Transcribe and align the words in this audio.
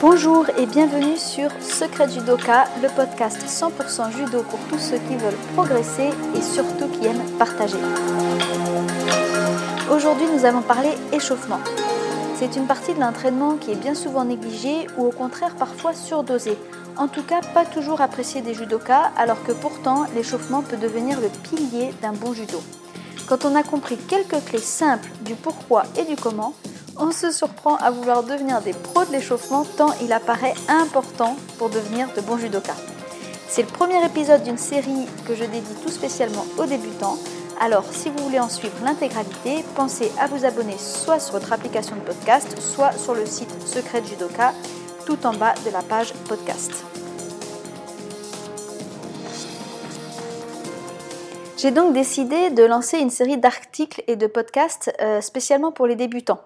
Bonjour 0.00 0.46
et 0.56 0.64
bienvenue 0.64 1.18
sur 1.18 1.50
Secret 1.60 2.08
Judoka, 2.08 2.64
le 2.82 2.88
podcast 2.88 3.38
100% 3.46 4.10
judo 4.16 4.42
pour 4.44 4.58
tous 4.70 4.78
ceux 4.78 4.96
qui 4.96 5.14
veulent 5.14 5.36
progresser 5.54 6.08
et 6.34 6.40
surtout 6.40 6.88
qui 6.88 7.06
aiment 7.06 7.30
partager. 7.38 7.76
Aujourd'hui, 9.94 10.24
nous 10.34 10.46
allons 10.46 10.62
parler 10.62 10.88
échauffement. 11.12 11.60
C'est 12.36 12.56
une 12.56 12.66
partie 12.66 12.94
de 12.94 13.00
l'entraînement 13.00 13.56
qui 13.56 13.72
est 13.72 13.76
bien 13.76 13.94
souvent 13.94 14.24
négligée 14.24 14.86
ou 14.96 15.04
au 15.04 15.10
contraire 15.10 15.54
parfois 15.56 15.92
surdosée. 15.92 16.56
En 16.96 17.06
tout 17.06 17.22
cas, 17.22 17.42
pas 17.52 17.66
toujours 17.66 18.00
appréciée 18.00 18.40
des 18.40 18.54
judokas, 18.54 19.10
alors 19.18 19.44
que 19.44 19.52
pourtant 19.52 20.06
l'échauffement 20.14 20.62
peut 20.62 20.78
devenir 20.78 21.20
le 21.20 21.28
pilier 21.28 21.92
d'un 22.00 22.14
bon 22.14 22.32
judo. 22.32 22.62
Quand 23.28 23.44
on 23.44 23.54
a 23.54 23.62
compris 23.62 23.98
quelques 23.98 24.42
clés 24.46 24.60
simples 24.60 25.10
du 25.26 25.34
pourquoi 25.34 25.82
et 25.98 26.06
du 26.06 26.16
comment, 26.16 26.54
on 27.00 27.12
se 27.12 27.32
surprend 27.32 27.76
à 27.76 27.90
vouloir 27.90 28.22
devenir 28.22 28.60
des 28.60 28.74
pros 28.74 29.04
de 29.06 29.12
l'échauffement 29.12 29.64
tant 29.64 29.92
il 30.02 30.12
apparaît 30.12 30.54
important 30.68 31.36
pour 31.58 31.70
devenir 31.70 32.08
de 32.14 32.20
bons 32.20 32.36
judokas. 32.36 32.76
C'est 33.48 33.62
le 33.62 33.68
premier 33.68 34.04
épisode 34.04 34.42
d'une 34.42 34.58
série 34.58 35.06
que 35.26 35.34
je 35.34 35.44
dédie 35.44 35.74
tout 35.82 35.90
spécialement 35.90 36.44
aux 36.58 36.66
débutants. 36.66 37.16
Alors 37.58 37.84
si 37.90 38.10
vous 38.10 38.24
voulez 38.24 38.38
en 38.38 38.50
suivre 38.50 38.74
l'intégralité, 38.84 39.64
pensez 39.74 40.12
à 40.20 40.26
vous 40.26 40.44
abonner 40.44 40.76
soit 40.78 41.18
sur 41.18 41.32
votre 41.32 41.52
application 41.52 41.96
de 41.96 42.02
podcast, 42.02 42.54
soit 42.60 42.92
sur 42.92 43.14
le 43.14 43.24
site 43.24 43.50
Secret 43.66 44.04
Judoka, 44.04 44.52
tout 45.06 45.26
en 45.26 45.32
bas 45.32 45.54
de 45.64 45.70
la 45.70 45.82
page 45.82 46.12
podcast. 46.28 46.84
J'ai 51.56 51.70
donc 51.70 51.92
décidé 51.92 52.50
de 52.50 52.62
lancer 52.62 52.98
une 52.98 53.10
série 53.10 53.36
d'articles 53.36 54.02
et 54.06 54.16
de 54.16 54.26
podcasts 54.26 54.90
euh, 55.02 55.20
spécialement 55.20 55.72
pour 55.72 55.86
les 55.86 55.96
débutants 55.96 56.40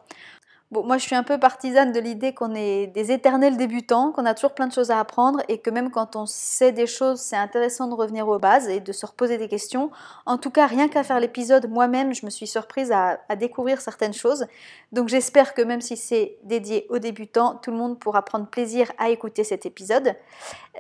moi, 0.71 0.99
je 0.99 1.05
suis 1.05 1.15
un 1.15 1.23
peu 1.23 1.39
partisane 1.39 1.93
de 1.93 2.01
l'idée 2.01 2.33
qu'on 2.35 2.55
est 2.55 2.89
des 2.89 3.13
éternels 3.13 3.57
débutants, 3.57 4.11
qu'on 4.11 4.25
a 4.25 4.35
toujours 4.35 4.55
plein 4.55 4.67
de 4.67 4.73
choses 4.73 4.91
à 4.91 4.99
apprendre 4.99 5.41
et 5.49 5.59
que 5.59 5.71
même 5.71 5.91
quand 5.91 6.17
on 6.17 6.27
sait 6.27 6.73
des 6.73 6.87
choses, 6.87 7.21
c'est 7.21 7.37
intéressant 7.37 7.87
de 7.87 7.95
revenir 7.95 8.27
aux 8.27 8.39
bases 8.39 8.69
et 8.69 8.81
de 8.81 8.93
se 8.93 9.07
reposer 9.07 9.39
des 9.39 9.47
questions. 9.47 9.91
En 10.27 10.37
tout 10.37 10.51
cas, 10.51 10.67
rien 10.67 10.89
qu'à 10.89 11.05
faire 11.05 11.21
l'épisode, 11.21 11.71
moi-même, 11.71 12.13
je 12.13 12.25
me 12.25 12.31
suis 12.31 12.47
surprise 12.47 12.91
à, 12.93 13.19
découvrir 13.37 13.81
certaines 13.81 14.15
choses. 14.15 14.47
Donc, 14.93 15.09
j'espère 15.09 15.55
que 15.55 15.63
même 15.63 15.81
si 15.81 15.97
c'est 15.97 16.39
dédié 16.43 16.87
aux 16.89 16.99
débutants, 16.99 17.57
tout 17.63 17.71
le 17.71 17.77
monde 17.77 17.99
pourra 17.99 18.23
prendre 18.23 18.47
plaisir 18.47 18.91
à 18.99 19.11
écouter 19.11 19.45
cet 19.45 19.67
épisode. 19.67 20.15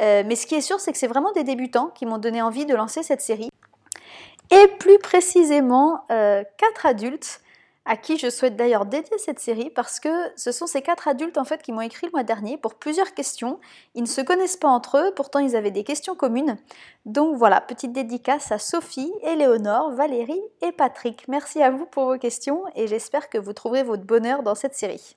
Euh, 0.00 0.22
mais 0.26 0.34
ce 0.34 0.46
qui 0.46 0.54
est 0.54 0.60
sûr, 0.60 0.80
c'est 0.80 0.92
que 0.92 0.98
c'est 0.98 1.06
vraiment 1.06 1.32
des 1.32 1.44
débutants 1.44 1.88
qui 1.94 2.06
m'ont 2.06 2.18
donné 2.18 2.42
envie 2.42 2.66
de 2.66 2.74
lancer 2.74 3.02
cette 3.02 3.20
série. 3.20 3.50
Et 4.50 4.68
plus 4.78 4.98
précisément, 4.98 6.04
euh, 6.10 6.42
quatre 6.58 6.86
adultes 6.86 7.40
à 7.86 7.96
qui 7.96 8.16
je 8.16 8.30
souhaite 8.30 8.56
d'ailleurs 8.56 8.86
dédier 8.86 9.18
cette 9.18 9.38
série 9.38 9.70
parce 9.70 10.00
que 10.00 10.08
ce 10.36 10.52
sont 10.52 10.66
ces 10.66 10.80
quatre 10.80 11.06
adultes 11.06 11.36
en 11.36 11.44
fait 11.44 11.62
qui 11.62 11.72
m'ont 11.72 11.82
écrit 11.82 12.06
le 12.06 12.12
mois 12.12 12.22
dernier 12.22 12.56
pour 12.56 12.74
plusieurs 12.74 13.12
questions. 13.12 13.60
Ils 13.94 14.02
ne 14.02 14.08
se 14.08 14.22
connaissent 14.22 14.56
pas 14.56 14.68
entre 14.68 14.98
eux, 14.98 15.12
pourtant 15.14 15.38
ils 15.38 15.54
avaient 15.54 15.70
des 15.70 15.84
questions 15.84 16.14
communes. 16.14 16.56
Donc 17.04 17.36
voilà, 17.36 17.60
petite 17.60 17.92
dédicace 17.92 18.52
à 18.52 18.58
Sophie, 18.58 19.12
Éléonore, 19.22 19.92
Valérie 19.92 20.42
et 20.62 20.72
Patrick. 20.72 21.28
Merci 21.28 21.62
à 21.62 21.70
vous 21.70 21.84
pour 21.84 22.06
vos 22.06 22.18
questions 22.18 22.64
et 22.74 22.86
j'espère 22.86 23.28
que 23.28 23.38
vous 23.38 23.52
trouverez 23.52 23.82
votre 23.82 24.04
bonheur 24.04 24.42
dans 24.42 24.54
cette 24.54 24.74
série. 24.74 25.16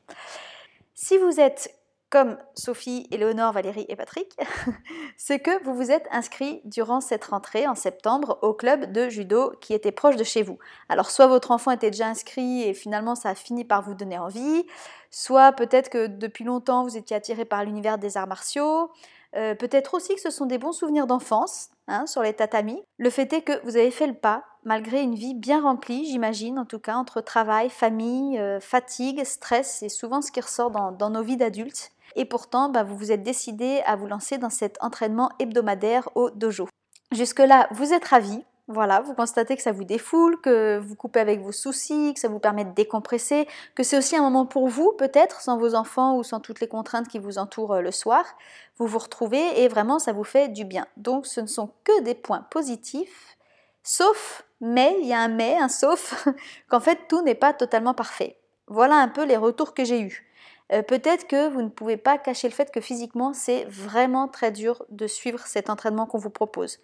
Si 0.94 1.18
vous 1.18 1.40
êtes 1.40 1.77
comme 2.10 2.38
Sophie, 2.56 3.06
Éléonore, 3.12 3.52
Valérie 3.52 3.86
et 3.90 3.96
Patrick, 3.96 4.38
c'est 5.18 5.40
que 5.40 5.64
vous 5.64 5.74
vous 5.74 5.92
êtes 5.92 6.08
inscrit 6.12 6.62
durant 6.64 7.02
cette 7.02 7.26
rentrée 7.26 7.68
en 7.68 7.76
septembre 7.76 8.40
au 8.42 8.54
club 8.54 8.92
de 8.94 9.10
judo 9.10 9.52
qui 9.60 9.74
était 9.74 9.92
proche 9.92 10.16
de 10.16 10.24
chez 10.24 10.42
vous. 10.42 10.58
Alors 10.88 11.12
soit 11.12 11.28
votre 11.28 11.52
enfant 11.52 11.72
était 11.72 11.92
déjà 11.92 12.08
inscrit 12.08 12.64
et 12.64 12.74
finalement 12.74 13.16
ça 13.16 13.30
a 13.30 13.36
fini 13.36 13.66
par 13.66 13.82
vous 13.82 13.94
donner 13.94 14.18
envie, 14.18 14.66
soit 15.12 15.52
peut-être 15.52 15.90
que 15.90 16.08
depuis 16.08 16.46
longtemps 16.46 16.84
vous 16.84 16.96
étiez 16.96 17.16
attiré 17.16 17.44
par 17.44 17.66
l'univers 17.66 17.98
des 17.98 18.16
arts 18.16 18.28
martiaux, 18.28 18.90
euh, 19.36 19.54
peut-être 19.56 19.94
aussi 19.94 20.16
que 20.16 20.22
ce 20.22 20.30
sont 20.30 20.46
des 20.46 20.58
bons 20.58 20.72
souvenirs 20.72 21.08
d'enfance 21.08 21.72
hein, 21.90 22.08
sur 22.08 22.24
les 22.24 22.34
tatamis. 22.34 22.82
Le 22.98 23.10
fait 23.10 23.32
est 23.34 23.42
que 23.42 23.62
vous 23.66 23.76
avez 23.76 23.92
fait 23.92 24.08
le 24.08 24.14
pas 24.14 24.46
malgré 24.64 25.02
une 25.02 25.16
vie 25.16 25.34
bien 25.34 25.62
remplie, 25.62 26.06
j'imagine, 26.06 26.60
en 26.60 26.66
tout 26.66 26.80
cas, 26.80 26.96
entre 26.96 27.22
travail, 27.22 27.70
famille, 27.70 28.38
euh, 28.38 28.60
fatigue, 28.60 29.24
stress, 29.24 29.78
c'est 29.80 29.88
souvent 29.88 30.22
ce 30.22 30.30
qui 30.30 30.42
ressort 30.42 30.72
dans 30.72 31.10
nos 31.10 31.24
vies 31.24 31.38
d'adultes 31.38 31.94
et 32.18 32.26
pourtant 32.26 32.68
bah, 32.68 32.84
vous 32.84 32.98
vous 32.98 33.12
êtes 33.14 33.24
décidé 33.24 33.82
à 33.86 33.96
vous 33.96 34.08
lancer 34.08 34.38
dans 34.38 34.50
cet 34.50 34.78
entraînement 34.82 35.32
hebdomadaire 35.40 36.10
au 36.16 36.30
dojo. 36.32 36.68
Jusque-là, 37.14 37.70
vous 37.72 37.94
êtes 37.94 38.04
ravi. 38.04 38.44
Voilà, 38.70 39.00
vous 39.00 39.14
constatez 39.14 39.56
que 39.56 39.62
ça 39.62 39.72
vous 39.72 39.86
défoule, 39.86 40.42
que 40.42 40.78
vous 40.78 40.96
coupez 40.96 41.22
avec 41.22 41.40
vos 41.40 41.54
soucis, 41.54 42.14
que 42.14 42.20
ça 42.20 42.28
vous 42.28 42.40
permet 42.40 42.66
de 42.66 42.74
décompresser, 42.74 43.48
que 43.76 43.84
c'est 43.84 43.98
aussi 43.98 44.18
un 44.18 44.22
moment 44.22 44.46
pour 44.46 44.68
vous, 44.68 44.92
peut-être, 44.98 45.40
sans 45.40 45.58
vos 45.58 45.74
enfants 45.74 46.18
ou 46.18 46.24
sans 46.24 46.42
toutes 46.42 46.60
les 46.60 46.68
contraintes 46.68 47.08
qui 47.08 47.18
vous 47.18 47.38
entourent 47.38 47.76
euh, 47.76 47.82
le 47.82 47.92
soir. 47.92 48.26
Vous 48.76 48.86
vous 48.86 49.00
retrouvez 49.00 49.62
et 49.62 49.70
vraiment 49.70 50.00
ça 50.00 50.12
vous 50.12 50.26
fait 50.26 50.50
du 50.50 50.66
bien. 50.66 50.86
Donc 50.98 51.28
ce 51.28 51.40
ne 51.40 51.48
sont 51.48 51.72
que 51.86 52.02
des 52.02 52.14
points 52.14 52.46
positifs, 52.50 53.38
sauf, 53.84 54.44
mais, 54.60 54.98
il 55.00 55.08
y 55.08 55.14
a 55.14 55.20
un 55.22 55.30
mais, 55.30 55.56
un 55.56 55.70
sauf, 55.70 56.28
qu'en 56.68 56.82
fait 56.82 57.00
tout 57.08 57.22
n'est 57.22 57.36
pas 57.36 57.54
totalement 57.54 57.94
parfait. 57.94 58.38
Voilà 58.68 58.96
un 58.96 59.08
peu 59.08 59.24
les 59.24 59.38
retours 59.38 59.74
que 59.74 59.86
j'ai 59.86 60.02
eus. 60.02 60.27
Euh, 60.74 60.82
peut-être 60.82 61.28
que 61.28 61.50
vous 61.50 61.62
ne 61.62 61.70
pouvez 61.70 61.98
pas 61.98 62.18
cacher 62.18 62.48
le 62.48 62.54
fait 62.54 62.72
que 62.72 62.82
physiquement, 62.82 63.34
c'est 63.34 63.66
vraiment 63.66 64.28
très 64.28 64.52
dur 64.52 64.84
de 64.90 65.08
suivre 65.08 65.40
cet 65.46 65.70
entraînement 65.70 66.06
qu'on 66.06 66.18
vous 66.18 66.30
propose. 66.30 66.80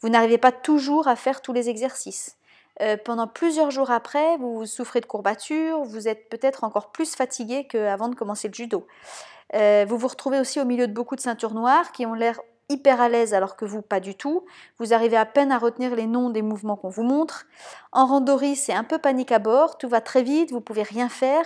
Vous 0.00 0.08
n'arrivez 0.08 0.38
pas 0.38 0.52
toujours 0.52 1.08
à 1.08 1.16
faire 1.16 1.42
tous 1.42 1.52
les 1.52 1.68
exercices. 1.68 2.36
Euh, 2.82 2.96
pendant 3.02 3.26
plusieurs 3.26 3.70
jours 3.70 3.90
après, 3.90 4.36
vous 4.36 4.66
souffrez 4.66 5.00
de 5.00 5.06
courbatures, 5.06 5.82
vous 5.82 6.08
êtes 6.08 6.28
peut-être 6.28 6.62
encore 6.62 6.92
plus 6.92 7.14
fatigué 7.14 7.66
qu'avant 7.66 8.08
de 8.08 8.14
commencer 8.14 8.48
le 8.48 8.54
judo. 8.54 8.86
Euh, 9.54 9.86
vous 9.88 9.96
vous 9.96 10.08
retrouvez 10.08 10.38
aussi 10.38 10.60
au 10.60 10.64
milieu 10.64 10.86
de 10.86 10.92
beaucoup 10.92 11.16
de 11.16 11.20
ceintures 11.20 11.54
noires 11.54 11.92
qui 11.92 12.04
ont 12.04 12.14
l'air 12.14 12.40
hyper 12.68 13.00
à 13.00 13.08
l'aise 13.08 13.32
alors 13.32 13.56
que 13.56 13.64
vous 13.64 13.80
pas 13.80 14.00
du 14.00 14.14
tout. 14.14 14.44
Vous 14.78 14.92
arrivez 14.92 15.16
à 15.16 15.24
peine 15.24 15.52
à 15.52 15.58
retenir 15.58 15.94
les 15.94 16.06
noms 16.06 16.30
des 16.30 16.42
mouvements 16.42 16.76
qu'on 16.76 16.88
vous 16.88 17.04
montre. 17.04 17.46
En 17.92 18.06
randori, 18.06 18.56
c'est 18.56 18.74
un 18.74 18.84
peu 18.84 18.98
panique 18.98 19.32
à 19.32 19.38
bord, 19.38 19.78
tout 19.78 19.88
va 19.88 20.00
très 20.00 20.22
vite, 20.22 20.50
vous 20.50 20.60
pouvez 20.60 20.82
rien 20.82 21.08
faire. 21.08 21.44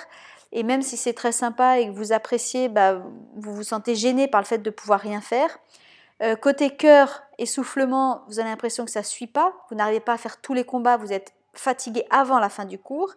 Et 0.53 0.63
même 0.63 0.83
si 0.83 0.97
c'est 0.97 1.13
très 1.13 1.33
sympa 1.33 1.79
et 1.79 1.87
que 1.87 1.93
vous 1.93 2.13
appréciez, 2.13 2.69
bah, 2.69 3.03
vous 3.37 3.55
vous 3.55 3.63
sentez 3.63 3.95
gêné 3.95 4.27
par 4.29 4.41
le 4.41 4.47
fait 4.47 4.59
de 4.59 4.71
pouvoir 4.71 5.01
rien 5.01 5.21
faire. 5.21 5.59
Euh, 6.23 6.37
côté 6.37 6.71
cœur, 6.71 7.23
essoufflement, 7.39 8.23
vous 8.29 8.41
avez 8.41 8.51
l'impression 8.51 8.85
que 8.85 8.91
ça 8.91 9.01
ne 9.01 9.05
suit 9.05 9.27
pas. 9.27 9.55
Vous 9.71 9.77
n'arrivez 9.77 10.01
pas 10.01 10.15
à 10.15 10.19
faire 10.19 10.41
tous 10.41 10.53
les 10.53 10.65
combats, 10.65 10.97
vous 10.97 11.13
êtes 11.13 11.33
fatigué 11.55 12.05
avant 12.11 12.39
la 12.39 12.49
fin 12.49 12.65
du 12.65 12.79
cours. 12.79 13.15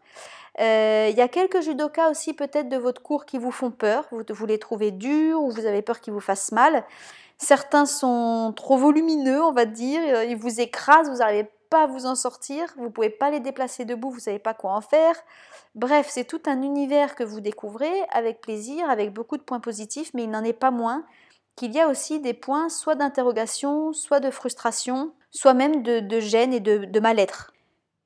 Euh, 0.60 1.08
il 1.10 1.18
y 1.18 1.22
a 1.22 1.28
quelques 1.28 1.62
judokas 1.62 2.10
aussi 2.10 2.34
peut-être 2.34 2.70
de 2.70 2.78
votre 2.78 3.02
cours 3.02 3.26
qui 3.26 3.38
vous 3.38 3.52
font 3.52 3.72
peur. 3.72 4.08
Vous, 4.12 4.46
les 4.46 4.60
trouvez 4.60 4.92
durs 4.92 5.42
ou 5.42 5.52
vous 5.52 5.66
avez 5.66 5.82
peur 5.82 6.00
qu'ils 6.00 6.14
vous 6.14 6.20
fassent 6.20 6.52
mal. 6.52 6.84
Certains 7.40 7.86
sont 7.86 8.54
trop 8.56 8.78
volumineux, 8.78 9.44
on 9.44 9.52
va 9.52 9.66
dire. 9.66 10.24
Ils 10.24 10.38
vous 10.38 10.62
écrasent, 10.62 11.10
vous 11.10 11.18
n'arrivez 11.18 11.50
pas 11.74 11.88
vous 11.88 12.06
en 12.06 12.14
sortir. 12.14 12.72
Vous 12.78 12.84
ne 12.84 12.90
pouvez 12.90 13.10
pas 13.10 13.32
les 13.32 13.40
déplacer 13.40 13.84
debout, 13.84 14.12
vous 14.12 14.18
ne 14.18 14.22
savez 14.22 14.38
pas 14.38 14.54
quoi 14.54 14.74
en 14.74 14.82
faire. 14.82 15.16
Bref, 15.74 16.06
c'est 16.08 16.24
tout 16.24 16.42
un 16.46 16.62
univers 16.62 17.16
que 17.16 17.24
vous 17.24 17.42
découvrez 17.42 17.92
avec 18.12 18.42
plaisir, 18.42 18.88
avec 18.92 19.12
beaucoup 19.12 19.38
de 19.38 19.42
points 19.42 19.60
positifs, 19.60 20.12
mais 20.14 20.26
il 20.26 20.30
n'en 20.30 20.44
est 20.44 20.54
pas 20.54 20.70
moins 20.70 21.04
qu'il 21.56 21.72
y 21.72 21.80
a 21.80 21.88
aussi 21.88 22.20
des 22.20 22.36
points 22.36 22.70
soit 22.70 22.94
d'interrogation, 22.94 23.92
soit 23.92 24.20
de 24.20 24.30
frustration, 24.30 25.14
soit 25.32 25.56
même 25.56 25.82
de, 25.82 26.20
gêne 26.20 26.54
et 26.54 26.60
de, 26.60 26.86
de 26.86 27.00
mal-être. 27.00 27.54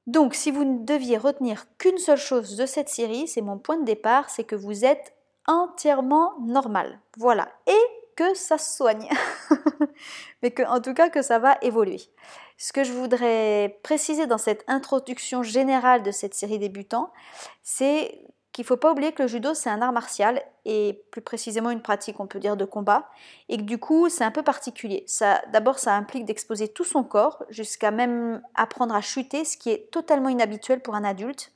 Donc, 0.06 0.34
si 0.34 0.50
vous 0.50 0.64
ne 0.64 0.86
deviez 0.86 1.18
retenir 1.18 1.66
qu'une 1.78 1.98
seule 1.98 2.18
chose 2.18 2.56
de 2.56 2.66
cette 2.66 2.88
série, 2.88 3.28
c'est 3.28 3.42
mon 3.42 3.58
point 3.58 3.78
de 3.78 3.84
départ, 3.84 4.30
c'est 4.30 4.46
que 4.46 4.56
vous 4.56 4.86
êtes 4.86 5.14
entièrement 5.46 6.36
normal. 6.40 7.02
Voilà. 7.18 7.50
Et 7.68 7.98
que 8.16 8.34
ça 8.34 8.58
se 8.58 8.78
soigne. 8.78 9.10
Mais 10.42 10.52
que, 10.52 10.64
en 10.64 10.80
tout 10.80 10.94
cas, 10.94 11.10
que 11.10 11.22
ça 11.22 11.38
va 11.38 11.58
évoluer. 11.62 12.00
Ce 12.58 12.74
que 12.74 12.84
je 12.84 12.92
voudrais 12.92 13.80
préciser 13.84 14.26
dans 14.26 14.40
cette 14.40 14.64
introduction 14.68 15.44
générale 15.44 16.02
de 16.02 16.12
cette 16.12 16.34
série 16.34 16.58
débutant, 16.58 17.14
c'est 17.62 18.20
qu'il 18.52 18.64
ne 18.64 18.68
faut 18.68 18.78
pas 18.78 18.92
oublier 18.92 19.12
que 19.12 19.22
le 19.22 19.28
judo, 19.28 19.54
c'est 19.54 19.70
un 19.70 19.84
art 19.84 19.92
martial 19.92 20.42
et 20.66 21.04
plus 21.12 21.22
précisément 21.22 21.70
une 21.70 21.84
pratique, 21.84 22.20
on 22.20 22.26
peut 22.26 22.40
dire, 22.40 22.58
de 22.58 22.66
combat, 22.66 23.08
et 23.50 23.58
que 23.58 23.62
du 23.62 23.78
coup, 23.78 24.10
c'est 24.10 24.24
un 24.24 24.32
peu 24.32 24.42
particulier. 24.42 25.06
d'abord, 25.54 25.78
ça 25.78 25.94
implique 25.94 26.26
d'exposer 26.26 26.68
tout 26.68 26.84
son 26.84 27.04
corps 27.04 27.44
jusqu'à 27.50 27.92
même 27.92 28.42
apprendre 28.56 28.96
à 28.96 29.02
chuter, 29.02 29.46
ce 29.46 29.58
qui 29.58 29.70
est 29.70 29.92
totalement 29.92 30.30
inhabituel 30.30 30.82
pour 30.82 30.96
un 30.96 31.04
adulte. 31.04 31.52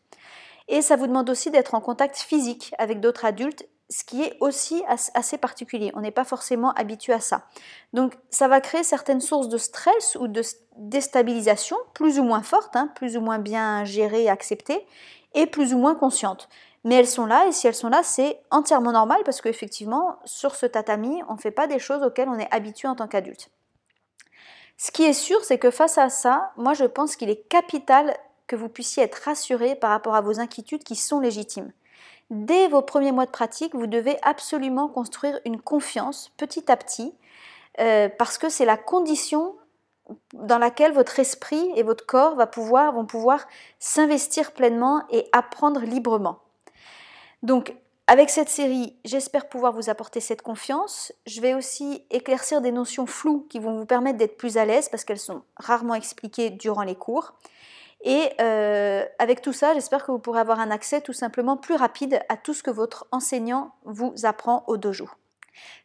Et 0.67 0.83
ça 0.83 0.95
vous 0.95 1.07
demande 1.07 1.31
aussi 1.31 1.49
d'être 1.49 1.73
en 1.73 1.81
contact 1.81 2.17
physique 2.17 2.75
avec 2.77 2.99
d'autres 2.99 3.25
adultes 3.25 3.65
ce 3.91 4.05
qui 4.05 4.23
est 4.23 4.37
aussi 4.39 4.81
assez 4.87 5.37
particulier. 5.37 5.91
On 5.95 5.99
n'est 5.99 6.11
pas 6.11 6.23
forcément 6.23 6.71
habitué 6.71 7.11
à 7.11 7.19
ça. 7.19 7.43
Donc 7.91 8.17
ça 8.29 8.47
va 8.47 8.61
créer 8.61 8.83
certaines 8.83 9.19
sources 9.19 9.49
de 9.49 9.57
stress 9.57 10.15
ou 10.19 10.27
de 10.27 10.41
déstabilisation, 10.77 11.75
plus 11.93 12.17
ou 12.17 12.23
moins 12.23 12.41
fortes, 12.41 12.75
hein, 12.77 12.89
plus 12.95 13.17
ou 13.17 13.21
moins 13.21 13.37
bien 13.37 13.83
gérées 13.83 14.23
et 14.23 14.29
acceptées, 14.29 14.87
et 15.33 15.45
plus 15.45 15.73
ou 15.73 15.77
moins 15.77 15.93
conscientes. 15.93 16.47
Mais 16.85 16.95
elles 16.95 17.07
sont 17.07 17.25
là, 17.25 17.45
et 17.47 17.51
si 17.51 17.67
elles 17.67 17.75
sont 17.75 17.89
là, 17.89 18.01
c'est 18.01 18.39
entièrement 18.49 18.93
normal 18.93 19.21
parce 19.25 19.41
qu'effectivement, 19.41 20.17
sur 20.23 20.55
ce 20.55 20.65
tatami, 20.65 21.21
on 21.27 21.33
ne 21.33 21.39
fait 21.39 21.51
pas 21.51 21.67
des 21.67 21.77
choses 21.77 22.01
auxquelles 22.01 22.29
on 22.29 22.39
est 22.39 22.51
habitué 22.51 22.87
en 22.87 22.95
tant 22.95 23.07
qu'adulte. 23.07 23.49
Ce 24.77 24.91
qui 24.91 25.03
est 25.03 25.13
sûr, 25.13 25.43
c'est 25.43 25.59
que 25.59 25.69
face 25.69 25.97
à 25.97 26.09
ça, 26.09 26.53
moi 26.55 26.73
je 26.73 26.85
pense 26.85 27.17
qu'il 27.17 27.29
est 27.29 27.47
capital 27.49 28.15
que 28.47 28.55
vous 28.55 28.69
puissiez 28.69 29.03
être 29.03 29.21
rassuré 29.25 29.75
par 29.75 29.91
rapport 29.91 30.15
à 30.15 30.21
vos 30.21 30.39
inquiétudes 30.39 30.83
qui 30.83 30.95
sont 30.95 31.19
légitimes. 31.19 31.71
Dès 32.31 32.67
vos 32.67 32.81
premiers 32.81 33.11
mois 33.11 33.27
de 33.27 33.31
pratique, 33.31 33.75
vous 33.75 33.85
devez 33.85 34.17
absolument 34.23 34.87
construire 34.87 35.39
une 35.45 35.61
confiance 35.61 36.31
petit 36.37 36.71
à 36.71 36.77
petit, 36.77 37.13
euh, 37.79 38.09
parce 38.17 38.39
que 38.39 38.49
c'est 38.49 38.65
la 38.65 38.77
condition 38.77 39.55
dans 40.33 40.57
laquelle 40.57 40.93
votre 40.93 41.19
esprit 41.19 41.71
et 41.75 41.83
votre 41.83 42.05
corps 42.05 42.35
vont 42.35 43.05
pouvoir 43.05 43.47
s'investir 43.79 44.51
pleinement 44.51 45.03
et 45.11 45.27
apprendre 45.31 45.81
librement. 45.81 46.39
Donc, 47.43 47.75
avec 48.07 48.29
cette 48.29 48.49
série, 48.49 48.97
j'espère 49.05 49.47
pouvoir 49.47 49.71
vous 49.71 49.89
apporter 49.89 50.19
cette 50.19 50.41
confiance. 50.41 51.13
Je 51.25 51.39
vais 51.39 51.53
aussi 51.53 52.03
éclaircir 52.09 52.59
des 52.59 52.71
notions 52.71 53.05
floues 53.05 53.45
qui 53.49 53.59
vont 53.59 53.77
vous 53.77 53.85
permettre 53.85 54.17
d'être 54.17 54.37
plus 54.37 54.57
à 54.57 54.65
l'aise 54.65 54.89
parce 54.89 55.05
qu'elles 55.05 55.19
sont 55.19 55.43
rarement 55.55 55.95
expliquées 55.95 56.49
durant 56.49 56.83
les 56.83 56.95
cours. 56.95 57.33
Et 58.03 58.31
euh, 58.39 59.05
avec 59.19 59.41
tout 59.41 59.53
ça, 59.53 59.73
j'espère 59.73 60.05
que 60.05 60.11
vous 60.11 60.19
pourrez 60.19 60.39
avoir 60.39 60.59
un 60.59 60.71
accès 60.71 61.01
tout 61.01 61.13
simplement 61.13 61.57
plus 61.57 61.75
rapide 61.75 62.21
à 62.29 62.37
tout 62.37 62.53
ce 62.53 62.63
que 62.63 62.71
votre 62.71 63.07
enseignant 63.11 63.73
vous 63.85 64.13
apprend 64.23 64.63
au 64.67 64.77
dojo. 64.77 65.07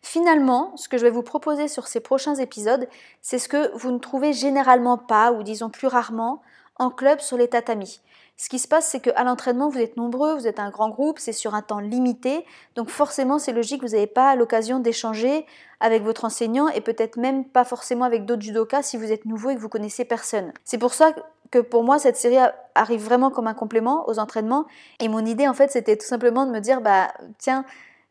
Finalement, 0.01 0.77
ce 0.77 0.89
que 0.89 0.97
je 0.97 1.03
vais 1.03 1.11
vous 1.11 1.23
proposer 1.23 1.69
sur 1.69 1.89
ces 1.89 2.01
prochains 2.01 2.37
épisodes, 2.37 2.89
c'est 3.21 3.39
ce 3.39 3.49
que 3.49 3.77
vous 3.77 3.91
ne 3.91 3.99
trouvez 3.99 4.33
généralement 4.33 4.97
pas, 4.97 5.33
ou 5.33 5.43
disons 5.43 5.69
plus 5.69 5.89
rarement, 5.89 6.41
en 6.79 6.91
club 6.91 7.21
sur 7.21 7.37
les 7.37 7.49
tatamis. 7.49 8.01
Ce 8.39 8.51
qui 8.51 8.59
se 8.59 8.69
passe, 8.69 8.87
c'est 8.87 9.01
qu'à 9.01 9.25
l'entraînement, 9.25 9.71
vous 9.71 9.79
êtes 9.79 9.97
nombreux, 9.97 10.35
vous 10.35 10.47
êtes 10.47 10.61
un 10.61 10.69
grand 10.69 10.91
groupe, 10.91 11.19
c'est 11.19 11.33
sur 11.33 11.55
un 11.55 11.63
temps 11.63 11.81
limité, 11.81 12.45
donc 12.75 12.91
forcément, 12.91 13.39
c'est 13.39 13.53
logique, 13.53 13.83
vous 13.83 13.91
n'avez 13.95 14.07
pas 14.07 14.37
l'occasion 14.37 14.79
d'échanger 14.79 15.47
avec 15.81 16.03
votre 16.03 16.27
enseignant 16.27 16.69
et 16.69 16.83
peut-être 16.83 17.17
même 17.17 17.47
pas 17.47 17.65
forcément 17.65 18.05
avec 18.05 18.27
d'autres 18.27 18.43
judokas 18.43 18.83
si 18.83 18.99
vous 18.99 19.11
êtes 19.11 19.25
nouveau 19.25 19.51
et 19.51 19.55
que 19.55 19.61
vous 19.61 19.71
connaissez 19.71 20.05
personne. 20.05 20.53
C'est 20.65 20.77
pour 20.77 20.93
ça 20.93 21.15
que 21.51 21.59
pour 21.59 21.85
moi, 21.85 21.99
cette 21.99 22.17
série 22.17 22.39
arrive 22.75 23.03
vraiment 23.03 23.31
comme 23.31 23.47
un 23.47 23.55
complément 23.55 24.09
aux 24.09 24.19
entraînements. 24.19 24.67
Et 25.01 25.09
mon 25.09 25.25
idée, 25.25 25.49
en 25.49 25.55
fait, 25.55 25.71
c'était 25.71 25.97
tout 25.97 26.07
simplement 26.07 26.47
de 26.47 26.51
me 26.51 26.61
dire, 26.61 26.81
bah, 26.81 27.13
tiens, 27.39 27.65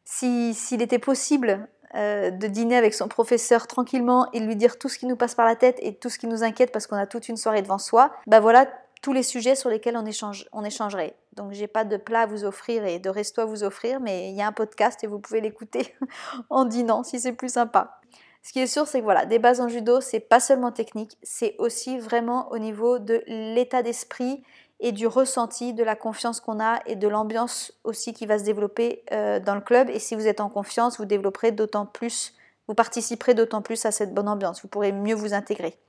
s'il 0.04 0.82
était 0.82 1.00
possible 1.00 1.68
euh, 1.96 2.30
de 2.30 2.48
dîner 2.48 2.76
avec 2.76 2.94
son 2.94 3.08
professeur 3.08 3.68
tranquillement 3.68 4.30
et 4.34 4.40
lui 4.40 4.56
dire 4.56 4.78
tout 4.78 4.90
ce 4.90 5.00
qui 5.00 5.06
nous 5.06 5.16
passe 5.16 5.34
par 5.34 5.46
la 5.46 5.56
tête 5.56 5.78
et 5.82 5.96
tout 5.96 6.10
ce 6.10 6.20
qui 6.20 6.28
nous 6.28 6.44
inquiète 6.44 6.72
parce 6.72 6.88
qu'on 6.88 6.98
a 6.98 7.08
toute 7.08 7.30
une 7.30 7.38
soirée 7.38 7.62
devant 7.62 7.78
soi, 7.78 8.12
bah 8.28 8.40
voilà 8.40 8.68
tous 9.02 9.14
les 9.14 9.24
sujets 9.24 9.56
sur 9.56 9.70
lesquels 9.70 9.96
on, 9.96 10.06
échange, 10.06 10.48
on 10.52 10.64
échangerait. 10.64 11.16
Donc 11.36 11.52
j'ai 11.52 11.68
pas 11.68 11.84
de 11.84 11.96
plat 11.96 12.22
à 12.22 12.26
vous 12.26 12.44
offrir 12.44 12.86
et 12.86 13.00
de 13.00 13.10
resto 13.10 13.40
à 13.40 13.46
vous 13.46 13.64
offrir, 13.64 14.00
mais 14.00 14.30
il 14.30 14.36
y 14.36 14.42
a 14.42 14.48
un 14.48 14.52
podcast 14.52 15.04
et 15.04 15.08
vous 15.08 15.20
pouvez 15.20 15.42
l'écouter 15.42 15.94
en 16.50 16.66
dînant 16.66 17.04
si 17.04 17.20
c'est 17.20 17.34
plus 17.34 17.54
sympa. 17.54 18.02
Ce 18.46 18.54
qui 18.54 18.60
est 18.60 18.68
sûr, 18.68 18.86
c'est 18.86 19.00
que 19.00 19.04
voilà, 19.04 19.26
des 19.26 19.40
bases 19.40 19.60
en 19.60 19.68
judo, 19.68 20.02
c'est 20.02 20.20
pas 20.20 20.40
seulement 20.40 20.72
technique, 20.72 21.18
c'est 21.24 21.56
aussi 21.58 21.98
vraiment 21.98 22.52
au 22.52 22.60
niveau 22.60 23.00
de 23.00 23.24
l'état 23.26 23.82
d'esprit 23.82 24.44
et 24.80 24.92
du 24.92 25.08
ressenti, 25.08 25.74
de 25.74 25.84
la 25.84 25.96
confiance 25.96 26.42
qu'on 26.42 26.60
a 26.60 26.80
et 26.86 26.96
de 26.96 27.08
l'ambiance 27.08 27.74
aussi 27.84 28.14
qui 28.14 28.28
va 28.28 28.38
se 28.38 28.44
développer 28.44 29.04
euh, 29.12 29.40
dans 29.40 29.56
le 29.56 29.62
club. 29.62 29.90
Et 29.90 29.98
si 29.98 30.14
vous 30.14 30.28
êtes 30.28 30.42
en 30.42 30.50
confiance, 30.50 31.00
vous 31.00 31.06
développerez 31.06 31.54
d'autant 31.54 31.88
plus, 31.88 32.36
vous 32.68 32.76
participerez 32.76 33.34
d'autant 33.34 33.64
plus 33.64 33.84
à 33.84 33.90
cette 33.90 34.14
bonne 34.14 34.30
ambiance. 34.30 34.62
Vous 34.62 34.68
pourrez 34.68 34.92
mieux 34.92 35.16
vous 35.16 35.34
intégrer. 35.34 35.80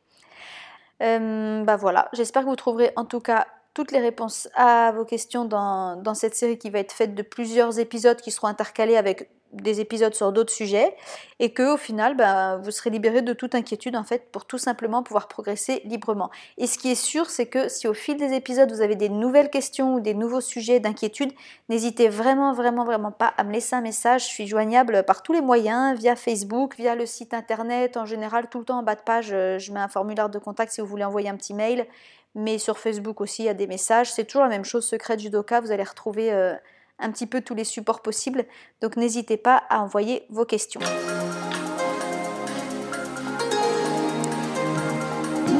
Euh, 1.02 1.62
bah 1.62 1.76
voilà, 1.76 2.08
j'espère 2.14 2.44
que 2.44 2.48
vous 2.48 2.56
trouverez 2.56 2.90
en 2.96 3.04
tout 3.04 3.20
cas 3.20 3.46
toutes 3.74 3.92
les 3.92 4.00
réponses 4.00 4.48
à 4.54 4.92
vos 4.92 5.04
questions 5.04 5.44
dans, 5.44 5.96
dans, 5.96 6.14
cette 6.14 6.34
série 6.34 6.56
qui 6.56 6.70
va 6.70 6.78
être 6.78 6.92
faite 6.92 7.14
de 7.14 7.20
plusieurs 7.22 7.78
épisodes 7.78 8.18
qui 8.18 8.30
seront 8.30 8.46
intercalés 8.46 8.96
avec 8.96 9.28
des 9.52 9.80
épisodes 9.80 10.14
sur 10.14 10.32
d'autres 10.32 10.52
sujets 10.52 10.94
et 11.38 11.52
que 11.52 11.74
au 11.74 11.76
final 11.76 12.16
bah, 12.16 12.56
vous 12.56 12.70
serez 12.70 12.90
libéré 12.90 13.22
de 13.22 13.32
toute 13.32 13.54
inquiétude 13.54 13.96
en 13.96 14.04
fait 14.04 14.30
pour 14.30 14.44
tout 14.44 14.58
simplement 14.58 15.02
pouvoir 15.02 15.28
progresser 15.28 15.82
librement. 15.84 16.30
Et 16.58 16.66
ce 16.66 16.78
qui 16.78 16.90
est 16.90 16.96
sûr 16.96 17.30
c'est 17.30 17.46
que 17.46 17.68
si 17.68 17.88
au 17.88 17.94
fil 17.94 18.16
des 18.16 18.32
épisodes 18.32 18.70
vous 18.70 18.80
avez 18.80 18.96
des 18.96 19.08
nouvelles 19.08 19.50
questions 19.50 19.94
ou 19.94 20.00
des 20.00 20.14
nouveaux 20.14 20.40
sujets 20.40 20.80
d'inquiétude, 20.80 21.32
n'hésitez 21.68 22.08
vraiment 22.08 22.52
vraiment 22.52 22.84
vraiment 22.84 23.12
pas 23.12 23.32
à 23.36 23.44
me 23.44 23.52
laisser 23.52 23.76
un 23.76 23.80
message. 23.80 24.24
Je 24.24 24.28
suis 24.28 24.46
joignable 24.46 25.04
par 25.04 25.22
tous 25.22 25.32
les 25.32 25.40
moyens, 25.40 25.98
via 25.98 26.16
Facebook, 26.16 26.74
via 26.76 26.94
le 26.94 27.06
site 27.06 27.34
internet, 27.34 27.96
en 27.96 28.04
général 28.04 28.48
tout 28.48 28.58
le 28.58 28.64
temps 28.64 28.78
en 28.78 28.82
bas 28.82 28.94
de 28.94 29.02
page 29.02 29.30
euh, 29.32 29.58
je 29.58 29.72
mets 29.72 29.80
un 29.80 29.88
formulaire 29.88 30.28
de 30.28 30.38
contact 30.38 30.72
si 30.72 30.80
vous 30.80 30.86
voulez 30.86 31.04
envoyer 31.04 31.28
un 31.28 31.36
petit 31.36 31.54
mail. 31.54 31.86
Mais 32.34 32.58
sur 32.58 32.78
Facebook 32.78 33.20
aussi 33.22 33.42
il 33.42 33.46
y 33.46 33.48
a 33.48 33.54
des 33.54 33.66
messages. 33.66 34.12
C'est 34.12 34.24
toujours 34.24 34.42
la 34.42 34.50
même 34.50 34.64
chose, 34.64 34.84
secret 34.86 35.18
judoka, 35.18 35.60
vous 35.60 35.72
allez 35.72 35.84
retrouver... 35.84 36.32
Euh, 36.32 36.54
un 36.98 37.10
petit 37.10 37.26
peu 37.26 37.40
tous 37.40 37.54
les 37.54 37.64
supports 37.64 38.02
possibles. 38.02 38.44
Donc 38.80 38.96
n'hésitez 38.96 39.36
pas 39.36 39.62
à 39.68 39.80
envoyer 39.82 40.26
vos 40.30 40.44
questions. 40.44 40.80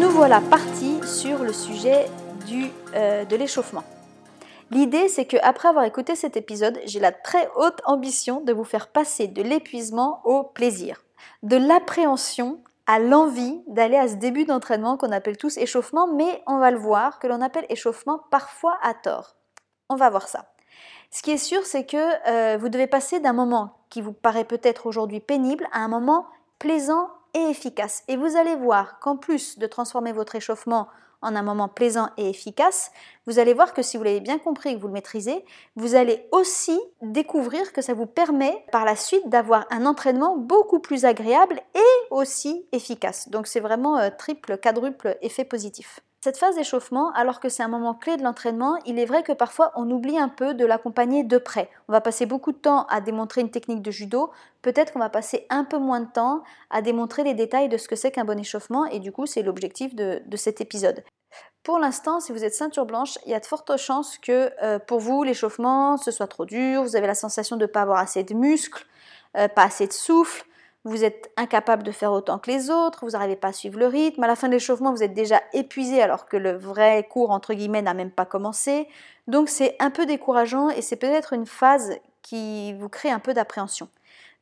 Nous 0.01 0.11
voilà 0.11 0.41
partis 0.41 0.99
sur 1.07 1.43
le 1.43 1.53
sujet 1.53 2.07
du, 2.47 2.71
euh, 2.95 3.25
de 3.25 3.37
l'échauffement. 3.37 3.85
L'idée, 4.71 5.09
c'est 5.09 5.27
que 5.27 5.37
après 5.43 5.69
avoir 5.69 5.85
écouté 5.85 6.17
cet 6.17 6.37
épisode, 6.37 6.81
j'ai 6.87 6.99
la 6.99 7.13
très 7.13 7.49
haute 7.55 7.81
ambition 7.85 8.41
de 8.41 8.53
vous 8.53 8.65
faire 8.65 8.89
passer 8.89 9.29
de 9.29 9.43
l'épuisement 9.43 10.21
au 10.25 10.43
plaisir, 10.43 11.05
de 11.45 11.57
l'appréhension 11.57 12.61
à 12.87 12.99
l'envie 12.99 13.61
d'aller 13.69 13.97
à 13.97 14.09
ce 14.09 14.15
début 14.15 14.45
d'entraînement 14.45 14.97
qu'on 14.97 15.13
appelle 15.13 15.37
tous 15.37 15.57
échauffement, 15.57 16.07
mais 16.13 16.43
on 16.47 16.59
va 16.59 16.71
le 16.71 16.79
voir 16.79 17.19
que 17.19 17.27
l'on 17.27 17.41
appelle 17.41 17.67
échauffement 17.69 18.21
parfois 18.31 18.79
à 18.83 18.95
tort. 18.95 19.37
On 19.89 19.97
va 19.97 20.11
voir 20.11 20.29
ça. 20.29 20.56
Ce 21.11 21.23
qui 21.23 21.31
est 21.31 21.39
sûr, 21.39 21.65
c'est 21.65 21.87
que 21.87 21.97
euh, 22.29 22.57
vous 22.59 22.69
devez 22.69 22.87
passer 22.87 23.21
d'un 23.21 23.33
moment 23.33 23.79
qui 23.91 24.03
vous 24.03 24.13
paraît 24.13 24.45
peut-être 24.45 24.87
aujourd'hui 24.87 25.21
pénible 25.21 25.67
à 25.73 25.81
un 25.81 25.89
moment 25.89 26.27
plaisant 26.59 27.11
et 27.35 27.51
efficace. 27.51 28.03
Et 28.09 28.17
vous 28.17 28.37
allez 28.37 28.57
voir 28.57 28.99
qu'en 28.99 29.17
plus 29.17 29.59
de 29.59 29.67
transformer 29.67 30.13
votre 30.13 30.35
échauffement 30.35 30.89
en 31.23 31.35
un 31.35 31.43
moment 31.43 31.69
plaisant 31.69 32.11
et 32.17 32.29
efficace, 32.29 32.93
vous 33.27 33.39
allez 33.39 33.55
voir 33.55 33.73
que 33.73 33.83
si 33.83 33.97
vous 33.97 34.03
l'avez 34.03 34.21
bien 34.21 34.39
compris 34.39 34.71
et 34.71 34.75
que 34.75 34.81
vous 34.81 34.87
le 34.87 34.93
maîtrisez, 34.93 35.45
vous 35.75 35.95
allez 35.95 36.27
aussi 36.31 36.79
découvrir 37.03 37.73
que 37.73 37.83
ça 37.83 37.95
vous 37.95 38.07
permet 38.07 38.65
par 38.71 38.85
la 38.85 38.97
suite 38.97 39.29
d'avoir 39.29 39.67
un 39.71 39.87
entraînement 39.87 40.37
beaucoup 40.37 40.79
plus 40.79 41.05
agréable 41.05 41.61
et 41.75 42.07
aussi 42.11 42.67
efficace. 42.73 43.29
Donc 43.29 43.47
c'est 43.47 43.61
vraiment 43.61 43.99
euh, 43.99 44.11
triple, 44.17 44.59
quadruple 44.59 45.17
effet 45.23 45.45
positif. 45.45 46.01
Cette 46.27 46.39
phase 46.39 46.57
d'échauffement, 46.57 47.13
alors 47.13 47.39
que 47.39 47.49
c'est 47.49 47.63
un 47.63 47.69
moment 47.69 47.95
clé 47.95 48.17
de 48.17 48.25
l'entraînement, 48.25 48.79
il 48.85 48.99
est 48.99 49.05
vrai 49.05 49.23
que 49.23 49.31
parfois 49.31 49.71
on 49.77 49.89
oublie 49.89 50.19
un 50.19 50.29
peu 50.29 50.55
de 50.55 50.67
l'accompagner 50.67 51.23
de 51.23 51.39
près. 51.39 51.71
On 51.87 51.93
va 51.93 52.01
passer 52.01 52.27
beaucoup 52.27 52.51
de 52.51 52.57
temps 52.57 52.85
à 52.87 53.01
démontrer 53.01 53.43
une 53.43 53.51
technique 53.53 53.81
de 53.81 53.93
judo, 53.93 54.33
peut-être 54.61 54.93
qu'on 54.93 54.99
va 54.99 55.09
passer 55.09 55.47
un 55.51 55.63
peu 55.63 55.79
moins 55.79 56.01
de 56.01 56.11
temps 56.11 56.43
à 56.71 56.83
démontrer 56.83 57.23
les 57.23 57.35
détails 57.35 57.69
de 57.69 57.77
ce 57.77 57.87
que 57.87 57.95
c'est 57.95 58.11
qu'un 58.11 58.25
bon 58.25 58.41
échauffement, 58.41 58.87
et 58.87 58.99
du 58.99 59.13
coup 59.13 59.27
c'est 59.27 59.43
l'objectif 59.43 59.95
de, 59.95 60.21
cet 60.35 60.61
épisode. 60.61 61.05
Pour 61.63 61.79
l'instant, 61.79 62.19
si 62.19 62.33
vous 62.33 62.43
êtes 62.43 62.55
ceinture 62.57 62.87
blanche, 62.87 63.19
il 63.25 63.31
y 63.31 63.35
a 63.35 63.39
de 63.39 63.47
fortes 63.47 63.77
chances 63.77 64.19
que 64.19 64.51
euh, 64.65 64.81
pour 64.81 64.99
vous, 64.99 65.23
l'échauffement, 65.23 65.97
ce 65.97 66.11
soit 66.11 66.27
trop 66.27 66.45
dur, 66.45 66.83
vous 66.83 66.97
avez 66.97 67.07
la 67.07 67.15
sensation 67.15 67.55
de 67.55 67.67
ne 67.67 67.71
pas 67.71 67.83
avoir 67.83 68.01
assez 68.01 68.25
de 68.25 68.35
muscles, 68.35 68.85
euh, 69.37 69.47
pas 69.47 69.63
assez 69.63 69.87
de 69.87 69.93
souffle, 69.93 70.45
vous 70.87 71.05
êtes 71.05 71.33
incapable 71.37 71.83
de 71.83 71.91
faire 71.91 72.13
autant 72.13 72.39
que 72.39 72.49
les 72.49 72.71
autres, 72.71 73.05
vous 73.05 73.11
n'arrivez 73.11 73.35
pas 73.35 73.49
à 73.49 73.53
suivre 73.53 73.79
le 73.79 73.89
rythme, 73.89 74.23
à 74.23 74.29
la 74.29 74.37
fin 74.37 74.47
de 74.47 74.53
l'échauffement, 74.53 74.93
vous 74.93 75.03
êtes 75.03 75.15
déjà 75.15 75.43
épuisé 75.53 76.01
alors 76.01 76.27
que 76.27 76.37
le 76.37 76.53
vrai 76.53 77.07
cours, 77.11 77.33
entre 77.33 77.55
guillemets, 77.55 77.83
n'a 77.83 77.93
même 77.93 78.13
pas 78.13 78.25
commencé. 78.25 78.89
Donc 79.27 79.49
c'est 79.49 79.75
un 79.81 79.91
peu 79.91 80.07
décourageant 80.07 80.71
et 80.71 80.83
c'est 80.83 80.97
peut-être 80.97 81.33
une 81.33 81.47
phase 81.47 81.99
qui 82.23 82.73
vous 82.75 82.89
crée 82.89 83.11
un 83.11 83.19
peu 83.19 83.35
d'appréhension. 83.35 83.89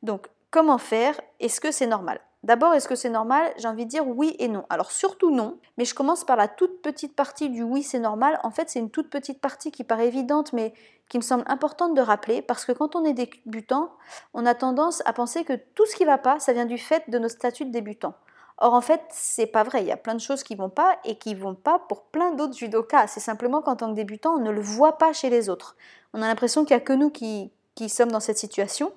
Donc 0.03 0.27
comment 0.51 0.77
faire? 0.77 1.19
Est-ce 1.39 1.59
que 1.59 1.71
c'est 1.71 1.87
normal? 1.87 2.19
D'abord, 2.45 2.75
est-ce 2.75 2.87
que 2.87 2.93
c'est 2.93 3.09
normal? 3.09 3.51
J'ai 3.57 3.67
envie 3.67 3.85
de 3.85 3.89
dire 3.89 4.07
oui 4.07 4.35
et 4.37 4.47
non. 4.47 4.65
Alors 4.69 4.91
surtout 4.91 5.31
non, 5.31 5.57
mais 5.79 5.85
je 5.85 5.95
commence 5.95 6.23
par 6.23 6.35
la 6.35 6.47
toute 6.47 6.83
petite 6.83 7.15
partie 7.15 7.49
du 7.49 7.63
oui 7.63 7.81
c'est 7.81 7.97
normal. 7.97 8.39
En 8.43 8.51
fait, 8.51 8.69
c'est 8.69 8.77
une 8.77 8.91
toute 8.91 9.09
petite 9.09 9.41
partie 9.41 9.71
qui 9.71 9.83
paraît 9.83 10.07
évidente, 10.07 10.53
mais 10.53 10.71
qui 11.09 11.17
me 11.17 11.23
semble 11.23 11.43
importante 11.47 11.95
de 11.95 12.01
rappeler, 12.01 12.43
parce 12.43 12.63
que 12.63 12.71
quand 12.71 12.95
on 12.95 13.03
est 13.03 13.13
débutant, 13.13 13.89
on 14.35 14.45
a 14.45 14.53
tendance 14.53 15.01
à 15.05 15.13
penser 15.13 15.43
que 15.43 15.53
tout 15.73 15.87
ce 15.87 15.95
qui 15.95 16.03
ne 16.03 16.09
va 16.09 16.19
pas, 16.19 16.39
ça 16.39 16.53
vient 16.53 16.65
du 16.65 16.77
fait 16.77 17.09
de 17.09 17.17
nos 17.17 17.29
statuts 17.29 17.65
de 17.65 17.71
débutant. 17.71 18.13
Or 18.59 18.75
en 18.75 18.81
fait, 18.81 19.01
c'est 19.09 19.47
pas 19.47 19.63
vrai. 19.63 19.81
Il 19.81 19.87
y 19.87 19.91
a 19.91 19.97
plein 19.97 20.13
de 20.13 20.19
choses 20.19 20.43
qui 20.43 20.53
vont 20.53 20.69
pas 20.69 20.99
et 21.03 21.17
qui 21.17 21.33
vont 21.33 21.55
pas 21.55 21.79
pour 21.79 22.03
plein 22.03 22.31
d'autres 22.33 22.55
judokas. 22.55 23.07
C'est 23.07 23.19
simplement 23.19 23.63
qu'en 23.63 23.75
tant 23.75 23.89
que 23.89 23.95
débutant, 23.95 24.35
on 24.35 24.39
ne 24.39 24.51
le 24.51 24.61
voit 24.61 24.99
pas 24.99 25.13
chez 25.13 25.31
les 25.31 25.49
autres. 25.49 25.75
On 26.13 26.21
a 26.21 26.27
l'impression 26.27 26.63
qu'il 26.63 26.77
n'y 26.77 26.81
a 26.81 26.85
que 26.85 26.93
nous 26.93 27.09
qui, 27.09 27.51
qui 27.73 27.89
sommes 27.89 28.11
dans 28.11 28.19
cette 28.19 28.37
situation. 28.37 28.93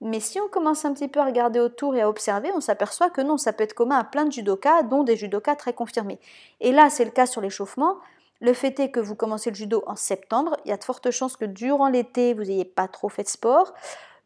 Mais 0.00 0.20
si 0.20 0.40
on 0.40 0.48
commence 0.48 0.84
un 0.84 0.94
petit 0.94 1.08
peu 1.08 1.20
à 1.20 1.26
regarder 1.26 1.60
autour 1.60 1.94
et 1.94 2.00
à 2.00 2.08
observer, 2.08 2.50
on 2.54 2.60
s'aperçoit 2.60 3.10
que 3.10 3.20
non, 3.20 3.36
ça 3.36 3.52
peut 3.52 3.64
être 3.64 3.74
commun 3.74 3.98
à 3.98 4.04
plein 4.04 4.24
de 4.24 4.32
judokas, 4.32 4.82
dont 4.84 5.02
des 5.02 5.16
judokas 5.16 5.56
très 5.56 5.74
confirmés. 5.74 6.18
Et 6.60 6.72
là, 6.72 6.88
c'est 6.88 7.04
le 7.04 7.10
cas 7.10 7.26
sur 7.26 7.42
l'échauffement. 7.42 7.98
Le 8.40 8.54
fait 8.54 8.80
est 8.80 8.90
que 8.90 9.00
vous 9.00 9.14
commencez 9.14 9.50
le 9.50 9.56
judo 9.56 9.84
en 9.86 9.96
septembre, 9.96 10.56
il 10.64 10.70
y 10.70 10.72
a 10.72 10.78
de 10.78 10.84
fortes 10.84 11.10
chances 11.10 11.36
que 11.36 11.44
durant 11.44 11.88
l'été, 11.88 12.32
vous 12.32 12.44
n'ayez 12.44 12.64
pas 12.64 12.88
trop 12.88 13.10
fait 13.10 13.24
de 13.24 13.28
sport, 13.28 13.74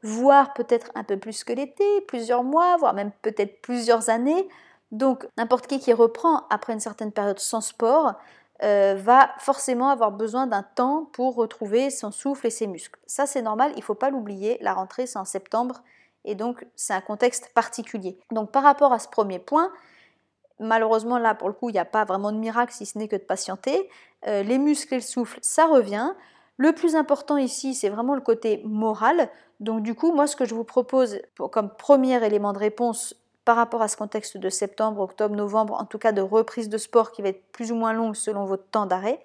voire 0.02 0.54
peut-être 0.54 0.92
un 0.94 1.02
peu 1.02 1.16
plus 1.16 1.42
que 1.42 1.52
l'été, 1.52 1.84
plusieurs 2.02 2.44
mois, 2.44 2.76
voire 2.76 2.94
même 2.94 3.10
peut-être 3.22 3.60
plusieurs 3.60 4.10
années. 4.10 4.48
Donc 4.92 5.26
n'importe 5.36 5.66
qui 5.66 5.80
qui 5.80 5.92
reprend 5.92 6.44
après 6.50 6.72
une 6.72 6.80
certaine 6.80 7.10
période 7.10 7.40
sans 7.40 7.60
sport 7.60 8.14
euh, 8.62 8.94
va 8.96 9.30
forcément 9.38 9.88
avoir 9.88 10.12
besoin 10.12 10.46
d'un 10.46 10.62
temps 10.62 11.08
pour 11.12 11.34
retrouver 11.34 11.90
son 11.90 12.12
souffle 12.12 12.46
et 12.46 12.50
ses 12.50 12.66
muscles. 12.66 12.98
Ça 13.06 13.26
c'est 13.26 13.42
normal, 13.42 13.72
il 13.74 13.78
ne 13.78 13.82
faut 13.82 13.94
pas 13.94 14.10
l'oublier, 14.10 14.58
la 14.60 14.74
rentrée 14.74 15.06
c'est 15.06 15.18
en 15.18 15.24
septembre 15.24 15.82
et 16.24 16.34
donc 16.34 16.64
c'est 16.76 16.94
un 16.94 17.00
contexte 17.00 17.50
particulier. 17.54 18.18
Donc 18.30 18.52
par 18.52 18.62
rapport 18.62 18.92
à 18.92 18.98
ce 18.98 19.08
premier 19.08 19.38
point, 19.38 19.72
malheureusement 20.60 21.18
là 21.18 21.34
pour 21.34 21.48
le 21.48 21.54
coup 21.54 21.68
il 21.68 21.72
n'y 21.72 21.78
a 21.78 21.84
pas 21.84 22.04
vraiment 22.04 22.30
de 22.30 22.38
miracle 22.38 22.72
si 22.72 22.86
ce 22.86 22.96
n'est 22.98 23.08
que 23.08 23.16
de 23.16 23.22
patienter. 23.22 23.88
Euh, 24.26 24.42
les 24.42 24.58
muscles 24.58 24.94
et 24.94 24.98
le 24.98 25.02
souffle 25.02 25.38
ça 25.42 25.66
revient. 25.66 26.12
Le 26.56 26.72
plus 26.72 26.94
important 26.94 27.36
ici, 27.36 27.74
c'est 27.74 27.88
vraiment 27.88 28.14
le 28.14 28.20
côté 28.20 28.62
moral. 28.64 29.28
Donc 29.60 29.82
du 29.82 29.94
coup, 29.94 30.12
moi, 30.12 30.26
ce 30.26 30.36
que 30.36 30.44
je 30.44 30.54
vous 30.54 30.64
propose 30.64 31.20
comme 31.50 31.70
premier 31.70 32.24
élément 32.24 32.52
de 32.52 32.58
réponse 32.58 33.16
par 33.44 33.56
rapport 33.56 33.82
à 33.82 33.88
ce 33.88 33.96
contexte 33.96 34.36
de 34.36 34.48
septembre, 34.48 35.00
octobre, 35.00 35.34
novembre, 35.34 35.74
en 35.74 35.84
tout 35.84 35.98
cas 35.98 36.12
de 36.12 36.22
reprise 36.22 36.68
de 36.68 36.78
sport 36.78 37.12
qui 37.12 37.22
va 37.22 37.28
être 37.28 37.44
plus 37.52 37.72
ou 37.72 37.74
moins 37.74 37.92
longue 37.92 38.16
selon 38.16 38.44
votre 38.44 38.66
temps 38.70 38.86
d'arrêt, 38.86 39.24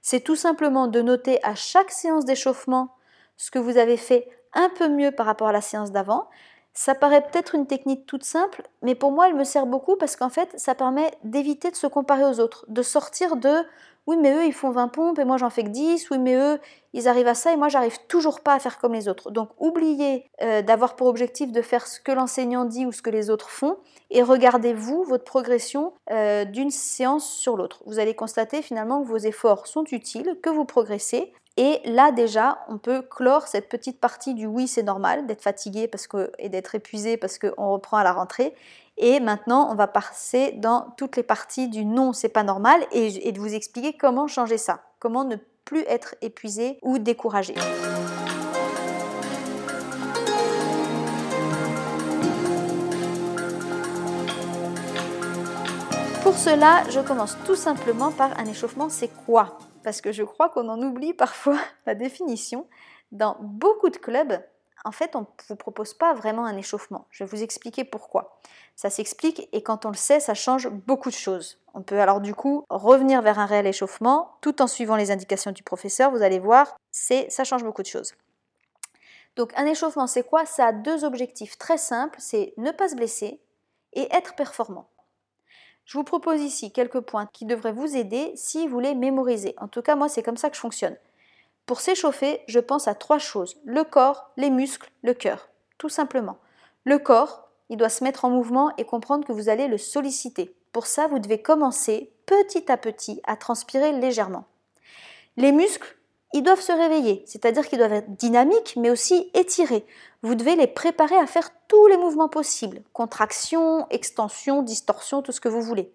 c'est 0.00 0.20
tout 0.20 0.36
simplement 0.36 0.86
de 0.86 1.00
noter 1.02 1.42
à 1.44 1.54
chaque 1.54 1.90
séance 1.90 2.24
d'échauffement 2.24 2.94
ce 3.36 3.50
que 3.50 3.58
vous 3.58 3.76
avez 3.76 3.96
fait 3.96 4.28
un 4.54 4.70
peu 4.70 4.88
mieux 4.88 5.10
par 5.10 5.26
rapport 5.26 5.48
à 5.48 5.52
la 5.52 5.60
séance 5.60 5.92
d'avant. 5.92 6.28
Ça 6.72 6.94
paraît 6.94 7.22
peut-être 7.22 7.54
une 7.54 7.66
technique 7.66 8.06
toute 8.06 8.24
simple, 8.24 8.62
mais 8.82 8.94
pour 8.94 9.10
moi, 9.10 9.28
elle 9.28 9.34
me 9.34 9.44
sert 9.44 9.66
beaucoup 9.66 9.96
parce 9.96 10.16
qu'en 10.16 10.28
fait, 10.28 10.52
ça 10.56 10.74
permet 10.74 11.10
d'éviter 11.24 11.70
de 11.70 11.76
se 11.76 11.86
comparer 11.86 12.24
aux 12.24 12.40
autres, 12.40 12.64
de 12.68 12.82
sortir 12.82 13.36
de 13.36 13.52
oui, 14.08 14.16
mais 14.16 14.32
eux, 14.32 14.46
ils 14.46 14.54
font 14.54 14.70
20 14.70 14.88
pompes 14.88 15.18
et 15.18 15.26
moi, 15.26 15.36
j'en 15.36 15.50
fais 15.50 15.62
que 15.62 15.68
10. 15.68 16.08
Oui, 16.10 16.18
mais 16.18 16.34
eux, 16.34 16.58
ils 16.94 17.08
arrivent 17.08 17.28
à 17.28 17.34
ça 17.34 17.52
et 17.52 17.58
moi, 17.58 17.68
j'arrive 17.68 17.98
toujours 18.08 18.40
pas 18.40 18.54
à 18.54 18.58
faire 18.58 18.78
comme 18.78 18.94
les 18.94 19.06
autres. 19.06 19.30
Donc, 19.30 19.50
oubliez 19.58 20.24
euh, 20.40 20.62
d'avoir 20.62 20.96
pour 20.96 21.08
objectif 21.08 21.52
de 21.52 21.60
faire 21.60 21.86
ce 21.86 22.00
que 22.00 22.10
l'enseignant 22.10 22.64
dit 22.64 22.86
ou 22.86 22.92
ce 22.92 23.02
que 23.02 23.10
les 23.10 23.28
autres 23.28 23.50
font 23.50 23.76
et 24.10 24.22
regardez-vous 24.22 25.04
votre 25.04 25.24
progression 25.24 25.92
euh, 26.10 26.46
d'une 26.46 26.70
séance 26.70 27.30
sur 27.30 27.58
l'autre. 27.58 27.82
Vous 27.84 27.98
allez 27.98 28.14
constater 28.14 28.62
finalement 28.62 29.02
que 29.02 29.08
vos 29.08 29.18
efforts 29.18 29.66
sont 29.66 29.84
utiles, 29.92 30.38
que 30.42 30.48
vous 30.48 30.64
progressez 30.64 31.30
et 31.58 31.80
là 31.84 32.12
déjà, 32.12 32.60
on 32.68 32.78
peut 32.78 33.02
clore 33.02 33.48
cette 33.48 33.68
petite 33.68 33.98
partie 33.98 34.34
du 34.34 34.46
oui, 34.46 34.68
c'est 34.68 34.84
normal 34.84 35.26
d'être 35.26 35.42
fatigué 35.42 35.88
parce 35.88 36.06
que, 36.06 36.30
et 36.38 36.48
d'être 36.48 36.76
épuisé 36.76 37.16
parce 37.16 37.36
qu'on 37.36 37.72
reprend 37.72 37.96
à 37.96 38.04
la 38.04 38.12
rentrée. 38.12 38.54
Et 39.00 39.20
maintenant, 39.20 39.70
on 39.70 39.76
va 39.76 39.86
passer 39.86 40.50
dans 40.56 40.92
toutes 40.96 41.16
les 41.16 41.22
parties 41.22 41.68
du 41.68 41.84
non, 41.84 42.12
c'est 42.12 42.28
pas 42.28 42.42
normal 42.42 42.84
et, 42.90 43.30
de 43.30 43.38
vous 43.38 43.54
expliquer 43.54 43.96
comment 43.96 44.26
changer 44.26 44.58
ça, 44.58 44.80
comment 44.98 45.22
ne 45.22 45.36
plus 45.64 45.84
être 45.86 46.16
épuisé 46.20 46.80
ou 46.82 46.98
découragé. 46.98 47.54
Pour 56.24 56.36
cela, 56.36 56.82
je 56.90 56.98
commence 56.98 57.38
tout 57.46 57.54
simplement 57.54 58.10
par 58.10 58.36
un 58.36 58.46
échauffement, 58.46 58.88
c'est 58.88 59.10
quoi? 59.26 59.58
Parce 59.84 60.00
que 60.00 60.10
je 60.10 60.24
crois 60.24 60.48
qu'on 60.48 60.68
en 60.68 60.82
oublie 60.82 61.14
parfois 61.14 61.58
la 61.86 61.94
définition. 61.94 62.66
Dans 63.12 63.36
beaucoup 63.40 63.90
de 63.90 63.96
clubs, 63.96 64.40
en 64.84 64.92
fait, 64.92 65.16
on 65.16 65.20
ne 65.20 65.26
vous 65.48 65.56
propose 65.56 65.94
pas 65.94 66.14
vraiment 66.14 66.44
un 66.44 66.56
échauffement. 66.56 67.06
Je 67.10 67.24
vais 67.24 67.30
vous 67.30 67.42
expliquer 67.42 67.84
pourquoi. 67.84 68.38
Ça 68.76 68.90
s'explique 68.90 69.48
et 69.52 69.62
quand 69.62 69.86
on 69.86 69.90
le 69.90 69.96
sait, 69.96 70.20
ça 70.20 70.34
change 70.34 70.68
beaucoup 70.68 71.10
de 71.10 71.14
choses. 71.14 71.58
On 71.74 71.82
peut 71.82 72.00
alors 72.00 72.20
du 72.20 72.34
coup 72.34 72.64
revenir 72.70 73.22
vers 73.22 73.38
un 73.38 73.46
réel 73.46 73.66
échauffement 73.66 74.36
tout 74.40 74.62
en 74.62 74.66
suivant 74.66 74.96
les 74.96 75.10
indications 75.10 75.52
du 75.52 75.62
professeur. 75.62 76.10
Vous 76.10 76.22
allez 76.22 76.38
voir, 76.38 76.76
c'est 76.90 77.28
ça 77.30 77.44
change 77.44 77.64
beaucoup 77.64 77.82
de 77.82 77.88
choses. 77.88 78.14
Donc 79.36 79.52
un 79.56 79.66
échauffement, 79.66 80.06
c'est 80.06 80.22
quoi? 80.22 80.46
Ça 80.46 80.66
a 80.66 80.72
deux 80.72 81.04
objectifs 81.04 81.58
très 81.58 81.78
simples, 81.78 82.18
c'est 82.20 82.54
ne 82.56 82.70
pas 82.70 82.88
se 82.88 82.96
blesser 82.96 83.40
et 83.92 84.08
être 84.14 84.34
performant. 84.34 84.88
Je 85.84 85.96
vous 85.96 86.04
propose 86.04 86.40
ici 86.42 86.70
quelques 86.70 87.00
points 87.00 87.26
qui 87.32 87.46
devraient 87.46 87.72
vous 87.72 87.96
aider 87.96 88.32
si 88.36 88.66
vous 88.66 88.74
voulez 88.74 88.94
mémoriser. 88.94 89.54
En 89.58 89.68
tout 89.68 89.80
cas, 89.80 89.96
moi, 89.96 90.08
c'est 90.08 90.22
comme 90.22 90.36
ça 90.36 90.50
que 90.50 90.56
je 90.56 90.60
fonctionne. 90.60 90.96
Pour 91.68 91.82
s'échauffer, 91.82 92.40
je 92.48 92.60
pense 92.60 92.88
à 92.88 92.94
trois 92.94 93.18
choses. 93.18 93.58
Le 93.66 93.84
corps, 93.84 94.30
les 94.38 94.48
muscles, 94.48 94.90
le 95.02 95.12
cœur. 95.12 95.50
Tout 95.76 95.90
simplement. 95.90 96.38
Le 96.84 96.98
corps, 96.98 97.50
il 97.68 97.76
doit 97.76 97.90
se 97.90 98.02
mettre 98.02 98.24
en 98.24 98.30
mouvement 98.30 98.72
et 98.78 98.86
comprendre 98.86 99.26
que 99.26 99.32
vous 99.32 99.50
allez 99.50 99.68
le 99.68 99.76
solliciter. 99.76 100.56
Pour 100.72 100.86
ça, 100.86 101.08
vous 101.08 101.18
devez 101.18 101.42
commencer 101.42 102.10
petit 102.24 102.72
à 102.72 102.78
petit 102.78 103.20
à 103.24 103.36
transpirer 103.36 103.92
légèrement. 103.92 104.46
Les 105.36 105.52
muscles, 105.52 105.98
ils 106.32 106.42
doivent 106.42 106.62
se 106.62 106.72
réveiller, 106.72 107.22
c'est-à-dire 107.26 107.68
qu'ils 107.68 107.76
doivent 107.76 107.92
être 107.92 108.16
dynamiques 108.16 108.72
mais 108.78 108.88
aussi 108.88 109.30
étirés. 109.34 109.84
Vous 110.22 110.36
devez 110.36 110.56
les 110.56 110.68
préparer 110.68 111.16
à 111.16 111.26
faire 111.26 111.50
tous 111.68 111.86
les 111.88 111.98
mouvements 111.98 112.30
possibles, 112.30 112.80
contraction, 112.94 113.86
extension, 113.90 114.62
distorsion, 114.62 115.20
tout 115.20 115.32
ce 115.32 115.40
que 115.42 115.50
vous 115.50 115.60
voulez. 115.60 115.92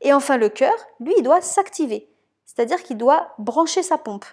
Et 0.00 0.12
enfin 0.12 0.36
le 0.36 0.48
cœur, 0.48 0.74
lui, 0.98 1.14
il 1.16 1.22
doit 1.22 1.42
s'activer, 1.42 2.10
c'est-à-dire 2.44 2.82
qu'il 2.82 2.96
doit 2.96 3.28
brancher 3.38 3.84
sa 3.84 3.96
pompe. 3.96 4.24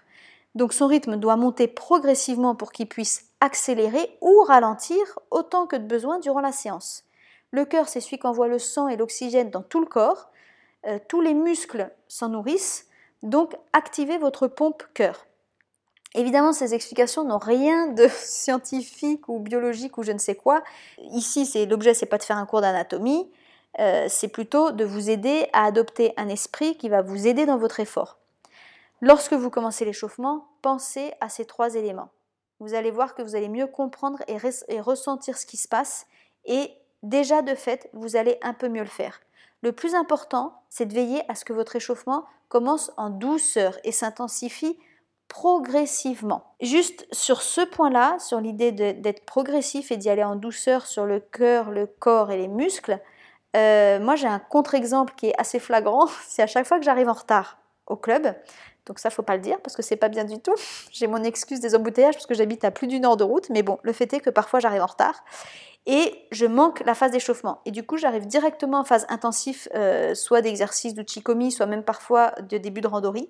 Donc 0.56 0.74
son 0.74 0.88
rythme 0.88 1.18
doit 1.18 1.36
monter 1.36 1.68
progressivement 1.68 2.56
pour 2.56 2.72
qu'il 2.72 2.88
puisse 2.88 3.26
accélérer 3.42 4.18
ou 4.22 4.42
ralentir 4.44 5.20
autant 5.32 5.68
que 5.68 5.76
de 5.76 5.86
besoin 5.86 6.20
durant 6.20 6.42
la 6.42 6.52
séance. 6.52 7.04
Le 7.52 7.66
cœur, 7.66 7.88
c'est 7.88 8.02
celui 8.02 8.20
qui 8.20 8.28
envoie 8.28 8.48
le 8.48 8.60
sang 8.60 8.88
et 8.88 8.98
l'oxygène 8.98 9.50
dans 9.50 9.62
tout 9.62 9.80
le 9.80 9.86
corps. 9.86 10.30
Euh, 10.86 11.00
tous 11.08 11.22
les 11.22 11.34
muscles 11.34 11.92
s'en 12.08 12.30
nourrissent. 12.30 12.88
Donc 13.24 13.56
activez 13.74 14.18
votre 14.18 14.48
pompe 14.48 14.84
cœur. 14.94 15.26
Évidemment, 16.16 16.54
ces 16.54 16.74
explications 16.74 17.24
n'ont 17.24 17.38
rien 17.38 17.88
de 17.88 18.08
scientifique 18.12 19.30
ou 19.30 19.40
biologique 19.40 19.98
ou 19.98 20.04
je 20.04 20.12
ne 20.12 20.18
sais 20.18 20.36
quoi. 20.36 20.64
Ici, 21.12 21.46
c'est 21.46 21.66
l'objet, 21.66 21.94
c'est 21.94 22.06
pas 22.06 22.18
de 22.18 22.24
faire 22.24 22.38
un 22.38 22.46
cours 22.46 22.62
d'anatomie, 22.62 23.30
euh, 23.80 24.08
c'est 24.10 24.30
plutôt 24.30 24.72
de 24.72 24.84
vous 24.84 25.10
aider 25.10 25.48
à 25.54 25.66
adopter 25.66 26.14
un 26.18 26.30
esprit 26.30 26.76
qui 26.78 26.90
va 26.90 27.02
vous 27.02 27.28
aider 27.28 27.46
dans 27.46 27.58
votre 27.58 27.80
effort. 27.80 28.18
Lorsque 29.02 29.34
vous 29.34 29.52
commencez 29.52 29.86
l'échauffement, 29.86 30.48
pensez 30.62 31.14
à 31.22 31.30
ces 31.30 31.46
trois 31.46 31.76
éléments. 31.76 32.10
Vous 32.60 32.74
allez 32.74 32.90
voir 32.90 33.14
que 33.14 33.22
vous 33.22 33.36
allez 33.36 33.50
mieux 33.50 33.68
comprendre 33.68 34.20
et, 34.28 34.80
ressentir 34.82 35.38
ce 35.38 35.46
qui 35.46 35.58
se 35.58 35.68
passe 35.68 36.08
et 36.46 36.72
déjà 37.04 37.44
de 37.44 37.54
fait, 37.54 37.90
vous 37.94 38.16
allez 38.16 38.40
un 38.42 38.54
peu 38.54 38.70
mieux 38.70 38.82
le 38.82 38.88
faire. 38.88 39.20
Le 39.62 39.72
plus 39.72 39.94
important, 39.94 40.62
c'est 40.70 40.88
de 40.88 40.94
veiller 40.94 41.22
à 41.30 41.36
ce 41.36 41.46
que 41.46 41.54
votre 41.54 41.76
échauffement 41.76 42.26
commence 42.50 42.92
en 42.98 43.12
douceur 43.12 43.78
et 43.84 43.92
s'intensifie 43.92 44.80
progressivement. 45.28 46.56
Juste 46.62 47.06
sur 47.12 47.42
ce 47.42 47.62
point-là, 47.62 48.18
sur 48.18 48.40
l'idée 48.40 48.72
d'être 48.72 49.26
progressif 49.26 49.92
et 49.92 49.98
d'y 49.98 50.10
aller 50.10 50.24
en 50.24 50.36
douceur 50.36 50.88
sur 50.88 51.06
le 51.06 51.20
cœur, 51.20 51.70
le 51.70 51.86
corps 51.86 52.32
et 52.32 52.38
les 52.38 52.48
muscles, 52.48 53.00
euh, 53.56 54.00
moi 54.00 54.16
j'ai 54.16 54.28
un 54.28 54.40
contre-exemple 54.40 55.14
qui 55.18 55.28
est 55.28 55.40
assez 55.40 55.60
flagrant, 55.60 56.08
c'est 56.28 56.42
à 56.42 56.48
chaque 56.48 56.66
fois 56.66 56.80
que 56.80 56.86
j'arrive 56.86 57.10
en 57.10 57.14
retard 57.14 57.58
au 57.88 57.96
club, 57.96 58.36
donc 58.88 59.00
ça, 59.00 59.10
faut 59.10 59.22
pas 59.22 59.36
le 59.36 59.42
dire 59.42 59.60
parce 59.62 59.76
que 59.76 59.82
c'est 59.82 59.96
pas 59.96 60.10
bien 60.10 60.24
du 60.24 60.40
tout. 60.40 60.56
J'ai 60.92 61.08
mon 61.08 61.24
excuse 61.24 61.60
des 61.60 61.76
embouteillages 61.76 62.16
parce 62.16 62.26
que 62.26 62.34
j'habite 62.34 62.64
à 62.64 62.72
plus 62.72 62.88
d'une 62.88 63.06
heure 63.06 63.18
de 63.18 63.24
route, 63.24 63.50
mais 63.50 63.64
bon, 63.64 63.78
le 63.84 63.94
fait 63.94 64.12
est 64.14 64.20
que 64.20 64.30
parfois 64.30 64.60
j'arrive 64.60 64.82
en 64.82 64.88
retard 64.88 65.24
et 65.86 66.14
je 66.32 66.46
manque 66.46 66.82
la 66.86 66.94
phase 66.94 67.12
d'échauffement. 67.12 67.62
Et 67.66 67.72
du 67.72 67.84
coup, 67.84 67.98
j'arrive 67.98 68.28
directement 68.28 68.80
en 68.80 68.84
phase 68.84 69.06
intensive, 69.10 69.70
euh, 69.74 70.14
soit 70.16 70.42
d'exercice 70.42 70.94
d'uchikomi, 70.94 71.52
soit 71.52 71.66
même 71.66 71.84
parfois 71.84 72.32
de 72.50 72.58
début 72.58 72.82
de 72.82 72.88
randori. 72.88 73.30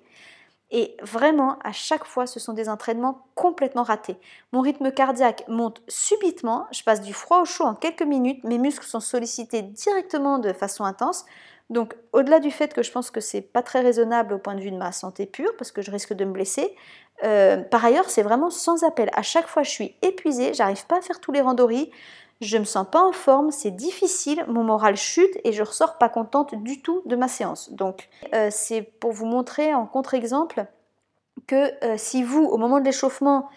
Et 0.70 0.96
vraiment, 1.00 1.58
à 1.64 1.72
chaque 1.72 2.04
fois, 2.04 2.26
ce 2.26 2.40
sont 2.40 2.52
des 2.52 2.68
entraînements 2.68 3.26
complètement 3.34 3.84
ratés. 3.84 4.16
Mon 4.52 4.60
rythme 4.60 4.90
cardiaque 4.90 5.44
monte 5.48 5.80
subitement, 5.88 6.66
je 6.72 6.82
passe 6.82 7.00
du 7.00 7.14
froid 7.14 7.40
au 7.40 7.46
chaud 7.46 7.64
en 7.64 7.74
quelques 7.74 8.02
minutes, 8.02 8.44
mes 8.44 8.58
muscles 8.58 8.84
sont 8.84 9.00
sollicités 9.00 9.62
directement 9.62 10.38
de 10.38 10.52
façon 10.52 10.84
intense. 10.84 11.24
Donc, 11.70 11.94
au-delà 12.12 12.40
du 12.40 12.50
fait 12.50 12.72
que 12.72 12.82
je 12.82 12.90
pense 12.90 13.10
que 13.10 13.20
c'est 13.20 13.42
pas 13.42 13.62
très 13.62 13.80
raisonnable 13.80 14.34
au 14.34 14.38
point 14.38 14.54
de 14.54 14.60
vue 14.60 14.70
de 14.70 14.76
ma 14.76 14.92
santé 14.92 15.26
pure, 15.26 15.54
parce 15.58 15.70
que 15.70 15.82
je 15.82 15.90
risque 15.90 16.14
de 16.14 16.24
me 16.24 16.32
blesser, 16.32 16.74
euh, 17.24 17.58
par 17.58 17.84
ailleurs, 17.84 18.08
c'est 18.08 18.22
vraiment 18.22 18.50
sans 18.50 18.84
appel. 18.84 19.10
À 19.12 19.22
chaque 19.22 19.46
fois, 19.46 19.62
je 19.62 19.70
suis 19.70 19.94
épuisée, 20.02 20.54
j'arrive 20.54 20.86
pas 20.86 20.98
à 20.98 21.00
faire 21.00 21.20
tous 21.20 21.32
les 21.32 21.40
randoris, 21.40 21.90
je 22.40 22.56
me 22.56 22.64
sens 22.64 22.86
pas 22.90 23.02
en 23.02 23.12
forme, 23.12 23.50
c'est 23.50 23.72
difficile, 23.72 24.44
mon 24.48 24.62
moral 24.62 24.96
chute 24.96 25.36
et 25.44 25.52
je 25.52 25.62
ressors 25.62 25.98
pas 25.98 26.08
contente 26.08 26.54
du 26.54 26.80
tout 26.80 27.02
de 27.04 27.16
ma 27.16 27.28
séance. 27.28 27.72
Donc, 27.72 28.08
euh, 28.32 28.48
c'est 28.50 28.82
pour 28.82 29.12
vous 29.12 29.26
montrer 29.26 29.74
en 29.74 29.86
contre-exemple 29.86 30.66
que 31.46 31.84
euh, 31.84 31.96
si 31.96 32.22
vous, 32.22 32.44
au 32.44 32.56
moment 32.56 32.78
de 32.78 32.84
l'échauffement, 32.84 33.48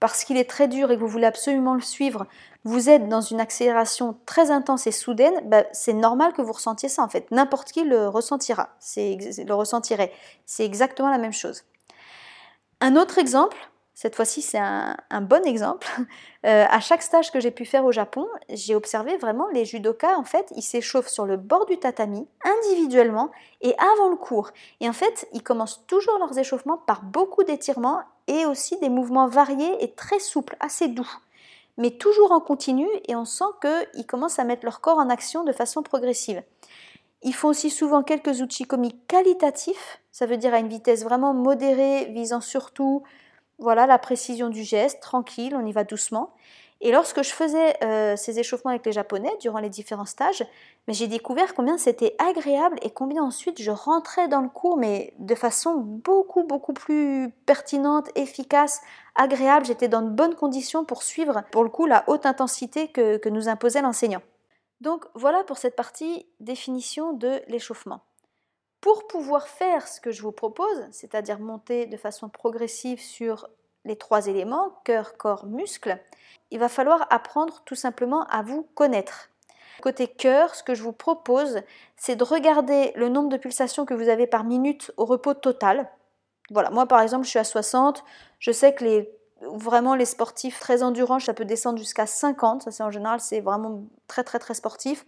parce 0.00 0.24
qu'il 0.24 0.38
est 0.38 0.48
très 0.48 0.66
dur 0.66 0.90
et 0.90 0.96
que 0.96 1.00
vous 1.00 1.08
voulez 1.08 1.26
absolument 1.26 1.74
le 1.74 1.82
suivre, 1.82 2.26
vous 2.64 2.88
êtes 2.88 3.08
dans 3.08 3.20
une 3.20 3.40
accélération 3.40 4.18
très 4.26 4.50
intense 4.50 4.86
et 4.86 4.92
soudaine, 4.92 5.34
bah, 5.44 5.64
c'est 5.72 5.92
normal 5.92 6.32
que 6.32 6.42
vous 6.42 6.52
ressentiez 6.52 6.88
ça 6.88 7.02
en 7.02 7.08
fait. 7.08 7.30
N'importe 7.30 7.70
qui 7.70 7.84
le 7.84 8.08
ressentira, 8.08 8.70
le 8.96 9.52
ressentirait. 9.52 10.12
C'est 10.46 10.64
exactement 10.64 11.10
la 11.10 11.18
même 11.18 11.32
chose. 11.32 11.64
Un 12.80 12.96
autre 12.96 13.18
exemple, 13.18 13.56
cette 13.92 14.16
fois-ci 14.16 14.40
c'est 14.40 14.58
un, 14.58 14.96
bon 15.20 15.44
exemple. 15.44 15.86
Euh, 16.46 16.64
à 16.70 16.80
chaque 16.80 17.02
stage 17.02 17.30
que 17.30 17.38
j'ai 17.38 17.50
pu 17.50 17.66
faire 17.66 17.84
au 17.84 17.92
Japon, 17.92 18.26
j'ai 18.48 18.74
observé 18.74 19.18
vraiment 19.18 19.46
les 19.52 19.66
judokas 19.66 20.16
en 20.16 20.24
fait, 20.24 20.50
ils 20.56 20.62
s'échauffent 20.62 21.10
sur 21.10 21.26
le 21.26 21.36
bord 21.36 21.66
du 21.66 21.76
tatami 21.76 22.26
individuellement 22.42 23.30
et 23.60 23.74
avant 23.76 24.08
le 24.08 24.16
cours. 24.16 24.48
Et 24.80 24.88
en 24.88 24.94
fait, 24.94 25.28
ils 25.34 25.42
commencent 25.42 25.84
toujours 25.86 26.18
leurs 26.18 26.38
échauffements 26.38 26.78
par 26.78 27.02
beaucoup 27.02 27.44
d'étirements 27.44 28.00
et 28.30 28.46
aussi 28.46 28.78
des 28.78 28.88
mouvements 28.88 29.28
variés 29.28 29.84
et 29.84 29.92
très 29.92 30.18
souples, 30.18 30.56
assez 30.60 30.88
doux 30.88 31.10
mais 31.80 31.92
toujours 31.92 32.32
en 32.32 32.40
continu 32.40 32.86
et 33.08 33.16
on 33.16 33.24
sent 33.24 33.44
qu'ils 33.62 34.06
commencent 34.06 34.38
à 34.38 34.44
mettre 34.44 34.66
leur 34.66 34.82
corps 34.82 34.98
en 34.98 35.08
action 35.08 35.44
de 35.44 35.52
façon 35.52 35.82
progressive. 35.82 36.42
Ils 37.22 37.34
font 37.34 37.48
aussi 37.48 37.70
souvent 37.70 38.02
quelques 38.02 38.42
outils 38.42 38.64
comiques 38.64 39.06
qualitatifs, 39.08 39.98
ça 40.12 40.26
veut 40.26 40.36
dire 40.36 40.52
à 40.52 40.58
une 40.58 40.68
vitesse 40.68 41.04
vraiment 41.04 41.32
modérée, 41.32 42.04
visant 42.12 42.42
surtout 42.42 43.02
voilà, 43.58 43.86
la 43.86 43.98
précision 43.98 44.50
du 44.50 44.62
geste, 44.62 45.00
tranquille, 45.00 45.56
on 45.56 45.66
y 45.66 45.72
va 45.72 45.84
doucement. 45.84 46.34
Et 46.82 46.92
lorsque 46.92 47.22
je 47.22 47.30
faisais 47.30 47.76
euh, 47.84 48.16
ces 48.16 48.38
échauffements 48.38 48.70
avec 48.70 48.86
les 48.86 48.92
Japonais 48.92 49.32
durant 49.40 49.58
les 49.58 49.68
différents 49.68 50.06
stages, 50.06 50.42
mais 50.88 50.94
j'ai 50.94 51.08
découvert 51.08 51.54
combien 51.54 51.76
c'était 51.76 52.16
agréable 52.18 52.78
et 52.80 52.90
combien 52.90 53.22
ensuite 53.22 53.60
je 53.60 53.70
rentrais 53.70 54.28
dans 54.28 54.40
le 54.40 54.48
cours, 54.48 54.78
mais 54.78 55.12
de 55.18 55.34
façon 55.34 55.74
beaucoup 55.76 56.42
beaucoup 56.42 56.72
plus 56.72 57.30
pertinente, 57.44 58.08
efficace, 58.14 58.80
agréable. 59.14 59.66
J'étais 59.66 59.88
dans 59.88 60.00
de 60.00 60.08
bonnes 60.08 60.34
conditions 60.34 60.86
pour 60.86 61.02
suivre, 61.02 61.42
pour 61.52 61.64
le 61.64 61.70
coup, 61.70 61.84
la 61.84 62.02
haute 62.06 62.24
intensité 62.24 62.88
que, 62.88 63.18
que 63.18 63.28
nous 63.28 63.50
imposait 63.50 63.82
l'enseignant. 63.82 64.22
Donc 64.80 65.04
voilà 65.14 65.44
pour 65.44 65.58
cette 65.58 65.76
partie 65.76 66.26
définition 66.40 67.12
de 67.12 67.42
l'échauffement. 67.48 68.00
Pour 68.80 69.06
pouvoir 69.06 69.46
faire 69.48 69.86
ce 69.86 70.00
que 70.00 70.10
je 70.10 70.22
vous 70.22 70.32
propose, 70.32 70.86
c'est-à-dire 70.90 71.38
monter 71.38 71.84
de 71.84 71.98
façon 71.98 72.30
progressive 72.30 72.98
sur 72.98 73.46
les 73.84 73.96
trois 73.96 74.26
éléments, 74.26 74.80
cœur, 74.84 75.16
corps, 75.16 75.46
muscle, 75.46 75.98
il 76.50 76.58
va 76.58 76.68
falloir 76.68 77.06
apprendre 77.10 77.62
tout 77.64 77.74
simplement 77.74 78.24
à 78.24 78.42
vous 78.42 78.68
connaître. 78.74 79.30
Côté 79.80 80.08
cœur, 80.08 80.54
ce 80.54 80.62
que 80.62 80.74
je 80.74 80.82
vous 80.82 80.92
propose, 80.92 81.60
c'est 81.96 82.16
de 82.16 82.24
regarder 82.24 82.92
le 82.96 83.08
nombre 83.08 83.30
de 83.30 83.36
pulsations 83.36 83.86
que 83.86 83.94
vous 83.94 84.08
avez 84.08 84.26
par 84.26 84.44
minute 84.44 84.92
au 84.96 85.04
repos 85.04 85.34
total. 85.34 85.88
Voilà, 86.50 86.70
moi 86.70 86.86
par 86.86 87.00
exemple, 87.00 87.24
je 87.24 87.30
suis 87.30 87.38
à 87.38 87.44
60. 87.44 88.04
Je 88.38 88.52
sais 88.52 88.74
que 88.74 88.84
les 88.84 89.10
vraiment 89.42 89.94
les 89.94 90.04
sportifs 90.04 90.60
très 90.60 90.82
endurants, 90.82 91.18
ça 91.18 91.32
peut 91.32 91.46
descendre 91.46 91.78
jusqu'à 91.78 92.06
50. 92.06 92.62
Ça 92.62 92.70
c'est 92.70 92.82
en 92.82 92.90
général, 92.90 93.20
c'est 93.20 93.40
vraiment 93.40 93.84
très 94.06 94.24
très 94.24 94.38
très 94.38 94.54
sportif. 94.54 95.06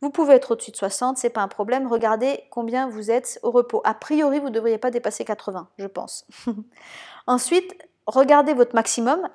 Vous 0.00 0.10
pouvez 0.10 0.34
être 0.34 0.52
au-dessus 0.52 0.70
de 0.70 0.76
60, 0.76 1.18
c'est 1.18 1.30
pas 1.30 1.42
un 1.42 1.48
problème. 1.48 1.86
Regardez 1.86 2.44
combien 2.50 2.88
vous 2.88 3.10
êtes 3.10 3.38
au 3.42 3.50
repos. 3.50 3.80
A 3.84 3.94
priori, 3.94 4.38
vous 4.38 4.48
ne 4.48 4.54
devriez 4.54 4.78
pas 4.78 4.90
dépasser 4.90 5.24
80, 5.24 5.68
je 5.78 5.86
pense. 5.86 6.26
Ensuite, 7.26 7.74
regardez 8.06 8.54
votre 8.54 8.74
maximum 8.74 9.28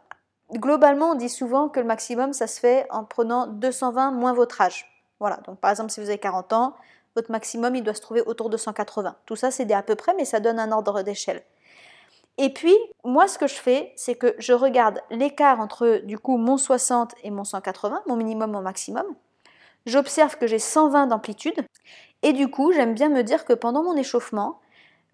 globalement, 0.54 1.12
on 1.12 1.16
dit 1.16 1.30
souvent 1.30 1.70
que 1.70 1.80
le 1.80 1.86
maximum, 1.86 2.34
ça 2.34 2.48
se 2.48 2.60
fait 2.60 2.88
en 2.90 3.04
prenant 3.04 3.48
220 3.48 4.12
moins 4.12 4.34
votre 4.34 4.62
âge. 4.62 4.86
Voilà, 5.20 5.38
donc 5.46 5.60
par 5.60 5.72
exemple, 5.72 5.92
si 5.92 6.00
vous 6.00 6.10
avez 6.10 6.18
40 6.18 6.54
ans, 6.54 6.76
votre 7.16 7.32
maximum, 7.32 7.76
il 7.76 7.84
doit 7.84 7.94
se 7.94 8.02
trouver 8.02 8.22
autour 8.22 8.50
de 8.50 8.58
180. 8.58 9.16
Tout 9.26 9.36
ça, 9.36 9.52
c'est 9.52 9.66
des 9.66 9.74
à 9.74 9.84
peu 9.84 9.96
près, 9.96 10.14
mais 10.16 10.26
ça 10.26 10.40
donne 10.40 10.60
un 10.60 10.72
ordre 10.72 11.02
d'échelle. 11.02 11.44
Et 12.38 12.54
puis, 12.54 12.76
moi, 13.04 13.28
ce 13.28 13.38
que 13.38 13.48
je 13.48 13.56
fais, 13.56 13.92
c'est 13.98 14.16
que 14.16 14.34
je 14.38 14.54
regarde 14.54 15.02
l'écart 15.10 15.60
entre, 15.60 16.02
du 16.06 16.18
coup, 16.18 16.38
mon 16.38 16.58
60 16.58 17.14
et 17.24 17.32
mon 17.32 17.44
180, 17.44 18.04
mon 18.08 18.16
minimum, 18.16 18.52
mon 18.52 18.62
maximum. 18.62 19.06
J'observe 19.86 20.38
que 20.38 20.48
j'ai 20.48 20.60
120 20.60 21.08
d'amplitude. 21.08 21.66
Et 22.22 22.32
du 22.32 22.50
coup, 22.50 22.72
j'aime 22.72 22.94
bien 22.94 23.10
me 23.10 23.24
dire 23.24 23.44
que 23.44 23.54
pendant 23.54 23.84
mon 23.84 23.96
échauffement, 23.98 24.60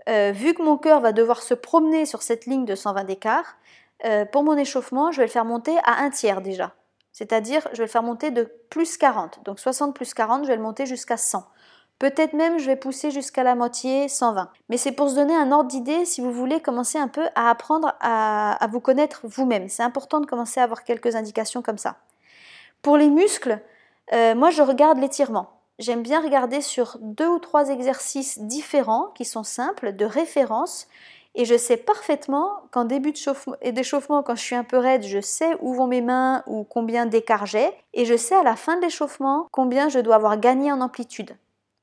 euh, 0.07 0.31
vu 0.31 0.53
que 0.53 0.61
mon 0.61 0.77
cœur 0.77 1.01
va 1.01 1.11
devoir 1.11 1.41
se 1.41 1.53
promener 1.53 2.05
sur 2.05 2.21
cette 2.21 2.45
ligne 2.45 2.65
de 2.65 2.75
120 2.75 3.03
d'écart, 3.05 3.57
euh, 4.03 4.25
pour 4.25 4.43
mon 4.43 4.57
échauffement, 4.57 5.11
je 5.11 5.17
vais 5.17 5.25
le 5.25 5.31
faire 5.31 5.45
monter 5.45 5.77
à 5.83 6.03
un 6.03 6.09
tiers 6.09 6.41
déjà. 6.41 6.73
C'est-à-dire, 7.11 7.67
je 7.71 7.77
vais 7.77 7.85
le 7.85 7.89
faire 7.89 8.03
monter 8.03 8.29
de 8.29 8.43
plus 8.69 8.97
40. 8.97 9.39
Donc 9.45 9.59
60 9.59 9.95
plus 9.95 10.13
40, 10.13 10.43
je 10.43 10.49
vais 10.49 10.57
le 10.57 10.61
monter 10.61 10.85
jusqu'à 10.85 11.17
100. 11.17 11.47
Peut-être 11.97 12.33
même 12.33 12.59
je 12.59 12.65
vais 12.65 12.75
pousser 12.75 13.09
jusqu'à 13.09 13.43
la 13.43 13.55
moitié, 13.55 14.09
120. 14.09 14.49
Mais 14.67 14.77
c'est 14.77 14.91
pour 14.91 15.09
se 15.09 15.15
donner 15.15 15.35
un 15.35 15.51
ordre 15.53 15.69
d'idée 15.69 16.03
si 16.03 16.19
vous 16.19 16.33
voulez 16.33 16.59
commencer 16.59 16.97
un 16.97 17.07
peu 17.07 17.27
à 17.35 17.49
apprendre 17.49 17.95
à, 18.01 18.67
vous 18.69 18.81
connaître 18.81 19.21
vous-même. 19.23 19.69
C'est 19.69 19.83
important 19.83 20.19
de 20.19 20.25
commencer 20.25 20.59
à 20.59 20.63
avoir 20.63 20.83
quelques 20.83 21.15
indications 21.15 21.61
comme 21.61 21.77
ça. 21.77 21.95
Pour 22.81 22.97
les 22.97 23.09
muscles, 23.09 23.61
euh, 24.11 24.35
moi 24.35 24.49
je 24.49 24.61
regarde 24.61 24.99
l'étirement. 24.99 25.54
J'aime 25.77 26.03
bien 26.03 26.21
regarder 26.21 26.61
sur 26.61 26.97
deux 27.01 27.27
ou 27.27 27.39
trois 27.39 27.69
exercices 27.69 28.39
différents 28.39 29.07
qui 29.15 29.25
sont 29.25 29.43
simples, 29.43 29.95
de 29.95 30.05
référence, 30.05 30.87
et 31.37 31.43
je 31.43 31.57
sais 31.57 31.75
parfaitement 31.75 32.61
qu'en 32.71 32.85
début 32.85 33.11
d'échauffement, 33.11 34.23
quand 34.23 34.35
je 34.35 34.41
suis 34.41 34.55
un 34.55 34.63
peu 34.63 34.77
raide, 34.77 35.03
je 35.03 35.19
sais 35.19 35.57
où 35.59 35.73
vont 35.73 35.87
mes 35.87 36.01
mains 36.01 36.43
ou 36.47 36.63
combien 36.63 37.05
d'écart 37.05 37.45
j'ai. 37.45 37.69
Et 37.93 38.05
je 38.05 38.15
sais 38.15 38.35
à 38.35 38.43
la 38.43 38.55
fin 38.55 38.77
de 38.77 38.81
l'échauffement 38.81 39.47
combien 39.51 39.89
je 39.89 39.99
dois 39.99 40.15
avoir 40.15 40.39
gagné 40.39 40.71
en 40.71 40.79
amplitude. 40.79 41.35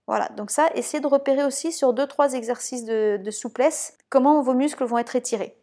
Voilà, 0.06 0.28
donc 0.30 0.50
ça, 0.50 0.68
essayez 0.74 1.02
de 1.02 1.06
repérer 1.06 1.44
aussi 1.44 1.70
sur 1.70 1.92
2-3 1.92 2.34
exercices 2.34 2.86
de, 2.86 3.30
souplesse 3.30 3.98
comment 4.08 4.40
vos 4.40 4.54
muscles 4.54 4.84
vont 4.84 4.98
être 4.98 5.16
étirés. 5.16 5.54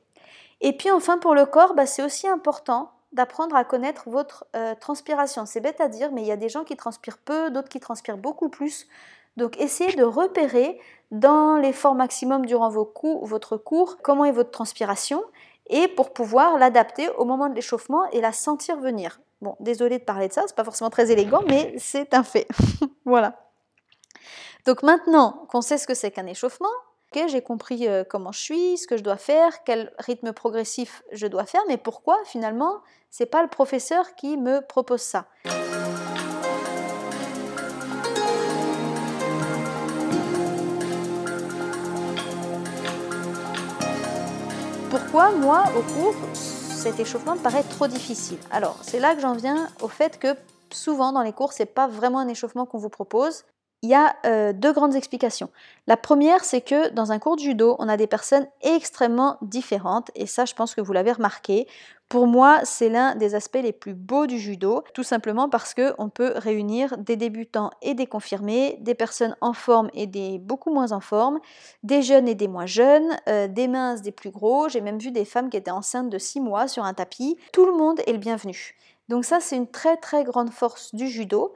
Et 0.62 0.74
puis 0.74 0.92
enfin 0.92 1.18
pour 1.18 1.34
le 1.34 1.46
corps, 1.46 1.74
bah, 1.74 1.88
c'est 1.88 2.04
aussi 2.04 2.28
important 2.28 2.92
d'apprendre 3.12 3.56
à 3.56 3.64
connaître 3.64 4.10
votre 4.10 4.46
euh, 4.56 4.76
transpiration. 4.76 5.46
C'est 5.46 5.62
bête 5.62 5.82
à 5.82 5.88
dire, 5.88 6.12
mais 6.12 6.22
il 6.22 6.28
y 6.28 6.32
a 6.32 6.38
des 6.38 6.50
gens 6.50 6.64
qui 6.64 6.76
transpirent 6.76 7.18
peu, 7.18 7.50
d'autres 7.50 7.70
qui 7.70 7.80
transpirent 7.80 8.18
beaucoup 8.18 8.50
plus. 8.50 8.88
Donc 9.38 9.60
essayez 9.60 9.96
de 9.96 10.04
repérer 10.04 10.80
dans 11.12 11.58
l'effort 11.58 11.96
maximum 11.96 12.46
durant 12.46 12.70
vos 12.70 12.94
votre 13.24 13.58
cours 13.58 13.98
comment 14.02 14.26
est 14.26 14.32
votre 14.32 14.52
transpiration 14.52 15.24
et 15.68 15.88
pour 15.88 16.14
pouvoir 16.14 16.58
l'adapter 16.58 17.10
au 17.18 17.26
moment 17.26 17.50
de 17.50 17.56
l'échauffement 17.56 18.10
et 18.12 18.22
la 18.22 18.32
sentir 18.32 18.78
venir. 18.78 19.22
Bon, 19.42 19.56
désolé 19.60 20.00
de 20.00 20.04
parler 20.04 20.28
de 20.28 20.34
ça, 20.34 20.44
c'est 20.48 20.56
pas 20.56 20.64
forcément 20.64 20.90
très 20.90 21.12
élégant, 21.12 21.42
mais 21.48 21.74
c'est 21.78 22.14
un 22.14 22.24
fait. 22.24 22.48
voilà. 23.06 23.36
Donc 24.66 24.84
maintenant 24.84 25.46
qu'on 25.50 25.62
sait 25.62 25.78
ce 25.78 25.88
que 25.88 25.94
c'est 25.94 26.12
qu'un 26.12 26.28
échauffement, 26.28 26.68
j'ai 27.14 27.42
compris 27.42 27.88
euh, 27.88 28.04
comment 28.08 28.32
je 28.32 28.40
suis, 28.40 28.78
ce 28.78 28.88
que 28.88 28.98
je 28.98 29.04
dois 29.04 29.18
faire, 29.18 29.64
quel 29.64 29.92
rythme 30.00 30.32
progressif 30.32 31.04
je 31.12 31.28
dois 31.28 31.46
faire, 31.46 31.62
mais 31.68 31.78
pourquoi 31.78 32.18
finalement 32.26 32.82
c'est 33.10 33.26
pas 33.26 33.42
le 33.42 33.50
professeur 33.50 34.16
qui 34.16 34.38
me 34.38 34.62
propose 34.62 35.02
ça? 35.02 35.26
Pourquoi, 44.90 45.32
moi, 45.32 45.64
au 45.78 45.82
cours, 45.82 46.16
cet 46.34 47.00
échauffement 47.00 47.36
me 47.36 47.42
paraît 47.42 47.64
trop 47.64 47.88
difficile? 47.88 48.38
Alors, 48.52 48.78
c'est 48.82 49.00
là 49.00 49.16
que 49.16 49.22
j'en 49.22 49.34
viens 49.34 49.68
au 49.82 49.88
fait 49.88 50.20
que 50.20 50.36
souvent 50.72 51.12
dans 51.12 51.22
les 51.22 51.34
cours, 51.34 51.54
c'est 51.54 51.66
pas 51.66 51.88
vraiment 51.88 52.20
un 52.20 52.28
échauffement 52.28 52.66
qu'on 52.66 52.78
vous 52.78 52.90
propose. 52.90 53.46
Il 53.82 53.90
y 53.90 53.96
a 53.96 54.14
euh, 54.26 54.52
deux 54.52 54.74
grandes 54.74 54.96
explications. 54.96 55.50
La 55.88 55.96
première, 55.96 56.44
c'est 56.44 56.60
que 56.60 56.90
dans 56.90 57.14
un 57.14 57.20
cours 57.20 57.38
de 57.38 57.42
judo, 57.42 57.78
on 57.80 57.88
a 57.88 57.96
des 57.96 58.08
personnes 58.08 58.46
extrêmement 58.62 59.38
différentes, 59.42 60.12
et 60.16 60.28
ça, 60.28 60.44
je 60.44 60.54
pense 60.54 60.76
que 60.76 60.82
vous 60.82 60.92
l'avez 60.92 61.14
remarqué. 61.14 61.66
Pour 62.10 62.28
moi, 62.28 62.60
c'est 62.64 62.90
l'un 62.90 63.16
des 63.16 63.36
aspects 63.36 63.60
les 63.62 63.72
plus 63.72 63.94
beaux 63.94 64.28
du 64.28 64.38
judo, 64.38 64.84
tout 64.94 65.04
simplement 65.04 65.48
parce 65.48 65.74
qu'on 65.74 66.10
peut 66.10 66.34
réunir 66.36 66.98
des 66.98 67.16
débutants 67.16 67.70
et 67.82 67.94
des 67.94 68.08
confirmés, 68.08 68.78
des 68.82 68.96
personnes 68.96 69.38
en 69.40 69.54
forme 69.54 69.90
et 69.94 70.08
des 70.08 70.40
beaucoup 70.40 70.74
moins 70.74 70.92
en 70.92 71.00
forme, 71.00 71.40
des 71.84 72.02
jeunes 72.02 72.28
et 72.28 72.36
des 72.36 72.48
moins 72.48 72.66
jeunes, 72.66 73.16
euh, 73.30 73.48
des 73.48 73.68
minces, 73.68 74.02
des 74.02 74.12
plus 74.12 74.32
gros. 74.32 74.68
J'ai 74.68 74.82
même 74.82 74.98
vu 74.98 75.12
des 75.12 75.24
femmes 75.24 75.50
qui 75.50 75.58
étaient 75.58 75.72
enceintes 75.72 76.10
de 76.10 76.18
6 76.18 76.42
mois 76.42 76.68
sur 76.68 76.84
un 76.84 76.96
tapis. 76.96 77.38
Tout 77.54 77.66
le 77.66 77.74
monde 77.74 78.02
est 78.08 78.12
le 78.12 78.18
bienvenu. 78.18 78.76
Donc 79.08 79.24
ça, 79.24 79.40
c'est 79.40 79.56
une 79.56 79.68
très 79.68 79.96
très 79.98 80.24
grande 80.24 80.50
force 80.50 80.94
du 80.96 81.08
judo. 81.08 81.54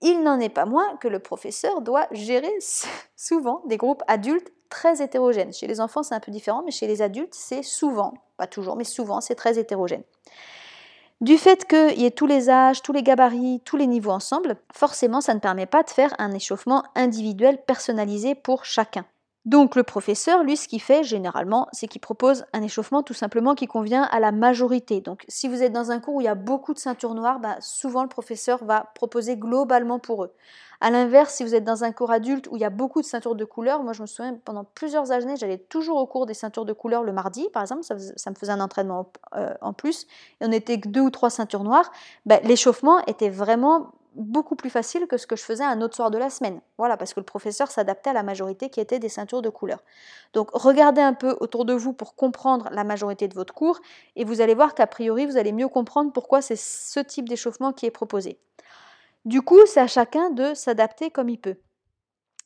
Il 0.00 0.22
n'en 0.22 0.40
est 0.40 0.48
pas 0.48 0.66
moins 0.66 0.96
que 0.96 1.08
le 1.08 1.18
professeur 1.18 1.80
doit 1.80 2.06
gérer 2.10 2.52
souvent 3.16 3.62
des 3.66 3.76
groupes 3.76 4.02
adultes 4.06 4.52
très 4.68 5.02
hétérogène. 5.02 5.52
Chez 5.52 5.66
les 5.66 5.80
enfants, 5.80 6.02
c'est 6.02 6.14
un 6.14 6.20
peu 6.20 6.32
différent, 6.32 6.62
mais 6.64 6.72
chez 6.72 6.86
les 6.86 7.00
adultes, 7.00 7.34
c'est 7.34 7.62
souvent, 7.62 8.14
pas 8.36 8.46
toujours, 8.46 8.76
mais 8.76 8.84
souvent, 8.84 9.20
c'est 9.20 9.36
très 9.36 9.58
hétérogène. 9.58 10.02
Du 11.20 11.38
fait 11.38 11.64
qu'il 11.64 12.00
y 12.00 12.06
ait 12.06 12.10
tous 12.10 12.26
les 12.26 12.50
âges, 12.50 12.82
tous 12.82 12.92
les 12.92 13.02
gabarits, 13.02 13.62
tous 13.64 13.76
les 13.76 13.86
niveaux 13.86 14.10
ensemble, 14.10 14.56
forcément, 14.74 15.20
ça 15.20 15.32
ne 15.32 15.38
permet 15.38 15.66
pas 15.66 15.84
de 15.84 15.90
faire 15.90 16.12
un 16.18 16.32
échauffement 16.32 16.82
individuel 16.96 17.62
personnalisé 17.64 18.34
pour 18.34 18.64
chacun. 18.64 19.06
Donc 19.44 19.76
le 19.76 19.82
professeur, 19.82 20.42
lui, 20.42 20.56
ce 20.56 20.68
qu'il 20.68 20.80
fait 20.80 21.04
généralement, 21.04 21.68
c'est 21.72 21.86
qu'il 21.86 22.00
propose 22.00 22.46
un 22.54 22.62
échauffement 22.62 23.02
tout 23.02 23.12
simplement 23.12 23.54
qui 23.54 23.66
convient 23.66 24.04
à 24.04 24.18
la 24.18 24.32
majorité. 24.32 25.02
Donc 25.02 25.24
si 25.28 25.48
vous 25.48 25.62
êtes 25.62 25.72
dans 25.72 25.90
un 25.90 26.00
cours 26.00 26.14
où 26.14 26.20
il 26.22 26.24
y 26.24 26.28
a 26.28 26.34
beaucoup 26.34 26.72
de 26.72 26.78
ceintures 26.78 27.14
noires, 27.14 27.40
bah, 27.40 27.56
souvent 27.60 28.02
le 28.02 28.08
professeur 28.08 28.64
va 28.64 28.90
proposer 28.94 29.36
globalement 29.36 29.98
pour 29.98 30.24
eux. 30.24 30.32
A 30.80 30.90
l'inverse, 30.90 31.34
si 31.34 31.44
vous 31.44 31.54
êtes 31.54 31.64
dans 31.64 31.84
un 31.84 31.92
cours 31.92 32.10
adulte 32.10 32.48
où 32.50 32.56
il 32.56 32.60
y 32.60 32.64
a 32.64 32.70
beaucoup 32.70 33.00
de 33.00 33.06
ceintures 33.06 33.34
de 33.34 33.44
couleur, 33.44 33.82
moi 33.82 33.92
je 33.92 34.02
me 34.02 34.06
souviens 34.06 34.38
pendant 34.44 34.64
plusieurs 34.64 35.12
années, 35.12 35.36
j'allais 35.36 35.58
toujours 35.58 35.98
au 35.98 36.06
cours 36.06 36.26
des 36.26 36.34
ceintures 36.34 36.64
de 36.64 36.72
couleur 36.72 37.02
le 37.02 37.12
mardi, 37.12 37.46
par 37.52 37.62
exemple, 37.62 37.82
ça, 37.84 37.94
me 37.94 38.34
faisait 38.34 38.52
un 38.52 38.60
entraînement 38.60 39.10
euh, 39.34 39.54
en 39.60 39.72
plus, 39.72 40.06
et 40.40 40.46
on 40.46 40.52
était 40.52 40.80
que 40.80 40.88
deux 40.88 41.00
ou 41.00 41.10
trois 41.10 41.30
ceintures 41.30 41.64
noires, 41.64 41.92
bah, 42.26 42.40
l'échauffement 42.44 43.04
était 43.06 43.30
vraiment 43.30 43.92
beaucoup 44.14 44.56
plus 44.56 44.70
facile 44.70 45.06
que 45.06 45.16
ce 45.16 45.26
que 45.26 45.36
je 45.36 45.42
faisais 45.42 45.64
un 45.64 45.80
autre 45.80 45.96
soir 45.96 46.10
de 46.10 46.18
la 46.18 46.30
semaine. 46.30 46.60
Voilà, 46.78 46.96
parce 46.96 47.14
que 47.14 47.20
le 47.20 47.26
professeur 47.26 47.70
s'adaptait 47.70 48.10
à 48.10 48.12
la 48.12 48.22
majorité 48.22 48.70
qui 48.70 48.80
était 48.80 48.98
des 48.98 49.08
ceintures 49.08 49.42
de 49.42 49.48
couleur. 49.48 49.82
Donc 50.32 50.50
regardez 50.52 51.00
un 51.00 51.14
peu 51.14 51.36
autour 51.40 51.64
de 51.64 51.74
vous 51.74 51.92
pour 51.92 52.14
comprendre 52.16 52.68
la 52.72 52.84
majorité 52.84 53.28
de 53.28 53.34
votre 53.34 53.54
cours 53.54 53.80
et 54.16 54.24
vous 54.24 54.40
allez 54.40 54.54
voir 54.54 54.74
qu'a 54.74 54.86
priori 54.86 55.26
vous 55.26 55.36
allez 55.36 55.52
mieux 55.52 55.68
comprendre 55.68 56.12
pourquoi 56.12 56.42
c'est 56.42 56.56
ce 56.56 57.00
type 57.00 57.28
d'échauffement 57.28 57.72
qui 57.72 57.86
est 57.86 57.90
proposé. 57.90 58.38
Du 59.24 59.42
coup, 59.42 59.60
c'est 59.66 59.80
à 59.80 59.86
chacun 59.86 60.30
de 60.30 60.54
s'adapter 60.54 61.10
comme 61.10 61.28
il 61.28 61.38
peut. 61.38 61.56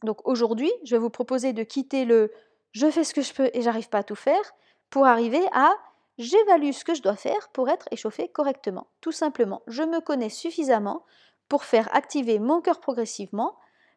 Donc 0.05 0.27
aujourd'hui, 0.27 0.71
je 0.85 0.95
vais 0.95 1.01
vous 1.01 1.11
proposer 1.11 1.53
de 1.53 1.63
quitter 1.63 2.05
le 2.05 2.31
je 2.73 2.91
fais 2.91 3.03
ce 3.03 3.15
que 3.15 3.23
je 3.23 3.33
peux 3.33 3.51
et 3.55 3.63
j'arrive 3.63 3.89
pas 3.89 3.99
à 3.99 4.03
tout 4.03 4.15
faire 4.15 4.55
pour 4.91 5.07
arriver 5.07 5.43
à 5.53 5.73
j'évalue 6.19 6.73
ce 6.73 6.85
que 6.85 6.95
je 6.95 7.03
dois 7.03 7.17
faire 7.17 7.49
pour 7.53 7.69
être 7.69 7.89
échauffé 7.91 8.29
correctement. 8.29 8.89
Tout 9.01 9.13
simplement, 9.13 9.63
je 9.67 9.83
me 9.83 10.01
connais 10.01 10.29
suffisamment 10.29 11.05
pour 11.49 11.65
faire 11.65 11.89
activer 11.95 12.39
mon 12.39 12.61
cœur 12.61 12.81
progressivement, 12.81 13.57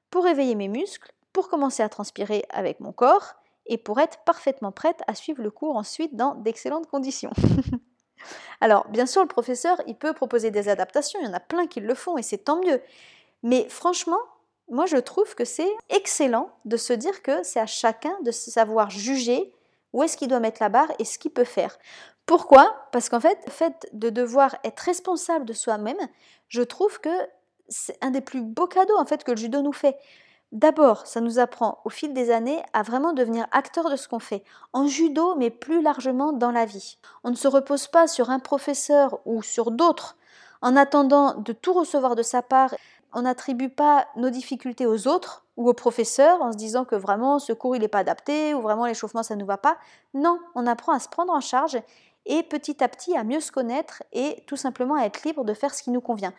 pour 0.09 0.27
éveiller 0.27 0.55
mes 0.55 0.67
muscles, 0.67 1.11
pour 1.33 1.49
commencer 1.49 1.83
à 1.83 1.89
transpirer 1.89 2.45
avec 2.49 2.79
mon 2.79 2.91
corps 2.91 3.35
et 3.65 3.77
pour 3.77 3.99
être 3.99 4.19
parfaitement 4.25 4.71
prête 4.71 5.01
à 5.07 5.15
suivre 5.15 5.41
le 5.41 5.51
cours 5.51 5.75
ensuite 5.75 6.15
dans 6.15 6.35
d'excellentes 6.35 6.87
conditions. 6.87 7.31
Alors, 8.61 8.87
bien 8.89 9.05
sûr, 9.05 9.21
le 9.21 9.27
professeur, 9.27 9.81
il 9.87 9.95
peut 9.95 10.13
proposer 10.13 10.51
des 10.51 10.69
adaptations, 10.69 11.19
il 11.21 11.25
y 11.25 11.29
en 11.29 11.33
a 11.33 11.39
plein 11.39 11.67
qui 11.67 11.79
le 11.79 11.95
font 11.95 12.17
et 12.17 12.23
c'est 12.23 12.37
tant 12.39 12.61
mieux. 12.61 12.81
Mais 13.43 13.67
franchement, 13.69 14.19
moi, 14.69 14.85
je 14.85 14.97
trouve 14.97 15.35
que 15.35 15.45
c'est 15.45 15.71
excellent 15.89 16.49
de 16.65 16.77
se 16.77 16.93
dire 16.93 17.21
que 17.23 17.43
c'est 17.43 17.59
à 17.59 17.65
chacun 17.65 18.15
de 18.23 18.31
savoir 18.31 18.89
juger 18.89 19.53
où 19.93 20.03
est-ce 20.03 20.15
qu'il 20.15 20.27
doit 20.27 20.39
mettre 20.39 20.61
la 20.61 20.69
barre 20.69 20.91
et 20.99 21.05
ce 21.05 21.17
qu'il 21.17 21.31
peut 21.31 21.43
faire. 21.43 21.77
Pourquoi? 22.25 22.87
Parce 22.91 23.09
qu'en 23.09 23.19
fait, 23.19 23.37
le 23.45 23.51
fait 23.51 23.89
de 23.93 24.09
devoir 24.09 24.55
être 24.63 24.79
responsable 24.79 25.45
de 25.45 25.53
soi-même, 25.53 25.97
je 26.47 26.61
trouve 26.61 26.99
que 26.99 27.09
c'est 27.71 27.97
un 28.03 28.12
des 28.12 28.21
plus 28.21 28.41
beaux 28.41 28.67
cadeaux 28.67 28.97
en 28.97 29.05
fait 29.05 29.23
que 29.23 29.31
le 29.31 29.38
judo 29.38 29.62
nous 29.62 29.73
fait. 29.73 29.97
D'abord, 30.51 31.07
ça 31.07 31.21
nous 31.21 31.39
apprend 31.39 31.79
au 31.86 31.89
fil 31.89 32.13
des 32.13 32.29
années 32.29 32.62
à 32.73 32.84
vraiment 32.84 33.13
devenir 33.13 33.47
acteur 33.51 33.89
de 33.89 33.95
ce 33.95 34.10
qu'on 34.10 34.19
fait, 34.19 34.43
en 34.73 34.86
judo, 34.86 35.36
mais 35.36 35.49
plus 35.49 35.81
largement 35.81 36.34
dans 36.34 36.51
la 36.51 36.65
vie. 36.65 36.97
On 37.23 37.29
ne 37.29 37.36
se 37.36 37.47
repose 37.47 37.88
pas 37.88 38.05
sur 38.07 38.29
un 38.29 38.39
professeur 38.39 39.21
ou 39.25 39.41
sur 39.41 39.71
d'autres 39.71 40.17
en 40.62 40.75
attendant 40.75 41.36
de 41.36 41.53
tout 41.53 41.71
recevoir 41.71 42.15
de 42.15 42.21
sa 42.21 42.41
part. 42.41 42.75
On 43.13 43.21
n'attribue 43.21 43.69
pas 43.69 44.07
nos 44.17 44.29
difficultés 44.29 44.86
aux 44.86 45.07
autres 45.07 45.45
ou 45.55 45.69
aux 45.69 45.73
professeurs 45.73 46.41
en 46.41 46.51
se 46.51 46.57
disant 46.57 46.84
que 46.84 46.95
vraiment 46.95 47.39
ce 47.39 47.53
cours 47.53 47.77
il 47.77 47.81
n'est 47.81 47.88
pas 47.88 47.99
adapté 47.99 48.53
ou 48.53 48.62
vraiment 48.62 48.86
l'échauffement 48.86 49.23
ça 49.23 49.36
ne 49.36 49.39
nous 49.39 49.47
va 49.47 49.57
pas. 49.57 49.77
Non, 50.13 50.38
on 50.55 50.67
apprend 50.67 50.91
à 50.91 50.99
se 50.99 51.07
prendre 51.07 51.31
en 51.31 51.41
charge 51.41 51.81
et 52.25 52.43
petit 52.43 52.84
à 52.84 52.89
petit 52.89 53.15
à 53.15 53.23
mieux 53.23 53.39
se 53.39 53.53
connaître 53.53 54.03
et 54.12 54.43
tout 54.47 54.57
simplement 54.57 54.95
à 54.95 55.05
être 55.05 55.23
libre 55.23 55.45
de 55.45 55.53
faire 55.53 55.73
ce 55.73 55.81
qui 55.81 55.91
nous 55.91 56.01
convient 56.01 56.34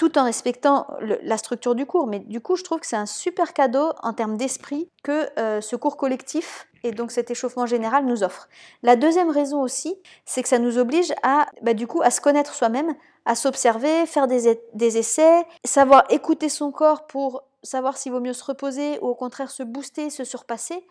tout 0.00 0.18
en 0.18 0.24
respectant 0.24 0.86
la 1.02 1.36
structure 1.36 1.74
du 1.74 1.84
cours. 1.84 2.06
Mais 2.06 2.20
du 2.20 2.40
coup, 2.40 2.56
je 2.56 2.64
trouve 2.64 2.80
que 2.80 2.86
c'est 2.86 2.96
un 2.96 3.04
super 3.04 3.52
cadeau 3.52 3.92
en 4.02 4.14
termes 4.14 4.38
d'esprit 4.38 4.88
que 5.02 5.28
euh, 5.38 5.60
ce 5.60 5.76
cours 5.76 5.98
collectif 5.98 6.68
et 6.84 6.92
donc 6.92 7.10
cet 7.10 7.30
échauffement 7.30 7.66
général 7.66 8.06
nous 8.06 8.22
offre. 8.22 8.48
La 8.82 8.96
deuxième 8.96 9.28
raison 9.28 9.60
aussi, 9.60 9.98
c'est 10.24 10.42
que 10.42 10.48
ça 10.48 10.58
nous 10.58 10.78
oblige 10.78 11.12
à, 11.22 11.48
bah, 11.60 11.74
du 11.74 11.86
coup, 11.86 12.00
à 12.00 12.10
se 12.10 12.22
connaître 12.22 12.54
soi-même, 12.54 12.94
à 13.26 13.34
s'observer, 13.34 14.06
faire 14.06 14.26
des, 14.26 14.58
des 14.72 14.96
essais, 14.96 15.44
savoir 15.66 16.04
écouter 16.08 16.48
son 16.48 16.72
corps 16.72 17.06
pour 17.06 17.42
savoir 17.62 17.98
s'il 17.98 18.12
vaut 18.12 18.20
mieux 18.20 18.32
se 18.32 18.44
reposer 18.44 18.98
ou 19.02 19.08
au 19.08 19.14
contraire 19.14 19.50
se 19.50 19.62
booster, 19.62 20.08
se 20.08 20.24
surpasser. 20.24 20.82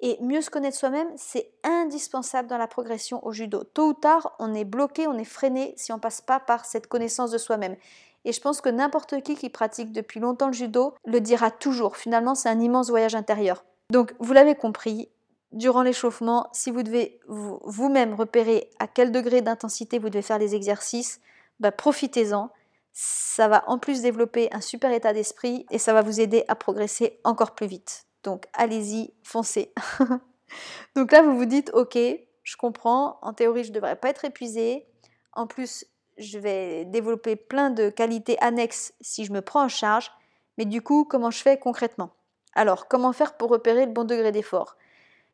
Et 0.00 0.16
mieux 0.22 0.40
se 0.40 0.48
connaître 0.48 0.76
soi-même, 0.76 1.08
c'est 1.16 1.50
indispensable 1.64 2.48
dans 2.48 2.56
la 2.56 2.68
progression 2.68 3.24
au 3.26 3.32
judo. 3.32 3.64
Tôt 3.64 3.88
ou 3.88 3.94
tard, 3.94 4.36
on 4.38 4.54
est 4.54 4.64
bloqué, 4.64 5.08
on 5.08 5.18
est 5.18 5.24
freiné 5.24 5.74
si 5.76 5.92
on 5.92 5.98
passe 5.98 6.20
pas 6.20 6.38
par 6.38 6.64
cette 6.64 6.86
connaissance 6.86 7.32
de 7.32 7.38
soi-même. 7.38 7.76
Et 8.24 8.32
je 8.32 8.40
pense 8.40 8.60
que 8.60 8.68
n'importe 8.68 9.22
qui 9.22 9.36
qui 9.36 9.48
pratique 9.48 9.92
depuis 9.92 10.20
longtemps 10.20 10.48
le 10.48 10.52
judo 10.52 10.94
le 11.04 11.20
dira 11.20 11.50
toujours. 11.50 11.96
Finalement, 11.96 12.34
c'est 12.34 12.48
un 12.48 12.60
immense 12.60 12.90
voyage 12.90 13.14
intérieur. 13.14 13.64
Donc, 13.90 14.14
vous 14.18 14.32
l'avez 14.32 14.54
compris, 14.54 15.08
durant 15.52 15.82
l'échauffement, 15.82 16.48
si 16.52 16.70
vous 16.70 16.82
devez 16.82 17.20
vous-même 17.26 18.14
repérer 18.14 18.70
à 18.78 18.86
quel 18.86 19.12
degré 19.12 19.40
d'intensité 19.40 19.98
vous 19.98 20.10
devez 20.10 20.22
faire 20.22 20.38
les 20.38 20.54
exercices, 20.54 21.20
bah, 21.60 21.72
profitez-en. 21.72 22.50
Ça 22.92 23.48
va 23.48 23.64
en 23.68 23.78
plus 23.78 24.02
développer 24.02 24.48
un 24.52 24.60
super 24.60 24.92
état 24.92 25.12
d'esprit 25.12 25.66
et 25.70 25.78
ça 25.78 25.92
va 25.92 26.02
vous 26.02 26.20
aider 26.20 26.44
à 26.48 26.56
progresser 26.56 27.20
encore 27.22 27.54
plus 27.54 27.66
vite. 27.66 28.06
Donc 28.24 28.46
allez-y, 28.52 29.14
foncez. 29.22 29.72
Donc 30.96 31.12
là, 31.12 31.22
vous 31.22 31.36
vous 31.36 31.44
dites, 31.44 31.70
ok, 31.74 31.96
je 32.42 32.56
comprends, 32.56 33.18
en 33.22 33.32
théorie, 33.32 33.64
je 33.64 33.70
ne 33.70 33.74
devrais 33.74 33.96
pas 33.96 34.08
être 34.08 34.24
épuisé. 34.24 34.86
En 35.32 35.46
plus, 35.46 35.84
je 36.18 36.38
vais 36.38 36.84
développer 36.84 37.36
plein 37.36 37.70
de 37.70 37.90
qualités 37.90 38.38
annexes 38.40 38.92
si 39.00 39.24
je 39.24 39.32
me 39.32 39.40
prends 39.40 39.64
en 39.64 39.68
charge, 39.68 40.10
mais 40.56 40.64
du 40.64 40.82
coup, 40.82 41.04
comment 41.04 41.30
je 41.30 41.40
fais 41.40 41.58
concrètement? 41.58 42.10
Alors, 42.54 42.88
comment 42.88 43.12
faire 43.12 43.36
pour 43.36 43.50
repérer 43.50 43.86
le 43.86 43.92
bon 43.92 44.04
degré 44.04 44.32
d'effort? 44.32 44.76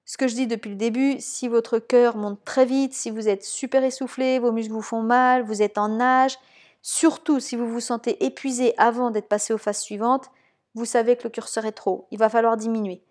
Ce 0.05 0.19
que 0.19 0.29
je 0.29 0.35
dis 0.35 0.47
depuis 0.47 0.71
le 0.71 0.77
début, 0.77 1.17
si 1.19 1.49
votre 1.49 1.79
cœur 1.79 2.17
monte 2.17 2.45
très 2.45 2.67
vite, 2.67 2.93
si 2.93 3.11
vous 3.11 3.29
êtes 3.29 3.43
super 3.43 3.83
essoufflé, 3.83 4.39
vos 4.39 4.53
muscles 4.53 4.75
vous 4.75 4.83
font 4.83 5.03
mal, 5.03 5.43
vous 5.43 5.63
êtes 5.63 5.79
en 5.79 5.89
nage, 5.89 6.37
surtout 6.83 7.41
si 7.41 7.57
vous 7.57 7.67
vous 7.67 7.81
sentez 7.81 8.23
épuisé 8.25 8.75
avant 8.77 9.11
d'être 9.11 9.29
passé 9.29 9.55
aux 9.55 9.59
phases 9.59 9.81
suivantes, 9.81 10.31
vous 10.75 10.85
savez 10.85 11.17
que 11.17 11.25
le 11.25 11.31
curseur 11.31 11.65
est 11.65 11.73
trop, 11.73 12.07
il 12.11 12.19
va 12.19 12.29
falloir 12.29 12.59
diminuer. 12.59 13.03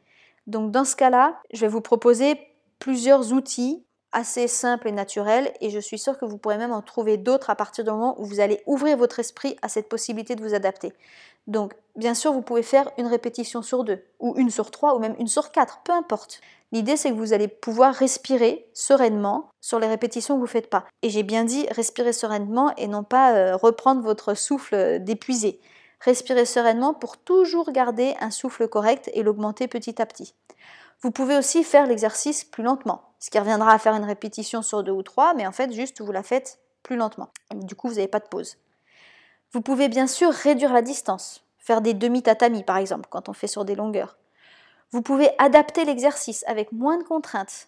Donc 0.46 0.72
dans 0.72 0.86
ce 0.86 0.96
cas-là, 0.96 1.40
je 1.52 1.62
vais 1.62 1.68
vous 1.68 1.82
proposer 1.82 2.40
plusieurs 2.78 3.34
outils 3.34 3.84
assez 4.14 4.48
simple 4.48 4.88
et 4.88 4.92
naturel 4.92 5.52
et 5.60 5.70
je 5.70 5.80
suis 5.80 6.00
sûre 6.00 6.18
que 6.18 6.26
vous 6.26 6.38
pourrez 6.38 6.58
même 6.58 6.72
en 6.72 6.82
trouver 6.82 7.18
d'autres 7.18 7.50
à 7.50 7.56
partir 7.56 7.84
du 7.84 7.92
moment 7.92 8.20
où 8.20 8.26
vous 8.26 8.40
allez 8.40 8.62
ouvrir 8.66 8.98
votre 8.98 9.20
esprit 9.20 9.58
à 9.62 9.68
cette 9.68 9.90
possibilité 9.90 10.36
de 10.36 10.44
vous 10.44 10.54
adapter. 10.54 10.94
Donc, 11.48 11.74
bien 11.96 12.14
sûr, 12.14 12.32
vous 12.32 12.42
pouvez 12.42 12.64
faire 12.64 12.90
une 12.98 13.08
répétition 13.08 13.62
sur 13.62 13.84
deux, 13.84 14.02
ou 14.20 14.36
une 14.38 14.50
sur 14.50 14.72
trois, 14.72 14.96
ou 14.96 15.00
même 15.00 15.16
une 15.20 15.28
sur 15.28 15.52
quatre, 15.52 15.82
peu 15.84 15.92
importe. 15.92 16.40
L'idée, 16.72 16.96
c'est 16.96 17.10
que 17.10 17.16
vous 17.16 17.34
allez 17.34 17.48
pouvoir 17.48 17.94
respirer 17.94 18.66
sereinement 18.74 19.50
sur 19.60 19.80
les 19.80 19.88
répétitions 19.88 20.36
que 20.36 20.40
vous 20.40 20.46
ne 20.46 20.50
faites 20.50 20.70
pas. 20.70 20.86
Et 21.02 21.10
j'ai 21.10 21.24
bien 21.24 21.44
dit 21.44 21.68
respirer 21.72 22.14
sereinement 22.14 22.74
et 22.78 22.88
non 22.88 23.04
pas 23.04 23.36
euh, 23.36 23.56
reprendre 23.56 24.02
votre 24.02 24.36
souffle 24.36 25.00
d'épuisé. 25.00 25.60
Respirez 26.00 26.46
sereinement 26.46 26.94
pour 26.94 27.18
toujours 27.18 27.72
garder 27.72 28.16
un 28.20 28.32
souffle 28.32 28.68
correct 28.68 29.10
et 29.14 29.24
l'augmenter 29.24 29.68
petit 29.68 30.02
à 30.02 30.06
petit. 30.06 30.34
Vous 31.04 31.12
pouvez 31.12 31.38
aussi 31.38 31.66
faire 31.66 31.86
l'exercice 31.86 32.46
plus 32.46 32.64
lentement, 32.64 33.02
ce 33.20 33.30
qui 33.30 33.38
reviendra 33.38 33.74
à 33.74 33.78
faire 33.78 33.94
une 33.94 34.06
répétition 34.06 34.62
sur 34.62 34.84
deux 34.84 34.94
ou 34.94 35.04
trois, 35.04 35.34
mais 35.34 35.46
en 35.46 35.52
fait, 35.52 35.74
juste 35.74 36.00
vous 36.00 36.14
la 36.14 36.24
faites 36.24 36.60
plus 36.82 36.96
lentement. 36.96 37.28
du 37.54 37.76
coup, 37.76 37.90
vous 37.90 37.96
n'avez 37.96 38.08
pas 38.08 38.22
de 38.22 38.28
pause. 38.30 38.56
Vous 39.52 39.60
pouvez 39.60 39.90
bien 39.90 40.08
sûr 40.08 40.32
réduire 40.32 40.72
la 40.72 40.82
distance, 40.82 41.44
faire 41.58 41.82
des 41.82 41.94
demi-tatamis 41.94 42.64
par 42.64 42.78
exemple, 42.78 43.10
quand 43.10 43.28
on 43.28 43.34
fait 43.34 43.48
sur 43.48 43.66
des 43.66 43.76
longueurs. 43.76 44.18
Vous 44.92 45.02
pouvez 45.02 45.30
adapter 45.40 45.84
l'exercice 45.84 46.46
avec 46.48 46.72
moins 46.72 46.98
de 46.98 47.04
contraintes. 47.04 47.68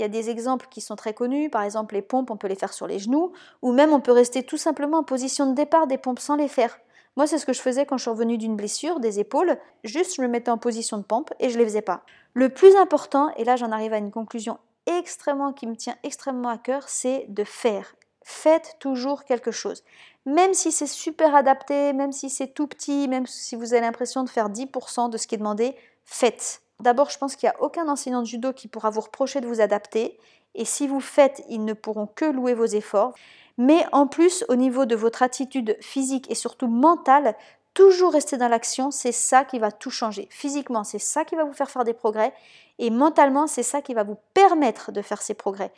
Il 0.00 0.02
y 0.02 0.04
a 0.04 0.08
des 0.08 0.28
exemples 0.28 0.66
qui 0.68 0.80
sont 0.80 0.96
très 0.96 1.14
connus, 1.14 1.50
par 1.50 1.62
exemple 1.62 1.94
les 1.94 2.02
pompes, 2.02 2.32
on 2.32 2.36
peut 2.36 2.48
les 2.48 2.56
faire 2.56 2.72
sur 2.72 2.88
les 2.88 2.98
genoux, 2.98 3.32
ou 3.62 3.70
même 3.70 3.92
on 3.92 4.00
peut 4.00 4.10
rester 4.10 4.42
tout 4.42 4.56
simplement 4.56 4.98
en 4.98 5.04
position 5.04 5.48
de 5.48 5.54
départ 5.54 5.86
des 5.86 5.98
pompes 5.98 6.18
sans 6.18 6.34
les 6.34 6.48
faire. 6.48 6.76
Moi, 7.16 7.26
c'est 7.26 7.38
ce 7.38 7.44
que 7.44 7.52
je 7.52 7.60
faisais 7.60 7.84
quand 7.84 7.98
je 7.98 8.02
suis 8.02 8.10
revenue 8.10 8.38
d'une 8.38 8.56
blessure, 8.56 8.98
des 8.98 9.20
épaules. 9.20 9.58
Juste, 9.84 10.16
je 10.16 10.22
me 10.22 10.28
mettais 10.28 10.50
en 10.50 10.58
position 10.58 10.96
de 10.96 11.02
pompe 11.02 11.30
et 11.40 11.50
je 11.50 11.54
ne 11.54 11.58
les 11.58 11.68
faisais 11.68 11.82
pas. 11.82 12.04
Le 12.32 12.48
plus 12.48 12.74
important, 12.76 13.30
et 13.36 13.44
là 13.44 13.56
j'en 13.56 13.70
arrive 13.70 13.92
à 13.92 13.98
une 13.98 14.10
conclusion 14.10 14.58
extrêmement 14.86 15.52
qui 15.52 15.66
me 15.66 15.76
tient 15.76 15.96
extrêmement 16.02 16.48
à 16.48 16.58
cœur, 16.58 16.88
c'est 16.88 17.26
de 17.28 17.44
faire. 17.44 17.94
Faites 18.24 18.76
toujours 18.78 19.24
quelque 19.24 19.50
chose. 19.50 19.84
Même 20.24 20.54
si 20.54 20.72
c'est 20.72 20.86
super 20.86 21.34
adapté, 21.34 21.92
même 21.92 22.12
si 22.12 22.30
c'est 22.30 22.48
tout 22.48 22.66
petit, 22.66 23.08
même 23.08 23.26
si 23.26 23.56
vous 23.56 23.74
avez 23.74 23.82
l'impression 23.82 24.24
de 24.24 24.30
faire 24.30 24.48
10% 24.48 25.10
de 25.10 25.18
ce 25.18 25.26
qui 25.26 25.34
est 25.34 25.38
demandé, 25.38 25.76
faites. 26.04 26.62
D'abord, 26.80 27.10
je 27.10 27.18
pense 27.18 27.36
qu'il 27.36 27.48
n'y 27.48 27.54
a 27.54 27.62
aucun 27.62 27.88
enseignant 27.88 28.22
de 28.22 28.26
judo 28.26 28.52
qui 28.52 28.68
pourra 28.68 28.90
vous 28.90 29.00
reprocher 29.00 29.40
de 29.40 29.46
vous 29.46 29.60
adapter. 29.60 30.18
Et 30.54 30.64
si 30.64 30.86
vous 30.86 31.00
faites, 31.00 31.42
ils 31.48 31.64
ne 31.64 31.72
pourront 31.72 32.06
que 32.06 32.24
louer 32.24 32.54
vos 32.54 32.66
efforts. 32.66 33.14
Mais 33.58 33.84
en 33.92 34.06
plus, 34.06 34.44
au 34.48 34.56
niveau 34.56 34.86
de 34.86 34.96
votre 34.96 35.22
attitude 35.22 35.76
physique 35.80 36.30
et 36.30 36.34
surtout 36.34 36.66
mentale, 36.66 37.36
toujours 37.74 38.12
rester 38.12 38.36
dans 38.36 38.48
l'action, 38.48 38.90
c'est 38.90 39.12
ça 39.12 39.44
qui 39.44 39.58
va 39.58 39.70
tout 39.70 39.90
changer. 39.90 40.26
Physiquement, 40.30 40.84
c'est 40.84 40.98
ça 40.98 41.24
qui 41.24 41.36
va 41.36 41.44
vous 41.44 41.52
faire 41.52 41.70
faire 41.70 41.84
des 41.84 41.92
progrès. 41.92 42.32
Et 42.78 42.90
mentalement, 42.90 43.46
c'est 43.46 43.62
ça 43.62 43.82
qui 43.82 43.94
va 43.94 44.02
vous 44.02 44.18
permettre 44.34 44.92
de 44.92 45.02
faire 45.02 45.22
ces 45.22 45.34
progrès. 45.34 45.72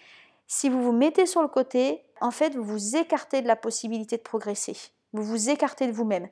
Si 0.47 0.69
vous 0.69 0.83
vous 0.83 0.93
mettez 0.93 1.27
sur 1.27 1.43
le 1.43 1.49
côté, 1.49 2.03
en 2.21 2.31
fait, 2.31 2.55
vous 2.55 2.65
vous 2.65 2.97
écartez 2.97 3.43
de 3.43 3.49
la 3.49 3.57
possibilité 3.57 4.17
de 4.17 4.23
progresser. 4.23 4.77
Vous 5.13 5.23
vous 5.23 5.51
écartez 5.51 5.87
de 5.87 5.93
vous-même. 5.93 6.29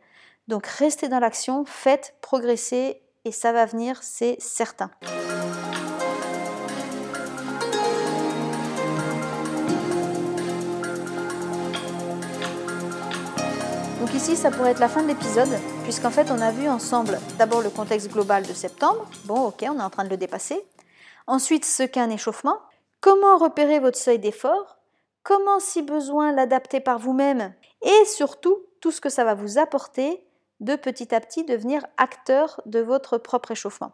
Donc 0.48 0.66
restez 0.66 1.08
dans 1.08 1.20
l'action, 1.20 1.64
faites 1.64 2.14
progresser 2.20 3.00
et 3.24 3.32
ça 3.32 3.52
va 3.52 3.64
venir, 3.64 4.02
c'est 4.02 4.36
certain. 4.40 4.90
Ici, 14.14 14.36
ça 14.36 14.50
pourrait 14.50 14.72
être 14.72 14.78
la 14.78 14.88
fin 14.88 15.02
de 15.02 15.08
l'épisode, 15.08 15.48
puisqu'en 15.84 16.10
fait, 16.10 16.30
on 16.30 16.40
a 16.40 16.52
vu 16.52 16.68
ensemble 16.68 17.18
d'abord 17.38 17.62
le 17.62 17.70
contexte 17.70 18.08
global 18.08 18.46
de 18.46 18.52
septembre. 18.52 19.06
Bon, 19.24 19.48
ok, 19.48 19.64
on 19.68 19.78
est 19.78 19.82
en 19.82 19.90
train 19.90 20.04
de 20.04 20.10
le 20.10 20.18
dépasser. 20.18 20.64
Ensuite, 21.26 21.64
ce 21.64 21.82
qu'est 21.82 21.98
un 21.98 22.10
échauffement. 22.10 22.58
Comment 23.00 23.38
repérer 23.38 23.80
votre 23.80 23.98
seuil 23.98 24.18
d'effort? 24.18 24.76
Comment, 25.22 25.58
si 25.58 25.82
besoin, 25.82 26.32
l'adapter 26.32 26.78
par 26.78 26.98
vous-même? 26.98 27.54
Et 27.80 28.04
surtout, 28.04 28.58
tout 28.80 28.90
ce 28.90 29.00
que 29.00 29.08
ça 29.08 29.24
va 29.24 29.34
vous 29.34 29.58
apporter 29.58 30.24
de 30.60 30.76
petit 30.76 31.14
à 31.14 31.20
petit 31.20 31.44
devenir 31.44 31.84
acteur 31.96 32.60
de 32.66 32.80
votre 32.80 33.18
propre 33.18 33.52
échauffement. 33.52 33.92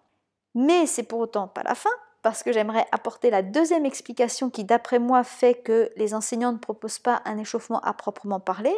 Mais 0.54 0.86
c'est 0.86 1.04
pour 1.04 1.20
autant 1.20 1.48
pas 1.48 1.62
la 1.62 1.74
fin, 1.74 1.90
parce 2.22 2.42
que 2.42 2.52
j'aimerais 2.52 2.86
apporter 2.92 3.30
la 3.30 3.42
deuxième 3.42 3.86
explication 3.86 4.50
qui, 4.50 4.64
d'après 4.64 4.98
moi, 4.98 5.22
fait 5.22 5.54
que 5.54 5.90
les 5.96 6.12
enseignants 6.12 6.52
ne 6.52 6.58
proposent 6.58 6.98
pas 6.98 7.22
un 7.24 7.38
échauffement 7.38 7.80
à 7.80 7.94
proprement 7.94 8.40
parler. 8.40 8.74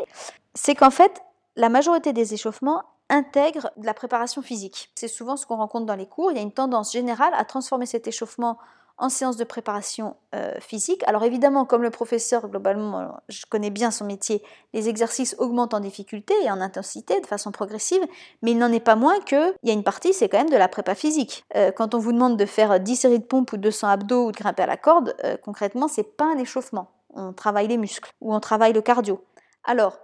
C'est 0.54 0.74
qu'en 0.74 0.90
fait, 0.90 1.22
la 1.60 1.68
majorité 1.68 2.14
des 2.14 2.32
échauffements 2.32 2.82
intègrent 3.10 3.70
de 3.76 3.84
la 3.84 3.92
préparation 3.92 4.40
physique. 4.40 4.90
C'est 4.94 5.08
souvent 5.08 5.36
ce 5.36 5.44
qu'on 5.44 5.56
rencontre 5.56 5.84
dans 5.84 5.94
les 5.94 6.06
cours. 6.06 6.32
Il 6.32 6.36
y 6.36 6.40
a 6.40 6.42
une 6.42 6.52
tendance 6.52 6.90
générale 6.90 7.34
à 7.36 7.44
transformer 7.44 7.84
cet 7.84 8.08
échauffement 8.08 8.56
en 8.96 9.10
séance 9.10 9.36
de 9.36 9.44
préparation 9.44 10.16
euh, 10.34 10.54
physique. 10.60 11.02
Alors 11.06 11.22
évidemment, 11.22 11.66
comme 11.66 11.82
le 11.82 11.90
professeur, 11.90 12.48
globalement, 12.48 13.14
je 13.28 13.44
connais 13.46 13.68
bien 13.68 13.90
son 13.90 14.06
métier, 14.06 14.42
les 14.72 14.88
exercices 14.88 15.36
augmentent 15.38 15.74
en 15.74 15.80
difficulté 15.80 16.32
et 16.42 16.50
en 16.50 16.62
intensité 16.62 17.20
de 17.20 17.26
façon 17.26 17.50
progressive, 17.50 18.02
mais 18.40 18.52
il 18.52 18.58
n'en 18.58 18.72
est 18.72 18.80
pas 18.80 18.96
moins 18.96 19.20
qu'il 19.20 19.54
y 19.62 19.70
a 19.70 19.74
une 19.74 19.84
partie, 19.84 20.14
c'est 20.14 20.30
quand 20.30 20.38
même 20.38 20.50
de 20.50 20.56
la 20.56 20.68
prépa 20.68 20.94
physique. 20.94 21.44
Euh, 21.56 21.72
quand 21.72 21.94
on 21.94 21.98
vous 21.98 22.12
demande 22.12 22.38
de 22.38 22.46
faire 22.46 22.80
10 22.80 22.96
séries 22.96 23.18
de 23.18 23.24
pompes 23.24 23.52
ou 23.52 23.58
200 23.58 23.88
abdos 23.88 24.26
ou 24.26 24.32
de 24.32 24.36
grimper 24.36 24.62
à 24.62 24.66
la 24.66 24.78
corde, 24.78 25.14
euh, 25.24 25.36
concrètement, 25.36 25.88
c'est 25.88 26.16
pas 26.16 26.26
un 26.26 26.38
échauffement. 26.38 26.90
on 27.14 27.32
travaille 27.34 27.68
les 27.68 27.78
muscles 27.78 28.12
ou 28.20 28.34
on 28.34 28.40
travaille 28.40 28.72
le 28.72 28.82
cardio. 28.82 29.24
Alors, 29.64 29.98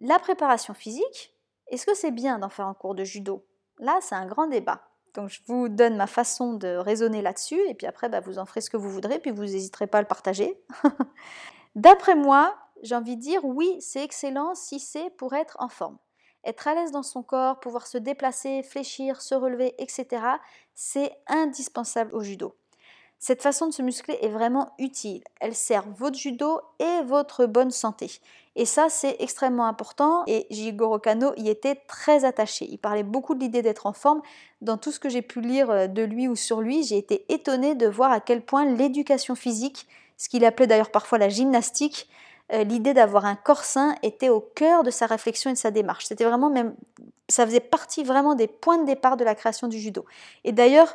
la 0.00 0.18
préparation 0.18 0.74
physique, 0.74 1.34
est-ce 1.68 1.86
que 1.86 1.94
c'est 1.94 2.10
bien 2.10 2.38
d'en 2.38 2.48
faire 2.48 2.66
un 2.66 2.74
cours 2.74 2.94
de 2.94 3.04
judo? 3.04 3.46
Là, 3.78 3.98
c'est 4.00 4.14
un 4.14 4.26
grand 4.26 4.46
débat. 4.46 4.82
Donc, 5.14 5.28
je 5.28 5.40
vous 5.46 5.68
donne 5.68 5.96
ma 5.96 6.06
façon 6.06 6.54
de 6.54 6.76
raisonner 6.76 7.22
là-dessus, 7.22 7.60
et 7.68 7.74
puis 7.74 7.86
après, 7.86 8.08
bah, 8.08 8.20
vous 8.20 8.38
en 8.38 8.46
ferez 8.46 8.60
ce 8.60 8.70
que 8.70 8.76
vous 8.76 8.90
voudrez, 8.90 9.18
puis 9.20 9.30
vous 9.30 9.42
n'hésiterez 9.42 9.86
pas 9.86 9.98
à 9.98 10.02
le 10.02 10.08
partager. 10.08 10.60
D'après 11.74 12.16
moi, 12.16 12.56
j'ai 12.82 12.94
envie 12.94 13.16
de 13.16 13.20
dire 13.20 13.44
oui, 13.44 13.76
c'est 13.80 14.02
excellent 14.02 14.54
si 14.54 14.80
c'est 14.80 15.10
pour 15.10 15.34
être 15.34 15.56
en 15.60 15.68
forme. 15.68 15.98
Être 16.44 16.68
à 16.68 16.74
l'aise 16.74 16.90
dans 16.90 17.02
son 17.02 17.22
corps, 17.22 17.60
pouvoir 17.60 17.86
se 17.86 17.96
déplacer, 17.96 18.62
fléchir, 18.62 19.22
se 19.22 19.34
relever, 19.34 19.74
etc., 19.78 20.22
c'est 20.74 21.12
indispensable 21.26 22.14
au 22.14 22.20
judo. 22.20 22.54
Cette 23.18 23.42
façon 23.42 23.66
de 23.66 23.72
se 23.72 23.82
muscler 23.82 24.18
est 24.20 24.28
vraiment 24.28 24.72
utile. 24.78 25.22
Elle 25.40 25.54
sert 25.54 25.84
votre 25.88 26.18
judo 26.18 26.60
et 26.78 27.02
votre 27.06 27.46
bonne 27.46 27.70
santé. 27.70 28.20
Et 28.56 28.66
ça, 28.66 28.88
c'est 28.88 29.16
extrêmement 29.18 29.66
important. 29.66 30.24
Et 30.26 30.46
Jigoro 30.50 30.98
Kano 30.98 31.32
y 31.36 31.48
était 31.48 31.74
très 31.88 32.24
attaché. 32.24 32.66
Il 32.70 32.78
parlait 32.78 33.02
beaucoup 33.02 33.34
de 33.34 33.40
l'idée 33.40 33.62
d'être 33.62 33.86
en 33.86 33.92
forme. 33.92 34.22
Dans 34.60 34.76
tout 34.76 34.92
ce 34.92 35.00
que 35.00 35.08
j'ai 35.08 35.22
pu 35.22 35.40
lire 35.40 35.70
euh, 35.70 35.86
de 35.86 36.02
lui 36.02 36.28
ou 36.28 36.36
sur 36.36 36.60
lui, 36.60 36.84
j'ai 36.84 36.98
été 36.98 37.24
étonnée 37.32 37.74
de 37.74 37.86
voir 37.86 38.12
à 38.12 38.20
quel 38.20 38.42
point 38.42 38.64
l'éducation 38.64 39.34
physique, 39.34 39.88
ce 40.16 40.28
qu'il 40.28 40.44
appelait 40.44 40.66
d'ailleurs 40.66 40.90
parfois 40.90 41.18
la 41.18 41.28
gymnastique, 41.28 42.08
euh, 42.52 42.62
l'idée 42.62 42.94
d'avoir 42.94 43.24
un 43.24 43.36
corps 43.36 43.64
sain 43.64 43.94
était 44.02 44.28
au 44.28 44.40
cœur 44.40 44.82
de 44.82 44.90
sa 44.90 45.06
réflexion 45.06 45.50
et 45.50 45.54
de 45.54 45.58
sa 45.58 45.70
démarche. 45.70 46.04
C'était 46.06 46.24
vraiment 46.24 46.50
même, 46.50 46.74
ça 47.28 47.46
faisait 47.46 47.60
partie 47.60 48.04
vraiment 48.04 48.34
des 48.34 48.46
points 48.46 48.78
de 48.78 48.84
départ 48.84 49.16
de 49.16 49.24
la 49.24 49.34
création 49.34 49.66
du 49.66 49.78
judo. 49.78 50.04
Et 50.44 50.52
d'ailleurs, 50.52 50.94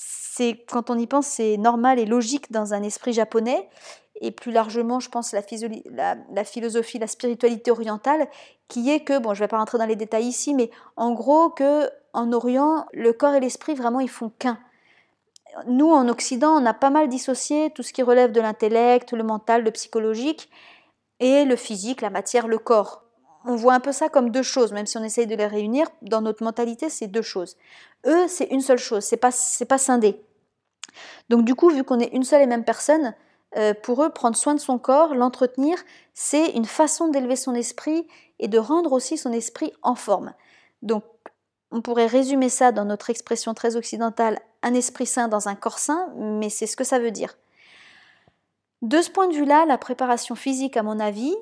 c'est 0.00 0.64
quand 0.70 0.90
on 0.90 0.96
y 0.96 1.08
pense, 1.08 1.26
c'est 1.26 1.56
normal 1.56 1.98
et 1.98 2.06
logique 2.06 2.52
dans 2.52 2.72
un 2.72 2.84
esprit 2.84 3.12
japonais 3.12 3.68
et 4.20 4.30
plus 4.30 4.52
largement, 4.52 5.00
je 5.00 5.08
pense, 5.08 5.32
la, 5.32 5.42
la, 6.30 6.44
philosophie, 6.44 6.98
la 6.98 7.08
spiritualité 7.08 7.72
orientale, 7.72 8.28
qui 8.68 8.90
est 8.90 9.00
que, 9.00 9.18
bon, 9.18 9.34
je 9.34 9.40
ne 9.40 9.44
vais 9.44 9.48
pas 9.48 9.58
rentrer 9.58 9.78
dans 9.78 9.86
les 9.86 9.96
détails 9.96 10.26
ici, 10.26 10.54
mais 10.54 10.70
en 10.96 11.12
gros 11.12 11.50
que 11.50 11.90
en 12.12 12.32
Orient, 12.32 12.86
le 12.92 13.12
corps 13.12 13.34
et 13.34 13.40
l'esprit, 13.40 13.74
vraiment, 13.74 14.00
ils 14.00 14.08
font 14.08 14.30
qu'un. 14.38 14.58
Nous, 15.66 15.90
en 15.90 16.08
Occident, 16.08 16.60
on 16.60 16.66
a 16.66 16.74
pas 16.74 16.90
mal 16.90 17.08
dissocié 17.08 17.70
tout 17.70 17.82
ce 17.82 17.92
qui 17.92 18.02
relève 18.02 18.32
de 18.32 18.40
l'intellect, 18.40 19.12
le 19.12 19.24
mental, 19.24 19.64
le 19.64 19.70
psychologique, 19.72 20.50
et 21.20 21.44
le 21.44 21.56
physique, 21.56 22.00
la 22.00 22.10
matière, 22.10 22.46
le 22.46 22.58
corps. 22.58 23.07
On 23.48 23.56
voit 23.56 23.72
un 23.72 23.80
peu 23.80 23.92
ça 23.92 24.10
comme 24.10 24.30
deux 24.30 24.42
choses, 24.42 24.72
même 24.72 24.84
si 24.84 24.98
on 24.98 25.02
essaye 25.02 25.26
de 25.26 25.34
les 25.34 25.46
réunir. 25.46 25.88
Dans 26.02 26.20
notre 26.20 26.44
mentalité, 26.44 26.90
c'est 26.90 27.06
deux 27.06 27.22
choses. 27.22 27.56
Eux, 28.06 28.28
c'est 28.28 28.44
une 28.44 28.60
seule 28.60 28.78
chose, 28.78 29.02
c'est 29.02 29.16
pas, 29.16 29.30
pas 29.66 29.78
scindé. 29.78 30.22
Donc 31.30 31.46
du 31.46 31.54
coup, 31.54 31.70
vu 31.70 31.82
qu'on 31.82 31.98
est 31.98 32.12
une 32.12 32.24
seule 32.24 32.42
et 32.42 32.46
même 32.46 32.64
personne, 32.64 33.14
euh, 33.56 33.72
pour 33.72 34.04
eux, 34.04 34.10
prendre 34.10 34.36
soin 34.36 34.54
de 34.54 34.60
son 34.60 34.78
corps, 34.78 35.14
l'entretenir, 35.14 35.78
c'est 36.12 36.50
une 36.50 36.66
façon 36.66 37.08
d'élever 37.08 37.36
son 37.36 37.54
esprit 37.54 38.06
et 38.38 38.48
de 38.48 38.58
rendre 38.58 38.92
aussi 38.92 39.16
son 39.16 39.32
esprit 39.32 39.72
en 39.82 39.94
forme. 39.94 40.34
Donc, 40.82 41.04
on 41.70 41.80
pourrait 41.80 42.06
résumer 42.06 42.50
ça 42.50 42.70
dans 42.70 42.84
notre 42.84 43.08
expression 43.08 43.54
très 43.54 43.76
occidentale, 43.76 44.38
un 44.62 44.74
esprit 44.74 45.06
sain 45.06 45.28
dans 45.28 45.48
un 45.48 45.54
corps 45.54 45.78
sain, 45.78 46.12
mais 46.16 46.50
c'est 46.50 46.66
ce 46.66 46.76
que 46.76 46.84
ça 46.84 46.98
veut 46.98 47.10
dire. 47.12 47.38
De 48.82 49.00
ce 49.00 49.10
point 49.10 49.28
de 49.28 49.34
vue-là, 49.34 49.64
la 49.64 49.78
préparation 49.78 50.34
physique, 50.34 50.76
à 50.76 50.82
mon 50.82 51.00
avis, 51.00 51.34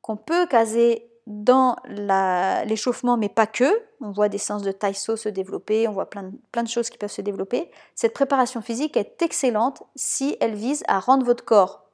qu'on 0.00 0.16
peut 0.16 0.46
caser 0.46 1.09
dans 1.30 1.76
l'échauffement, 1.86 3.16
mais 3.16 3.28
pas 3.28 3.46
que, 3.46 3.82
on 4.00 4.10
voit 4.10 4.28
des 4.28 4.38
séances 4.38 4.62
de 4.62 4.72
taïso 4.72 5.16
se 5.16 5.28
développer, 5.28 5.86
on 5.86 5.92
voit 5.92 6.10
plein 6.10 6.24
de, 6.24 6.68
choses 6.68 6.90
qui 6.90 6.98
peuvent 6.98 7.10
se 7.10 7.22
développer, 7.22 7.70
cette 7.94 8.14
préparation 8.14 8.60
physique 8.60 8.96
est 8.96 9.22
excellente 9.22 9.82
si 9.94 10.36
elle 10.40 10.54
vise 10.54 10.82
à 10.88 10.98
rendre 10.98 11.24
votre 11.24 11.44
corps 11.44 11.84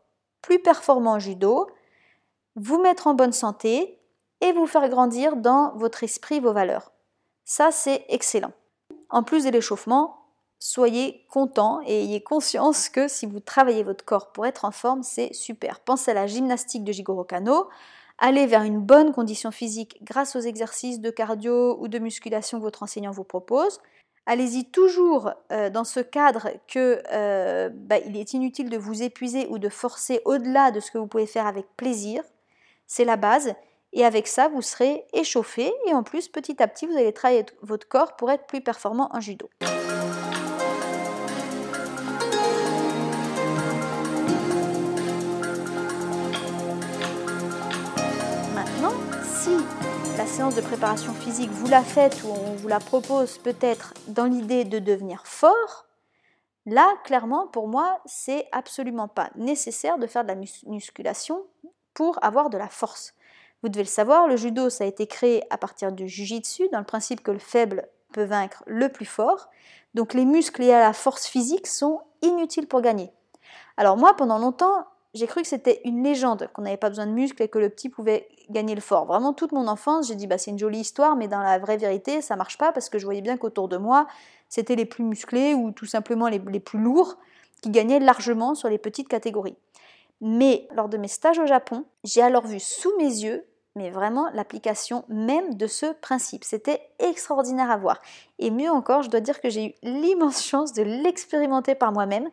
plus 0.41 0.59
performant 0.59 1.13
en 1.13 1.19
judo, 1.19 1.69
vous 2.55 2.81
mettre 2.81 3.09
en 3.09 3.15
bonne 3.15 3.33
santé 3.33 4.01
et 4.41 4.53
vous 4.53 4.67
faire 4.67 4.89
grandir 4.89 5.37
dans 5.37 5.77
votre 5.77 6.03
esprit, 6.03 6.41
vos 6.41 6.53
valeurs. 6.53 6.93
Ça, 7.45 7.71
c'est 7.71 8.05
excellent. 8.09 8.53
En 9.11 9.23
plus 9.23 9.45
de 9.45 9.51
l'échauffement, 9.51 10.27
soyez 10.59 11.27
content 11.31 11.81
et 11.87 12.05
ayez 12.05 12.23
conscience 12.23 12.89
que 12.89 13.09
si 13.09 13.27
vous 13.27 13.41
travaillez 13.41 13.83
votre 13.83 14.05
corps 14.05 14.33
pour 14.33 14.47
être 14.47 14.65
en 14.65 14.71
forme, 14.71 15.03
c'est 15.03 15.33
super. 15.35 15.81
Pensez 15.81 16.13
à 16.13 16.15
la 16.15 16.27
gymnastique 16.27 16.85
de 16.85 16.93
Jigoro 16.93 17.25
Kano. 17.25 17.69
Allez 18.19 18.47
vers 18.47 18.63
une 18.63 18.81
bonne 18.81 19.13
condition 19.13 19.51
physique 19.51 19.99
grâce 20.03 20.37
aux 20.37 20.41
exercices 20.41 21.01
de 21.01 21.11
cardio 21.11 21.77
ou 21.81 21.89
de 21.89 21.99
musculation 21.99 22.59
que 22.59 22.63
votre 22.63 22.83
enseignant 22.83 23.11
vous 23.11 23.25
propose. 23.25 23.81
Allez-y 24.25 24.65
toujours 24.65 25.33
euh, 25.53 25.71
dans 25.71 25.85
ce 25.85 26.01
cadre 26.01 26.51
que 26.67 27.03
euh, 27.13 27.69
bah, 27.73 27.99
est 27.99 28.33
inutile 28.33 28.71
de 28.71 28.79
vous 28.79 29.03
épuiser 29.03 29.47
ou 29.51 29.59
de 29.59 29.69
forcer 29.69 30.21
au-delà 30.25 30.71
de 30.71 30.81
ce 30.81 30.91
que 30.91 30.99
vous 30.99 31.07
pouvez 31.07 31.27
faire 31.27 31.47
avec 31.47 31.67
plaisir. 31.77 32.23
C'est 32.87 33.05
la 33.05 33.17
base. 33.17 33.55
Et 33.93 34.05
avec 34.05 34.27
ça, 34.27 34.49
vous 34.49 34.63
serez 34.63 35.05
échauffé 35.13 35.73
et 35.87 35.95
en 35.95 36.03
plus, 36.03 36.29
petit 36.29 36.61
à 36.63 36.69
petit, 36.69 36.87
vous 36.87 36.97
allez 36.97 37.13
travailler 37.13 37.47
votre 37.63 37.89
corps 37.89 38.17
pour 38.17 38.31
être 38.31 38.47
plus 38.47 38.61
performant 38.61 39.09
en 39.15 39.21
judo. 39.21 39.49
De 50.37 50.61
préparation 50.61 51.15
physique, 51.15 51.49
vous 51.51 51.67
la 51.67 51.83
faites 51.83 52.23
ou 52.23 52.29
on 52.29 52.53
vous 52.57 52.69
la 52.69 52.79
propose 52.79 53.39
peut-être 53.39 53.95
dans 54.07 54.27
l'idée 54.27 54.65
de 54.65 54.79
devenir 54.79 55.27
fort, 55.27 55.87
là, 56.67 56.87
clairement, 57.05 57.47
pour 57.47 57.69
moi, 57.69 58.01
c'est 58.05 58.47
absolument 58.53 59.09
pas 59.09 59.31
nécessaire 59.37 59.97
de 59.97 60.07
faire 60.07 60.25
de 60.25 60.29
la 60.29 60.39
musculation 60.67 61.43
pour 61.95 62.23
avoir 62.23 62.51
de 62.51 62.59
la 62.59 62.69
force. 62.69 63.15
Vous 63.63 63.71
devez 63.71 63.85
le 63.85 63.89
savoir, 63.89 64.29
le 64.29 64.37
judo, 64.37 64.69
ça 64.69 64.85
a 64.85 64.87
été 64.87 65.07
créé 65.07 65.43
à 65.49 65.57
partir 65.57 65.91
du 65.91 66.07
jujitsu, 66.07 66.69
dans 66.71 66.81
le 66.81 66.85
principe 66.85 67.23
que 67.23 67.31
le 67.31 67.39
faible 67.39 67.89
peut 68.13 68.25
vaincre 68.25 68.63
le 68.67 68.91
plus 68.91 69.07
fort. 69.07 69.49
Donc 69.95 70.13
les 70.13 70.27
muscles 70.27 70.61
liés 70.61 70.75
à 70.75 70.81
la 70.81 70.93
force 70.93 71.27
physique 71.27 71.67
sont 71.67 72.03
inutiles 72.21 72.69
pour 72.69 72.83
gagner. 72.83 73.11
Alors 73.79 73.97
moi, 73.97 74.15
pendant 74.15 74.39
longtemps, 74.39 74.85
j'ai 75.17 75.27
cru 75.27 75.43
que 75.43 75.49
c'était 75.49 75.81
une 75.85 76.03
légende, 76.03 76.49
qu'on 76.53 76.63
n'avait 76.63 76.77
pas 76.77 76.89
besoin 76.89 77.07
de 77.07 77.13
muscles 77.13 77.43
et 77.43 77.49
que 77.49 77.59
le 77.59 77.71
petit 77.71 77.89
pouvait 77.89 78.29
gagner 78.51 78.75
le 78.75 78.81
fort. 78.81 79.07
Vraiment, 79.07 79.33
toute 79.33 79.53
mon 79.53 79.67
enfance, 79.67 80.09
j'ai 80.09 80.15
dit, 80.15 80.27
bah, 80.27 80.39
c'est 80.39 80.51
une 80.51 80.59
jolie 80.59 80.81
histoire, 80.81 81.17
mais 81.17 81.27
dans 81.27 81.41
la 81.41 81.59
vraie 81.59 81.79
vérité, 81.79 82.21
ça 82.21 82.37
marche 82.37 82.59
pas 82.59 82.73
parce 82.73 82.89
que 82.89 82.99
je 82.99 83.05
voyais 83.05 83.23
bien 83.23 83.37
qu'autour 83.37 83.69
de 83.69 83.77
moi, 83.77 84.07
c'était 84.49 84.77
les 84.77 84.85
plus 84.85 85.05
musclés 85.05 85.55
ou 85.55 85.73
tout 85.73 85.87
simplement 85.87 86.29
les, 86.29 86.39
les 86.39 86.61
plus 86.61 86.79
lourds 86.79 87.17
qui 87.63 87.71
gagnaient 87.71 87.99
largement 87.99 88.55
sur 88.55 88.69
les 88.69 88.79
petites 88.79 89.09
catégories. 89.09 89.57
Mais 90.21 90.69
lors 90.75 90.89
de 90.89 90.97
mes 90.97 91.09
stages 91.09 91.39
au 91.39 91.47
Japon, 91.47 91.85
j'ai 92.05 92.23
alors 92.23 92.47
vu 92.47 92.61
sous 92.61 92.97
mes 92.99 93.05
yeux, 93.05 93.45
mais 93.75 93.91
vraiment 93.91 94.29
l'application 94.33 95.05
même 95.09 95.55
de 95.55 95.67
ce 95.67 95.93
principe. 95.93 96.45
C'était 96.45 96.81
extraordinaire 96.99 97.71
à 97.71 97.77
voir. 97.77 98.01
Et 98.39 98.51
mieux 98.51 98.71
encore, 98.71 99.03
je 99.03 99.11
dois 99.11 99.21
dire 99.21 99.41
que 99.41 99.51
j'ai 99.51 99.67
eu 99.67 99.75
l'immense 99.83 100.45
chance 100.47 100.73
de 100.73 100.83
l'expérimenter 100.83 101.75
par 101.75 101.93
moi-même 101.93 102.29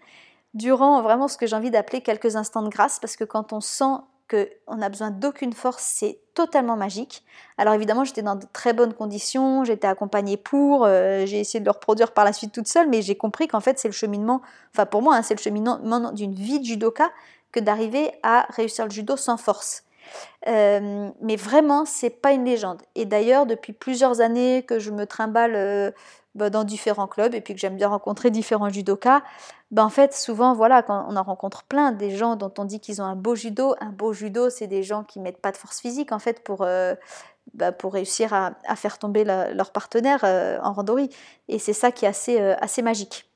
durant 0.54 1.02
vraiment 1.02 1.28
ce 1.28 1.38
que 1.38 1.48
j'ai 1.48 1.56
envie 1.56 1.72
d'appeler 1.72 2.02
quelques 2.02 2.36
instants 2.36 2.62
de 2.62 2.70
grâce, 2.70 3.00
parce 3.00 3.16
que 3.16 3.24
quand 3.24 3.54
on 3.54 3.62
sent 3.62 3.96
qu'on 4.30 4.76
n'a 4.78 4.90
besoin 4.90 5.12
d'aucune 5.12 5.54
force, 5.54 5.84
c'est 5.84 6.20
totalement 6.34 6.76
magique. 6.76 7.24
Alors 7.58 7.74
évidemment, 7.74 8.04
j'étais 8.04 8.22
dans 8.22 8.36
de 8.36 8.46
très 8.54 8.74
bonnes 8.74 8.94
conditions, 8.94 9.64
j'étais 9.64 9.88
accompagnée 9.88 10.38
pour, 10.38 10.86
euh, 10.86 11.26
j'ai 11.26 11.40
essayé 11.40 11.60
de 11.60 11.66
le 11.66 11.72
reproduire 11.72 12.14
par 12.14 12.26
la 12.26 12.34
suite 12.34 12.52
toute 12.52 12.68
seule, 12.68 12.90
mais 12.90 13.02
j'ai 13.02 13.16
compris 13.16 13.48
qu'en 13.48 13.60
fait, 13.60 13.80
c'est 13.80 13.88
le 13.88 13.94
cheminement, 13.94 14.42
enfin 14.74 14.86
pour 14.86 15.02
moi, 15.02 15.16
hein, 15.16 15.22
c'est 15.22 15.36
le 15.36 15.42
cheminement 15.42 16.12
d'une 16.12 16.34
vie 16.34 16.60
de 16.60 16.66
judoka 16.66 17.12
que 17.52 17.60
d'arriver 17.60 18.12
à 18.24 18.48
réussir 18.50 18.86
le 18.86 18.92
judo 18.92 19.16
sans 19.18 19.38
force. 19.38 19.84
Euh, 20.48 21.10
mais 21.22 21.36
vraiment, 21.36 21.86
c'est 21.86 22.10
pas 22.10 22.34
une 22.34 22.46
légende. 22.46 22.82
Et 22.96 23.06
d'ailleurs, 23.06 23.46
depuis 23.46 23.74
plusieurs 23.74 24.22
années 24.22 24.64
que 24.64 24.80
je 24.80 24.92
me 24.92 25.06
trimballe 25.06 25.56
euh, 25.56 25.92
bah, 26.36 26.50
dans 26.50 26.64
différents 26.64 27.08
clubs 27.08 27.36
et 27.36 27.42
puis 27.42 27.54
que 27.54 27.60
j'aime 27.60 27.76
bien 27.76 27.88
rencontrer 27.88 28.32
différents 28.32 28.70
judokas, 28.70 29.22
bah, 29.72 29.84
en 29.84 29.90
fait, 29.90 30.14
souvent, 30.14 30.54
voilà, 30.54 30.84
quand 30.84 31.06
on 31.10 31.16
en 31.16 31.24
rencontre 31.24 31.64
plein 31.64 31.92
des 31.92 32.16
gens 32.16 32.36
dont 32.36 32.54
on 32.58 32.66
dit 32.66 32.80
qu'ils 32.80 33.02
ont 33.02 33.06
un 33.06 33.16
beau 33.16 33.36
judo, 33.36 33.76
un 33.80 33.90
beau 33.90 34.14
judo, 34.14 34.50
c'est 34.50 34.68
des 34.68 34.84
gens 34.84 35.04
qui 35.04 35.20
mettent 35.20 35.42
pas 35.42 35.52
de 35.52 35.58
force 35.58 35.80
physique 35.80 36.12
en 36.12 36.20
fait 36.20 36.44
pour, 36.44 36.62
euh, 36.62 36.96
bah, 37.54 37.72
pour 37.72 37.94
réussir 37.94 38.34
à, 38.34 38.76
faire 38.76 38.98
tomber 38.98 39.24
leur 39.24 39.72
partenaire 39.72 40.22
euh, 40.24 40.60
en 40.62 40.74
randori. 40.74 41.10
Et 41.48 41.60
c'est 41.60 41.74
ça 41.74 41.92
qui 41.92 42.06
est 42.06 42.08
assez, 42.08 42.40
euh, 42.40 42.56
assez 42.62 42.82
magique. 42.82 43.30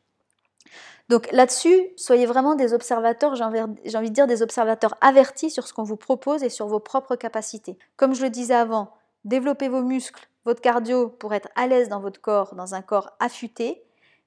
Donc 1.09 1.31
là-dessus, 1.31 1.87
soyez 1.95 2.25
vraiment 2.25 2.55
des 2.55 2.73
observateurs, 2.73 3.35
j'ai 3.35 3.43
envie, 3.43 3.61
envie 3.61 4.09
de 4.09 4.15
dire 4.15 4.27
des 4.27 4.41
observateurs 4.41 4.95
avertis 4.99 5.49
sur 5.49 5.67
ce 5.67 5.73
qu'on 5.73 5.83
vous 5.83 5.95
propose 5.95 6.43
et 6.43 6.49
sur 6.49 6.67
vos 6.67 6.79
propres 6.79 7.15
capacités. 7.15 7.77
Comme 7.95 8.13
je 8.13 8.23
le 8.23 8.29
disais 8.29 8.55
avant, 8.55 8.91
développez 9.23 9.69
vos 9.69 9.81
muscles, 9.81 10.27
votre 10.47 10.61
cardio 10.61 11.09
pour 11.09 11.33
être 11.33 11.49
à 11.55 11.67
l'aise 11.67 11.89
dans 11.89 11.99
votre 11.99 12.21
corps, 12.21 12.55
dans 12.55 12.73
un 12.73 12.81
corps 12.81 13.11
affûté. 13.19 13.83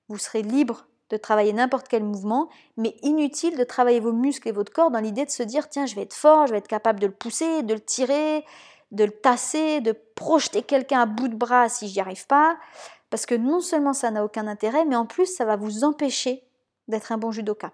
Vous 0.09 0.19
serez 0.19 0.43
libre 0.43 0.87
de 1.09 1.17
travailler 1.17 1.55
n'importe 1.55 1.89
quel 1.89 2.05
mouvement, 2.05 2.51
mais 2.77 2.95
inutile 3.01 3.57
de 3.57 3.65
travailler 3.65 4.01
vos 4.01 4.13
muscles 4.13 4.47
et 4.47 4.53
votre 4.53 4.71
corps 4.71 4.91
dans 4.91 5.01
l'idée 5.01 5.25
de 5.25 5.31
se 5.31 5.43
dire 5.43 5.71
tiens, 5.71 5.87
je 5.87 5.95
vais 5.95 6.03
être 6.03 6.13
fort, 6.13 6.47
je 6.47 6.53
vais 6.53 6.59
être 6.59 6.69
capable 6.69 7.01
de 7.01 7.07
le 7.07 7.15
pousser, 7.15 7.63
de 7.63 7.73
le 7.73 7.81
tirer, 7.81 8.45
de 8.91 9.05
le 9.05 9.13
tasser, 9.13 9.81
de 9.81 9.93
projeter 10.15 10.61
quelqu'un 10.63 11.01
à 11.01 11.07
bout 11.07 11.29
de 11.29 11.37
bras 11.37 11.71
si 11.71 11.89
j'y 11.89 12.01
arrive 12.01 12.27
pas. 12.27 12.59
Parce 13.09 13.25
que 13.25 13.35
non 13.35 13.61
seulement 13.61 13.95
ça 13.95 14.11
n'a 14.11 14.23
aucun 14.23 14.47
intérêt, 14.47 14.85
mais 14.85 14.97
en 14.97 15.07
plus 15.07 15.25
ça 15.25 15.47
va 15.47 15.57
vous 15.57 15.85
empêcher 15.85 16.45
d'être 16.87 17.13
un 17.13 17.17
bon 17.17 17.31
judoka. 17.31 17.73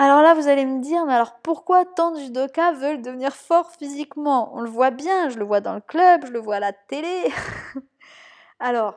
Alors 0.00 0.22
là, 0.22 0.32
vous 0.32 0.46
allez 0.46 0.64
me 0.64 0.80
dire, 0.80 1.04
mais 1.06 1.12
alors 1.14 1.40
pourquoi 1.42 1.84
tant 1.84 2.12
de 2.12 2.20
judokas 2.20 2.70
veulent 2.74 3.02
devenir 3.02 3.34
forts 3.34 3.72
physiquement? 3.72 4.48
On 4.54 4.60
le 4.60 4.70
voit 4.70 4.92
bien, 4.92 5.28
je 5.28 5.40
le 5.40 5.44
vois 5.44 5.60
dans 5.60 5.74
le 5.74 5.80
club, 5.80 6.24
je 6.24 6.30
le 6.30 6.38
vois 6.38 6.54
à 6.56 6.60
la 6.60 6.72
télé. 6.72 7.28
alors, 8.60 8.94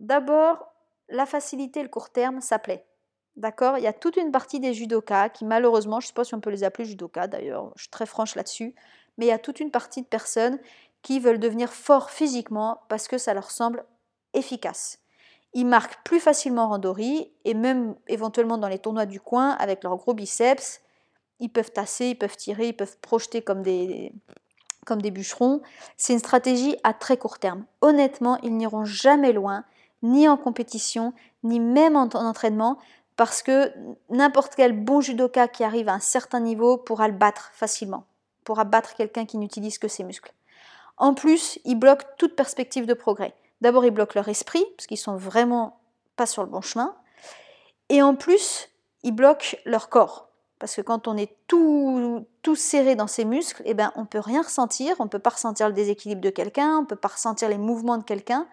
d'abord, 0.00 0.70
la 1.08 1.24
facilité 1.24 1.82
le 1.82 1.88
court 1.88 2.10
terme, 2.10 2.42
ça 2.42 2.58
plaît. 2.58 2.84
D'accord? 3.36 3.78
Il 3.78 3.84
y 3.84 3.86
a 3.86 3.94
toute 3.94 4.18
une 4.18 4.30
partie 4.30 4.60
des 4.60 4.74
judokas 4.74 5.30
qui, 5.30 5.46
malheureusement, 5.46 5.98
je 5.98 6.04
ne 6.04 6.08
sais 6.08 6.14
pas 6.14 6.24
si 6.24 6.34
on 6.34 6.40
peut 6.40 6.50
les 6.50 6.62
appeler 6.62 6.86
judokas 6.86 7.26
d'ailleurs, 7.26 7.72
je 7.76 7.84
suis 7.84 7.90
très 7.90 8.04
franche 8.04 8.34
là-dessus, 8.34 8.74
mais 9.16 9.24
il 9.24 9.28
y 9.30 9.32
a 9.32 9.38
toute 9.38 9.60
une 9.60 9.70
partie 9.70 10.02
de 10.02 10.08
personnes 10.08 10.58
qui 11.00 11.20
veulent 11.20 11.40
devenir 11.40 11.72
forts 11.72 12.10
physiquement 12.10 12.82
parce 12.90 13.08
que 13.08 13.16
ça 13.16 13.32
leur 13.32 13.50
semble 13.50 13.82
efficace. 14.34 15.00
Ils 15.58 15.66
marquent 15.66 16.04
plus 16.04 16.20
facilement 16.20 16.66
en 16.66 16.68
randori 16.68 17.32
et 17.44 17.52
même 17.52 17.96
éventuellement 18.06 18.58
dans 18.58 18.68
les 18.68 18.78
tournois 18.78 19.06
du 19.06 19.20
coin 19.20 19.50
avec 19.58 19.82
leurs 19.82 19.96
gros 19.96 20.14
biceps. 20.14 20.80
Ils 21.40 21.48
peuvent 21.48 21.72
tasser, 21.72 22.10
ils 22.10 22.14
peuvent 22.14 22.36
tirer, 22.36 22.68
ils 22.68 22.76
peuvent 22.76 22.96
projeter 22.98 23.42
comme 23.42 23.62
des, 23.62 24.12
comme 24.86 25.02
des 25.02 25.10
bûcherons. 25.10 25.60
C'est 25.96 26.12
une 26.12 26.20
stratégie 26.20 26.76
à 26.84 26.94
très 26.94 27.16
court 27.16 27.40
terme. 27.40 27.64
Honnêtement, 27.80 28.38
ils 28.44 28.56
n'iront 28.56 28.84
jamais 28.84 29.32
loin, 29.32 29.64
ni 30.04 30.28
en 30.28 30.36
compétition, 30.36 31.12
ni 31.42 31.58
même 31.58 31.96
en, 31.96 32.08
entraînement, 32.14 32.78
parce 33.16 33.42
que 33.42 33.72
n'importe 34.10 34.54
quel 34.54 34.84
bon 34.84 35.00
judoka 35.00 35.48
qui 35.48 35.64
arrive 35.64 35.88
à 35.88 35.94
un 35.94 35.98
certain 35.98 36.38
niveau 36.38 36.76
pourra 36.76 37.08
le 37.08 37.14
battre 37.14 37.50
facilement, 37.52 38.04
pourra 38.44 38.62
battre 38.62 38.94
quelqu'un 38.94 39.26
qui 39.26 39.38
n'utilise 39.38 39.78
que 39.78 39.88
ses 39.88 40.04
muscles. 40.04 40.32
En 40.98 41.14
plus, 41.14 41.58
ils 41.64 41.74
bloquent 41.74 42.06
toute 42.16 42.36
perspective 42.36 42.86
de 42.86 42.94
progrès. 42.94 43.34
D'abord, 43.60 43.84
ils 43.84 43.90
bloquent 43.90 44.14
leur 44.14 44.28
esprit, 44.28 44.64
parce 44.76 44.86
qu'ils 44.86 44.98
sont 44.98 45.16
vraiment 45.16 45.80
pas 46.16 46.26
sur 46.26 46.42
le 46.42 46.48
bon 46.48 46.60
chemin. 46.60 46.94
Et 47.88 48.02
en 48.02 48.14
plus, 48.14 48.68
ils 49.02 49.12
bloquent 49.12 49.56
leur 49.64 49.88
corps. 49.88 50.28
Parce 50.58 50.74
que 50.74 50.80
quand 50.80 51.06
on 51.06 51.16
est 51.16 51.36
tout, 51.46 52.26
serré 52.56 52.96
dans 52.96 53.06
ses 53.06 53.26
muscles, 53.26 53.62
eh 53.66 53.74
ben, 53.74 53.92
on 53.94 54.00
ne 54.00 54.06
peut 54.06 54.18
rien 54.18 54.42
ressentir. 54.42 54.96
On 54.98 55.04
ne 55.04 55.08
peut 55.08 55.18
pas 55.18 55.30
ressentir 55.30 55.68
le 55.68 55.74
déséquilibre 55.74 56.22
de 56.22 56.30
quelqu'un, 56.30 56.78
on 56.78 56.80
ne 56.82 56.86
peut 56.86 56.96
pas 56.96 57.08
ressentir 57.08 57.48
les 57.50 57.58
mouvements 57.58 57.98
de 57.98 58.02
quelqu'un. 58.02 58.48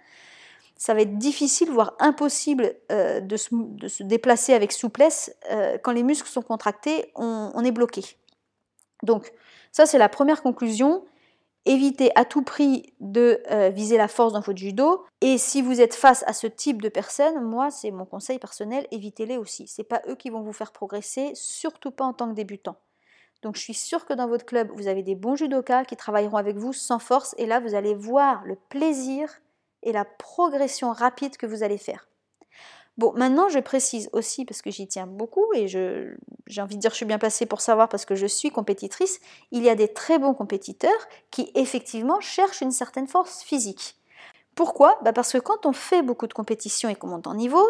Ça 0.76 0.94
va 0.94 1.02
être 1.02 1.18
difficile, 1.18 1.72
voire 1.72 1.94
impossible 2.00 2.76
euh, 2.92 3.22
de, 3.22 3.38
se, 3.38 4.04
déplacer 4.04 4.54
avec 4.54 4.74
souplesse. 4.74 5.34
Euh, 5.50 5.78
quand 5.82 5.94
les 5.94 6.04
muscles 6.04 6.28
sont 6.28 6.42
contractés, 6.42 7.12
on, 7.16 7.52
on 7.54 7.64
est 7.64 7.72
bloqué. 7.72 8.04
Donc, 9.04 9.32
ça, 9.72 9.86
c'est 9.86 9.98
la 9.98 10.10
première 10.10 10.44
conclusion. 10.44 11.06
Évitez 11.66 12.12
à 12.16 12.26
tout 12.26 12.44
prix 12.44 12.94
de 13.00 13.42
euh, 13.50 13.70
viser 13.70 13.98
la 13.98 14.08
force 14.08 14.34
dans 14.34 14.42
votre 14.42 14.60
judo. 14.60 15.04
Et 15.22 15.40
si 15.40 15.64
vous 15.64 15.82
êtes 15.82 15.96
face 15.96 16.24
à 16.28 16.34
ce 16.34 16.46
type 16.46 16.82
de 16.82 16.90
personnes, 16.90 17.44
moi, 17.44 17.72
c'est 17.72 17.90
mon 17.90 18.06
conseil 18.06 18.38
personnel, 18.38 18.86
évitez-les 18.92 19.38
aussi. 19.38 19.68
Ce 19.68 19.82
n'est 19.82 19.88
pas 19.88 20.02
eux 20.08 20.16
qui 20.16 20.30
vont 20.30 20.42
vous 20.42 20.54
faire 20.54 20.72
progresser, 20.72 21.32
surtout 21.34 21.92
pas 21.92 22.06
en 22.06 22.14
tant 22.14 22.30
que 22.30 22.36
débutant. 22.36 22.78
Donc 23.42 23.56
je 23.56 23.62
suis 23.62 23.74
sûre 23.74 24.06
que 24.06 24.14
dans 24.14 24.28
votre 24.28 24.46
club, 24.46 24.72
vous 24.76 24.88
avez 24.88 25.04
des 25.04 25.16
bons 25.16 25.36
judokas 25.36 25.86
qui 25.86 25.96
travailleront 25.96 26.38
avec 26.38 26.58
vous 26.58 26.74
sans 26.74 27.00
force. 27.00 27.36
Et 27.38 27.46
là, 27.46 27.60
vous 27.60 27.76
allez 27.76 27.96
voir 27.96 28.44
le 28.46 28.56
plaisir 28.70 29.30
et 29.84 29.92
la 29.92 30.06
progression 30.06 30.92
rapide 30.92 31.38
que 31.38 31.46
vous 31.46 31.64
allez 31.64 31.78
faire. 31.78 32.08
Bon, 32.98 33.12
maintenant 33.16 33.50
je 33.50 33.60
précise 33.60 34.10
aussi, 34.14 34.46
parce 34.46 34.62
que 34.62 34.72
j'y 34.72 34.88
tiens 34.88 35.06
beaucoup 35.06 35.46
et 35.54 35.68
j'ai 35.68 36.62
envie 36.62 36.76
de 36.76 36.82
dire 36.82 36.92
que 36.92 36.96
je 36.96 37.00
suis 37.00 37.06
bien 37.06 37.20
placée 37.20 37.46
pour 37.46 37.60
savoir 37.60 37.90
parce 37.90 38.06
que 38.06 38.16
je 38.16 38.26
suis 38.26 38.52
compétitrice, 38.52 39.20
il 39.52 39.64
y 39.64 39.70
a 39.70 39.76
des 39.76 39.90
très 39.90 40.18
bons 40.18 40.34
compétiteurs 40.34 41.08
qui 41.30 41.52
effectivement 41.56 42.22
cherchent 42.22 42.62
une 42.62 42.72
certaine 42.72 43.08
force 43.08 43.44
physique. 43.44 43.98
Pourquoi? 44.56 44.98
Bah 45.04 45.12
Parce 45.12 45.34
que 45.34 45.38
quand 45.38 45.66
on 45.66 45.74
fait 45.74 46.02
beaucoup 46.02 46.28
de 46.28 46.34
compétitions 46.34 46.88
et 46.88 46.96
qu'on 46.96 47.08
monte 47.08 47.28
en 47.28 47.34
niveau, 47.34 47.66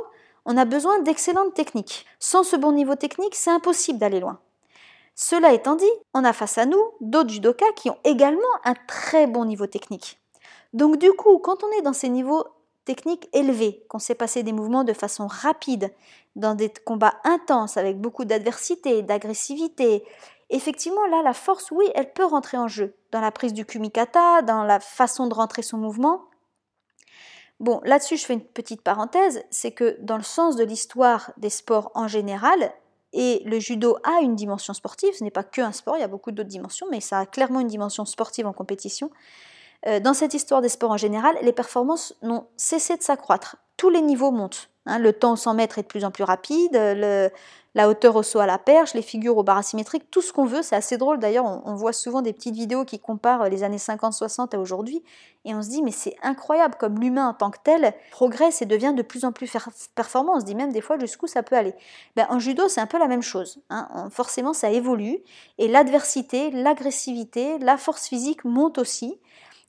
on 0.45 0.57
a 0.57 0.65
besoin 0.65 0.99
d'excellentes 0.99 1.55
techniques. 1.55 2.05
Sans 2.19 2.43
ce 2.43 2.55
bon 2.55 2.71
niveau 2.71 2.93
technique, 2.93 3.33
c'est 3.33 3.49
impossible 3.49 3.97
d'aller 3.97 4.19
loin. 4.19 4.39
Cela 5.15 5.53
étant 5.53 5.75
dit, 5.75 5.89
on 6.13 6.23
a 6.23 6.33
face 6.33 6.59
à 6.59 6.67
nous 6.67 6.81
d'autres 7.01 7.31
judokas 7.31 7.71
qui 7.75 7.89
ont 7.89 7.97
également 8.03 8.41
un 8.63 8.75
très 8.87 9.25
bon 9.25 9.45
niveau 9.45 9.65
technique. 9.65 10.19
Donc 10.73 10.97
du 10.97 11.11
coup, 11.13 11.39
quand 11.39 11.63
on 11.63 11.71
est 11.79 11.81
dans 11.81 11.93
ces 11.93 12.09
niveaux 12.09 12.43
technique 12.85 13.27
élevée, 13.33 13.83
qu'on 13.89 13.99
sait 13.99 14.15
passer 14.15 14.43
des 14.43 14.53
mouvements 14.53 14.83
de 14.83 14.93
façon 14.93 15.27
rapide, 15.27 15.91
dans 16.35 16.55
des 16.55 16.69
combats 16.69 17.19
intenses 17.23 17.77
avec 17.77 17.99
beaucoup 17.99 18.25
d'adversité, 18.25 19.01
d'agressivité. 19.01 20.03
Effectivement, 20.49 21.05
là, 21.07 21.21
la 21.23 21.33
force, 21.33 21.71
oui, 21.71 21.85
elle 21.95 22.13
peut 22.13 22.25
rentrer 22.25 22.57
en 22.57 22.67
jeu, 22.67 22.95
dans 23.11 23.21
la 23.21 23.31
prise 23.31 23.53
du 23.53 23.65
kumikata, 23.65 24.41
dans 24.43 24.63
la 24.63 24.79
façon 24.79 25.27
de 25.27 25.33
rentrer 25.33 25.61
son 25.61 25.77
mouvement. 25.77 26.25
Bon, 27.59 27.79
là-dessus, 27.83 28.17
je 28.17 28.25
fais 28.25 28.33
une 28.33 28.43
petite 28.43 28.81
parenthèse, 28.81 29.43
c'est 29.49 29.71
que 29.71 29.97
dans 30.01 30.17
le 30.17 30.23
sens 30.23 30.55
de 30.55 30.63
l'histoire 30.63 31.31
des 31.37 31.49
sports 31.49 31.91
en 31.95 32.07
général, 32.07 32.73
et 33.13 33.41
le 33.45 33.59
judo 33.59 33.97
a 34.03 34.19
une 34.21 34.35
dimension 34.35 34.73
sportive, 34.73 35.13
ce 35.17 35.23
n'est 35.23 35.31
pas 35.31 35.45
que 35.45 35.61
un 35.61 35.71
sport, 35.71 35.95
il 35.95 36.01
y 36.01 36.03
a 36.03 36.09
beaucoup 36.09 36.31
d'autres 36.31 36.49
dimensions, 36.49 36.85
mais 36.91 36.99
ça 36.99 37.19
a 37.19 37.25
clairement 37.25 37.61
une 37.61 37.69
dimension 37.69 38.03
sportive 38.03 38.45
en 38.45 38.51
compétition. 38.51 39.09
Euh, 39.87 39.99
dans 39.99 40.13
cette 40.13 40.33
histoire 40.33 40.61
des 40.61 40.69
sports 40.69 40.91
en 40.91 40.97
général, 40.97 41.35
les 41.41 41.53
performances 41.53 42.15
n'ont 42.21 42.47
cessé 42.57 42.97
de 42.97 43.03
s'accroître. 43.03 43.57
Tous 43.77 43.89
les 43.89 44.01
niveaux 44.01 44.31
montent. 44.31 44.69
Hein. 44.87 44.99
le 44.99 45.13
temps 45.13 45.33
au 45.33 45.35
100 45.35 45.55
mètres 45.55 45.79
est 45.79 45.83
de 45.83 45.87
plus 45.87 46.05
en 46.05 46.11
plus 46.11 46.23
rapide, 46.23 46.77
la 47.75 47.89
hauteur 47.89 48.15
au 48.15 48.23
saut 48.23 48.39
à 48.39 48.45
la 48.45 48.57
perche, 48.57 48.93
les 48.93 49.01
figures 49.01 49.37
au 49.37 49.43
bar 49.43 49.57
asymétrique, 49.57 50.09
tout 50.09 50.21
ce 50.21 50.31
qu'on 50.31 50.45
veut. 50.45 50.61
C'est 50.61 50.77
assez 50.77 50.97
drôle 50.97 51.19
d'ailleurs, 51.19 51.45
on, 51.45 51.75
voit 51.75 51.91
souvent 51.91 52.21
des 52.21 52.31
petites 52.31 52.55
vidéos 52.55 52.85
qui 52.85 52.99
comparent 52.99 53.49
les 53.49 53.63
années 53.63 53.77
50-60 53.77 54.55
à 54.55 54.59
aujourd'hui, 54.59 55.03
et 55.43 55.53
on 55.53 55.61
se 55.61 55.69
dit 55.69 55.83
mais 55.83 55.91
c'est 55.91 56.15
incroyable 56.23 56.75
comme 56.79 56.99
l'humain 56.99 57.27
en 57.27 57.33
tant 57.33 57.51
que 57.51 57.57
tel 57.61 57.93
progresse 58.11 58.61
et 58.61 58.65
devient 58.65 58.93
de 58.95 59.01
plus 59.01 59.25
en 59.25 59.33
plus 59.33 59.51
performant. 59.93 60.37
On 60.37 60.39
se 60.39 60.45
dit 60.45 60.55
même 60.55 60.71
des 60.71 60.81
fois 60.81 60.97
jusqu'où 60.97 61.27
ça 61.27 61.43
peut 61.43 61.57
aller. 61.57 61.73
Ben, 62.15 62.25
en 62.29 62.39
judo 62.39 62.69
c'est 62.69 62.79
un 62.79 62.87
peu 62.87 62.97
la 62.97 63.07
même 63.07 63.21
chose. 63.21 63.59
Hein. 63.69 64.07
Forcément 64.09 64.53
ça 64.53 64.71
évolue, 64.71 65.19
et 65.57 65.67
l'adversité, 65.67 66.51
l'agressivité, 66.51 67.59
la 67.59 67.75
force 67.75 68.07
physique 68.07 68.45
montent 68.45 68.77
aussi. 68.77 69.19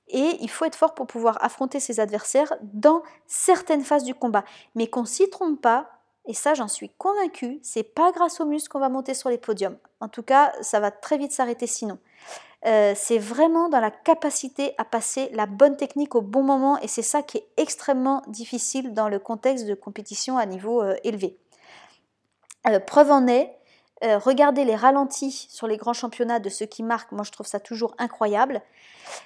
Et 0.08 0.36
il 0.40 0.50
faut 0.50 0.64
être 0.64 0.76
fort 0.76 0.94
pour 0.94 1.06
pouvoir 1.06 1.42
affronter 1.44 1.80
ses 1.80 2.00
adversaires 2.00 2.52
dans 2.62 3.02
certaines 3.26 3.84
phases 3.84 4.04
du 4.04 4.14
combat. 4.14 4.44
Mais 4.74 4.86
qu'on 4.86 5.04
s'y 5.04 5.28
trompe 5.28 5.60
pas, 5.60 5.90
et 6.26 6.34
ça 6.34 6.54
j'en 6.54 6.68
suis 6.68 6.90
convaincue, 6.90 7.58
c'est 7.62 7.82
pas 7.82 8.12
grâce 8.12 8.40
aux 8.40 8.46
muscles 8.46 8.68
qu'on 8.68 8.80
va 8.80 8.88
monter 8.88 9.14
sur 9.14 9.30
les 9.30 9.38
podiums. 9.38 9.78
En 10.00 10.08
tout 10.08 10.22
cas, 10.22 10.52
ça 10.60 10.80
va 10.80 10.90
très 10.90 11.18
vite 11.18 11.32
s'arrêter 11.32 11.66
sinon. 11.66 11.98
Euh, 12.66 12.94
c'est 12.96 13.18
vraiment 13.18 13.68
dans 13.68 13.80
la 13.80 13.90
capacité 13.90 14.74
à 14.78 14.84
passer 14.84 15.30
la 15.32 15.46
bonne 15.46 15.76
technique 15.76 16.14
au 16.14 16.22
bon 16.22 16.42
moment 16.42 16.78
et 16.80 16.88
c'est 16.88 17.02
ça 17.02 17.22
qui 17.22 17.38
est 17.38 17.46
extrêmement 17.56 18.22
difficile 18.26 18.92
dans 18.92 19.08
le 19.08 19.18
contexte 19.18 19.66
de 19.66 19.74
compétition 19.74 20.36
à 20.36 20.46
niveau 20.46 20.82
euh, 20.82 20.96
élevé. 21.04 21.38
Euh, 22.66 22.80
preuve 22.80 23.12
en 23.12 23.28
est, 23.28 23.56
regardez 24.02 24.64
les 24.64 24.76
ralentis 24.76 25.46
sur 25.50 25.66
les 25.66 25.76
grands 25.76 25.94
championnats 25.94 26.38
de 26.38 26.48
ceux 26.48 26.66
qui 26.66 26.82
marquent, 26.82 27.12
moi 27.12 27.24
je 27.24 27.32
trouve 27.32 27.46
ça 27.46 27.60
toujours 27.60 27.94
incroyable. 27.98 28.62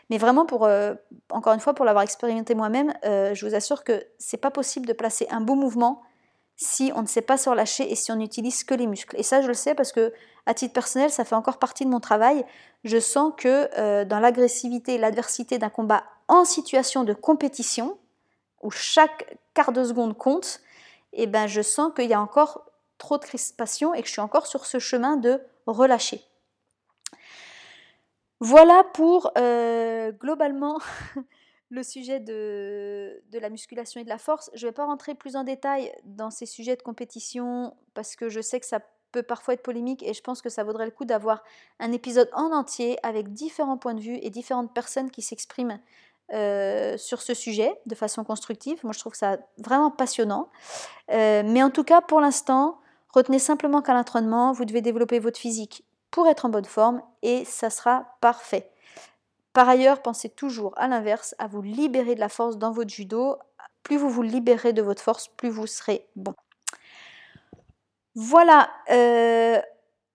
Mais 0.08 0.18
vraiment, 0.18 0.46
pour, 0.46 0.64
euh, 0.64 0.94
encore 1.30 1.52
une 1.52 1.60
fois, 1.60 1.74
pour 1.74 1.84
l'avoir 1.84 2.02
expérimenté 2.02 2.54
moi-même, 2.54 2.92
euh, 3.04 3.34
je 3.34 3.46
vous 3.46 3.54
assure 3.54 3.84
que 3.84 4.04
c'est 4.18 4.36
pas 4.36 4.50
possible 4.50 4.86
de 4.86 4.92
placer 4.92 5.26
un 5.30 5.40
beau 5.40 5.54
mouvement 5.54 6.02
si 6.56 6.92
on 6.94 7.02
ne 7.02 7.06
sait 7.06 7.22
pas 7.22 7.38
se 7.38 7.48
relâcher 7.48 7.90
et 7.90 7.94
si 7.94 8.12
on 8.12 8.16
n'utilise 8.16 8.64
que 8.64 8.74
les 8.74 8.86
muscles. 8.86 9.18
Et 9.18 9.22
ça, 9.22 9.40
je 9.40 9.48
le 9.48 9.54
sais 9.54 9.74
parce 9.74 9.92
que, 9.92 10.12
à 10.46 10.52
titre 10.52 10.74
personnel, 10.74 11.10
ça 11.10 11.24
fait 11.24 11.34
encore 11.34 11.58
partie 11.58 11.84
de 11.84 11.90
mon 11.90 12.00
travail. 12.00 12.44
Je 12.84 12.98
sens 13.00 13.32
que 13.36 13.70
euh, 13.78 14.04
dans 14.04 14.20
l'agressivité 14.20 14.94
et 14.94 14.98
l'adversité 14.98 15.58
d'un 15.58 15.70
combat 15.70 16.04
en 16.28 16.44
situation 16.44 17.04
de 17.04 17.14
compétition, 17.14 17.96
où 18.62 18.70
chaque 18.70 19.38
quart 19.54 19.72
de 19.72 19.82
seconde 19.84 20.16
compte, 20.16 20.60
eh 21.14 21.26
ben, 21.26 21.46
je 21.46 21.62
sens 21.62 21.92
qu'il 21.96 22.10
y 22.10 22.14
a 22.14 22.20
encore 22.20 22.66
trop 23.00 23.18
de 23.18 23.24
crispation 23.24 23.94
et 23.94 24.02
que 24.02 24.06
je 24.06 24.12
suis 24.12 24.20
encore 24.20 24.46
sur 24.46 24.66
ce 24.66 24.78
chemin 24.78 25.16
de 25.16 25.40
relâcher. 25.66 26.22
Voilà 28.38 28.84
pour 28.94 29.32
euh, 29.36 30.12
globalement 30.12 30.78
le 31.70 31.82
sujet 31.82 32.20
de, 32.20 33.22
la 33.32 33.50
musculation 33.50 34.00
et 34.00 34.04
de 34.04 34.08
la 34.08 34.18
force. 34.18 34.50
Je 34.54 34.64
ne 34.64 34.70
vais 34.70 34.74
pas 34.74 34.86
rentrer 34.86 35.14
plus 35.14 35.36
en 35.36 35.44
détail 35.44 35.92
dans 36.04 36.30
ces 36.30 36.46
sujets 36.46 36.76
de 36.76 36.82
compétition 36.82 37.76
parce 37.94 38.16
que 38.16 38.28
je 38.28 38.40
sais 38.40 38.60
que 38.60 38.66
ça 38.66 38.80
peut 39.12 39.22
parfois 39.22 39.54
être 39.54 39.62
polémique 39.62 40.02
et 40.02 40.14
je 40.14 40.22
pense 40.22 40.40
que 40.40 40.48
ça 40.48 40.62
vaudrait 40.62 40.84
le 40.84 40.92
coup 40.92 41.04
d'avoir 41.04 41.42
un 41.80 41.92
épisode 41.92 42.30
en 42.32 42.52
entier 42.52 42.96
avec 43.02 43.32
différents 43.32 43.76
points 43.76 43.94
de 43.94 44.00
vue 44.00 44.18
et 44.22 44.30
différentes 44.30 44.72
personnes 44.72 45.10
qui 45.10 45.22
s'expriment 45.22 45.80
euh, 46.32 46.96
sur 46.96 47.22
ce 47.22 47.34
sujet 47.34 47.72
de 47.86 47.94
façon 47.96 48.22
constructive. 48.22 48.78
Moi, 48.84 48.92
je 48.92 49.00
trouve 49.00 49.14
ça 49.14 49.38
vraiment 49.58 49.90
passionnant. 49.90 50.48
Euh, 51.10 51.42
mais 51.44 51.60
en 51.60 51.70
tout 51.70 51.82
cas, 51.82 52.00
pour 52.00 52.20
l'instant, 52.20 52.79
retenez 53.12 53.38
simplement 53.38 53.82
qu'à 53.82 53.94
l'entraînement, 53.94 54.52
vous 54.52 54.64
devez 54.64 54.82
développer 54.82 55.18
votre 55.18 55.38
physique 55.38 55.84
pour 56.10 56.26
être 56.26 56.44
en 56.44 56.48
bonne 56.48 56.64
forme 56.64 57.02
et 57.22 57.44
ça 57.44 57.70
sera 57.70 58.16
parfait. 58.20 58.70
Par 59.52 59.68
ailleurs, 59.68 60.02
pensez 60.02 60.28
toujours 60.28 60.74
à 60.76 60.86
l'inverse, 60.86 61.34
à 61.38 61.46
vous 61.46 61.62
libérer 61.62 62.14
de 62.14 62.20
la 62.20 62.28
force 62.28 62.56
dans 62.56 62.70
votre 62.70 62.90
judo. 62.90 63.36
Plus 63.82 63.96
vous 63.96 64.10
vous 64.10 64.22
libérez 64.22 64.72
de 64.72 64.82
votre 64.82 65.02
force, 65.02 65.28
plus 65.28 65.48
vous 65.48 65.66
serez 65.66 66.06
bon. 66.14 66.34
Voilà, 68.14 68.70
euh, 68.90 69.60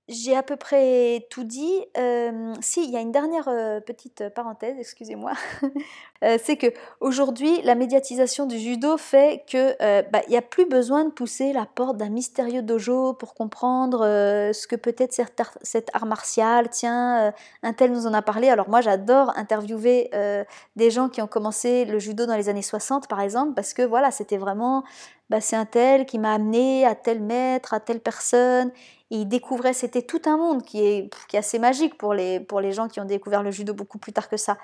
j'ai 0.08 0.36
à 0.36 0.44
peu 0.44 0.56
près 0.56 1.26
tout 1.30 1.44
dit. 1.44 1.82
Euh, 1.98 2.54
si, 2.62 2.84
il 2.84 2.92
y 2.92 2.98
a 2.98 3.00
une 3.00 3.12
dernière 3.12 3.46
petite 3.86 4.30
parenthèse, 4.30 4.76
excusez-moi. 4.80 5.34
C'est 6.40 6.58
que 6.58 6.68
aujourd'hui, 7.02 7.62
la 7.64 7.76
médiatisation 7.76 8.46
du 8.46 8.58
judo 8.58 8.98
fait 8.98 9.44
que 9.50 9.76
bah, 10.10 10.22
il 10.28 10.32
n'y 10.32 10.38
a 10.38 10.42
plus 10.42 10.66
besoin 10.66 11.06
de 11.06 11.12
pousser 11.12 11.54
la 11.54 11.66
porte 11.66 11.98
d'un 11.98 12.10
mystérieux 12.10 12.64
dojo 12.64 13.14
pour 13.14 13.36
comprendre 13.36 14.00
ce 14.02 14.66
que 14.66 14.76
peut 14.76 14.96
être 14.98 15.14
cet 15.14 15.40
art, 15.40 15.58
cet 15.62 15.90
art 15.94 16.08
martial. 16.08 16.70
Tiens, 16.70 17.34
un 17.62 17.74
tel 17.74 17.92
nous 17.92 18.08
en 18.08 18.14
a 18.14 18.24
parlé. 18.24 18.50
Alors 18.50 18.70
moi, 18.70 18.82
j'adore 18.82 19.34
interviewer 19.38 20.10
des 20.76 20.90
gens 20.90 21.10
qui 21.10 21.22
ont 21.22 21.28
commencé 21.28 21.86
le 21.86 22.00
judo 22.00 22.26
dans 22.26 22.38
les 22.38 22.50
années 22.50 22.64
60, 22.64 23.08
par 23.08 23.22
exemple, 23.22 23.54
parce 23.54 23.74
que 23.74 23.84
voilà, 23.84 24.10
c'était 24.10 24.38
vraiment 24.38 24.84
bah, 25.30 25.42
c'est 25.42 25.56
un 25.56 25.66
tel 25.66 26.06
qui 26.06 26.20
m'a 26.20 26.34
amené 26.34 26.86
à 26.86 26.94
tel 26.94 27.22
maître, 27.22 27.74
à 27.74 27.80
telle 27.80 28.00
personne, 28.00 28.72
il 29.22 29.26
découvrait, 29.26 29.74
c'était 29.74 30.02
tout 30.02 30.22
un 30.26 30.38
monde 30.38 30.64
qui 30.64 30.86
est, 30.86 31.10
qui 31.28 31.36
est 31.36 31.40
assez 31.40 31.60
magique 31.60 31.98
pour 31.98 32.14
les, 32.14 32.40
pour 32.40 32.60
les 32.60 32.72
gens 32.72 32.88
qui 32.88 33.00
ont 33.00 33.06
découvert 33.06 33.44
le 33.44 33.52
judo 33.52 33.74
beaucoup 33.74 33.98
plus 33.98 34.14
tard 34.14 34.30
que 34.30 34.38
ça. 34.38 34.58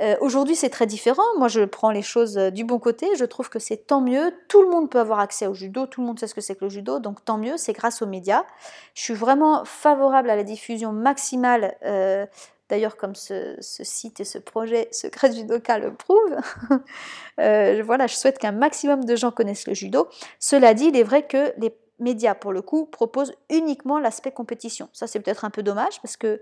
Euh, 0.00 0.16
aujourd'hui, 0.20 0.56
c'est 0.56 0.70
très 0.70 0.86
différent. 0.86 1.22
Moi, 1.38 1.48
je 1.48 1.60
prends 1.60 1.90
les 1.90 2.02
choses 2.02 2.36
euh, 2.36 2.50
du 2.50 2.64
bon 2.64 2.78
côté. 2.78 3.08
Je 3.16 3.24
trouve 3.24 3.48
que 3.48 3.60
c'est 3.60 3.76
tant 3.76 4.00
mieux. 4.00 4.34
Tout 4.48 4.62
le 4.62 4.68
monde 4.68 4.90
peut 4.90 4.98
avoir 4.98 5.20
accès 5.20 5.46
au 5.46 5.54
judo. 5.54 5.86
Tout 5.86 6.00
le 6.00 6.08
monde 6.08 6.18
sait 6.18 6.26
ce 6.26 6.34
que 6.34 6.40
c'est 6.40 6.56
que 6.56 6.64
le 6.64 6.70
judo. 6.70 6.98
Donc, 6.98 7.24
tant 7.24 7.38
mieux. 7.38 7.56
C'est 7.56 7.72
grâce 7.72 8.02
aux 8.02 8.06
médias. 8.06 8.44
Je 8.94 9.02
suis 9.02 9.14
vraiment 9.14 9.64
favorable 9.64 10.30
à 10.30 10.36
la 10.36 10.42
diffusion 10.42 10.92
maximale. 10.92 11.76
Euh, 11.84 12.26
d'ailleurs, 12.68 12.96
comme 12.96 13.14
ce, 13.14 13.56
site 13.60 14.18
et 14.18 14.24
ce 14.24 14.38
projet 14.38 14.88
Secret 14.90 15.32
Judoka 15.32 15.78
le 15.78 15.94
prouvent, 15.94 16.38
voilà, 17.86 18.06
je 18.08 18.16
souhaite 18.16 18.38
qu'un 18.38 18.52
maximum 18.52 19.04
de 19.04 19.14
gens 19.14 19.30
connaissent 19.30 19.68
le 19.68 19.74
judo. 19.74 20.08
Cela 20.40 20.74
dit, 20.74 20.86
il 20.86 20.96
est 20.96 21.04
vrai 21.04 21.24
que 21.24 21.52
les 21.58 21.70
médias, 21.98 22.34
pour 22.34 22.52
le 22.52 22.62
coup, 22.62 22.86
proposent 22.86 23.34
uniquement 23.50 23.98
l'aspect 23.98 24.32
compétition. 24.32 24.88
Ça, 24.92 25.06
c'est 25.06 25.20
peut-être 25.20 25.44
un 25.44 25.50
peu 25.50 25.62
dommage 25.62 26.00
parce 26.00 26.16
que 26.16 26.40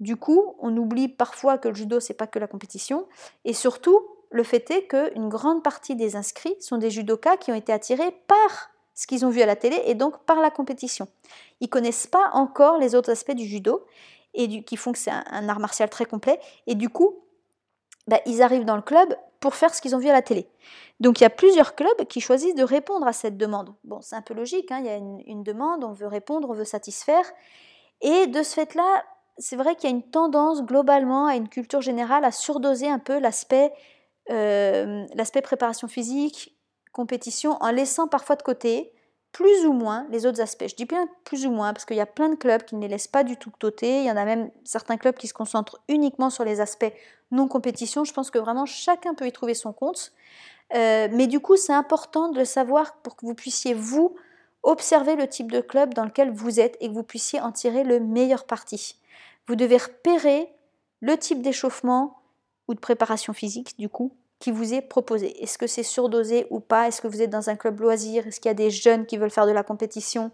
du 0.00 0.16
coup, 0.16 0.54
on 0.58 0.76
oublie 0.76 1.08
parfois 1.08 1.58
que 1.58 1.68
le 1.68 1.74
judo, 1.74 2.00
c'est 2.00 2.14
pas 2.14 2.26
que 2.26 2.38
la 2.38 2.46
compétition. 2.46 3.06
Et 3.44 3.52
surtout, 3.52 4.00
le 4.30 4.42
fait 4.42 4.68
est 4.70 4.86
qu'une 4.86 5.28
grande 5.28 5.62
partie 5.62 5.94
des 5.94 6.16
inscrits 6.16 6.56
sont 6.60 6.78
des 6.78 6.90
judokas 6.90 7.36
qui 7.36 7.52
ont 7.52 7.54
été 7.54 7.72
attirés 7.72 8.12
par 8.26 8.70
ce 8.94 9.06
qu'ils 9.06 9.24
ont 9.24 9.30
vu 9.30 9.42
à 9.42 9.46
la 9.46 9.56
télé 9.56 9.80
et 9.86 9.94
donc 9.94 10.24
par 10.24 10.40
la 10.40 10.50
compétition. 10.50 11.08
Ils 11.60 11.68
connaissent 11.68 12.06
pas 12.06 12.30
encore 12.32 12.78
les 12.78 12.94
autres 12.94 13.10
aspects 13.10 13.34
du 13.34 13.44
judo 13.44 13.84
et 14.34 14.64
qui 14.64 14.76
font 14.76 14.92
que 14.92 14.98
c'est 14.98 15.10
un, 15.10 15.48
art 15.48 15.60
martial 15.60 15.88
très 15.88 16.04
complet. 16.04 16.40
Et 16.66 16.74
du 16.74 16.88
coup, 16.88 17.16
bah, 18.08 18.20
ils 18.26 18.42
arrivent 18.42 18.64
dans 18.64 18.76
le 18.76 18.82
club 18.82 19.16
pour 19.44 19.56
faire 19.56 19.74
ce 19.74 19.82
qu'ils 19.82 19.94
ont 19.94 19.98
vu 19.98 20.08
à 20.08 20.14
la 20.14 20.22
télé. 20.22 20.48
Donc 21.00 21.20
il 21.20 21.24
y 21.24 21.26
a 21.26 21.30
plusieurs 21.30 21.74
clubs 21.74 22.06
qui 22.08 22.22
choisissent 22.22 22.54
de 22.54 22.62
répondre 22.62 23.06
à 23.06 23.12
cette 23.12 23.36
demande. 23.36 23.74
Bon, 23.84 24.00
c'est 24.00 24.16
un 24.16 24.22
peu 24.22 24.32
logique, 24.32 24.72
hein, 24.72 24.78
il 24.80 24.86
y 24.86 24.88
a 24.88 24.96
une, 24.96 25.42
demande, 25.42 25.84
on 25.84 25.92
veut 25.92 26.06
répondre, 26.06 26.48
on 26.48 26.54
veut 26.54 26.64
satisfaire. 26.64 27.26
Et 28.00 28.26
de 28.26 28.42
ce 28.42 28.54
fait-là, 28.54 29.04
c'est 29.36 29.56
vrai 29.56 29.76
qu'il 29.76 29.90
y 29.90 29.92
a 29.92 29.94
une 29.94 30.10
tendance 30.10 30.62
globalement 30.62 31.26
à 31.26 31.36
une 31.36 31.50
culture 31.50 31.82
générale 31.82 32.24
à 32.24 32.32
surdoser 32.32 32.88
un 32.88 32.98
peu 32.98 33.18
l'aspect 33.18 33.74
euh, 34.30 35.04
préparation 35.42 35.86
physique, 35.86 36.56
compétition, 36.94 37.58
en 37.60 37.70
laissant 37.70 38.08
parfois 38.08 38.36
de 38.36 38.42
côté 38.42 38.93
plus 39.34 39.66
ou 39.66 39.72
moins 39.72 40.06
les 40.10 40.26
autres 40.26 40.40
aspects. 40.40 40.68
Je 40.68 40.76
dis 40.76 40.86
plus 41.24 41.44
ou 41.44 41.50
moins 41.50 41.72
parce 41.72 41.84
qu'il 41.84 41.96
y 41.96 42.00
a 42.00 42.06
plein 42.06 42.28
de 42.28 42.36
clubs 42.36 42.62
qui 42.62 42.76
ne 42.76 42.80
les 42.80 42.88
laissent 42.88 43.08
pas 43.08 43.24
du 43.24 43.36
tout 43.36 43.50
de 43.50 43.56
côté. 43.56 43.98
Il 43.98 44.04
y 44.04 44.10
en 44.10 44.16
a 44.16 44.24
même 44.24 44.50
certains 44.62 44.96
clubs 44.96 45.16
qui 45.16 45.26
se 45.26 45.34
concentrent 45.34 45.80
uniquement 45.88 46.30
sur 46.30 46.44
les 46.44 46.60
aspects 46.60 46.92
non 47.32 47.48
compétition. 47.48 48.04
Je 48.04 48.12
pense 48.12 48.30
que 48.30 48.38
vraiment 48.38 48.64
chacun 48.64 49.12
peut 49.12 49.26
y 49.26 49.32
trouver 49.32 49.54
son 49.54 49.72
compte. 49.72 50.12
Euh, 50.74 51.08
mais 51.10 51.26
du 51.26 51.40
coup, 51.40 51.56
c'est 51.56 51.72
important 51.72 52.28
de 52.28 52.38
le 52.38 52.44
savoir 52.44 52.94
pour 52.98 53.16
que 53.16 53.26
vous 53.26 53.34
puissiez, 53.34 53.74
vous, 53.74 54.14
observer 54.62 55.16
le 55.16 55.26
type 55.26 55.50
de 55.50 55.60
club 55.60 55.94
dans 55.94 56.04
lequel 56.04 56.30
vous 56.30 56.60
êtes 56.60 56.76
et 56.80 56.88
que 56.88 56.94
vous 56.94 57.02
puissiez 57.02 57.40
en 57.40 57.50
tirer 57.50 57.82
le 57.82 57.98
meilleur 57.98 58.44
parti. 58.44 59.00
Vous 59.48 59.56
devez 59.56 59.78
repérer 59.78 60.48
le 61.00 61.18
type 61.18 61.42
d'échauffement 61.42 62.20
ou 62.68 62.74
de 62.74 62.80
préparation 62.80 63.32
physique, 63.32 63.76
du 63.80 63.88
coup, 63.88 64.12
qui 64.44 64.50
vous 64.50 64.74
est 64.74 64.82
proposé. 64.82 65.42
Est-ce 65.42 65.56
que 65.56 65.66
c'est 65.66 65.82
surdosé 65.82 66.46
ou 66.50 66.60
pas? 66.60 66.86
Est-ce 66.86 67.00
que 67.00 67.08
vous 67.08 67.22
êtes 67.22 67.30
dans 67.30 67.48
un 67.48 67.56
club 67.56 67.80
loisir? 67.80 68.26
Est-ce 68.26 68.40
qu'il 68.40 68.50
y 68.50 68.52
a 68.52 68.54
des 68.54 68.68
jeunes 68.68 69.06
qui 69.06 69.16
veulent 69.16 69.30
faire 69.30 69.46
de 69.46 69.52
la 69.52 69.62
compétition? 69.62 70.32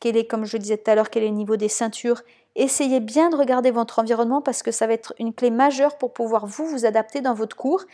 Quel 0.00 0.16
est, 0.16 0.24
comme 0.24 0.46
je 0.46 0.56
disais 0.56 0.78
tout 0.78 0.90
à 0.90 0.94
l'heure, 0.94 1.10
quel 1.10 1.24
est 1.24 1.28
le 1.28 1.34
niveau 1.34 1.56
des 1.56 1.68
ceintures? 1.68 2.22
Essayez 2.56 3.00
bien 3.00 3.28
de 3.28 3.36
regarder 3.36 3.70
votre 3.70 3.98
environnement 3.98 4.40
parce 4.40 4.62
que 4.62 4.70
ça 4.70 4.86
va 4.86 4.94
être 4.94 5.12
une 5.18 5.34
clé 5.34 5.50
majeure 5.50 5.98
pour 5.98 6.14
pouvoir 6.14 6.46
vous 6.46 6.64
vous 6.64 6.86
adapter 6.86 7.20
dans 7.20 7.34
votre 7.34 7.54
cours 7.54 7.84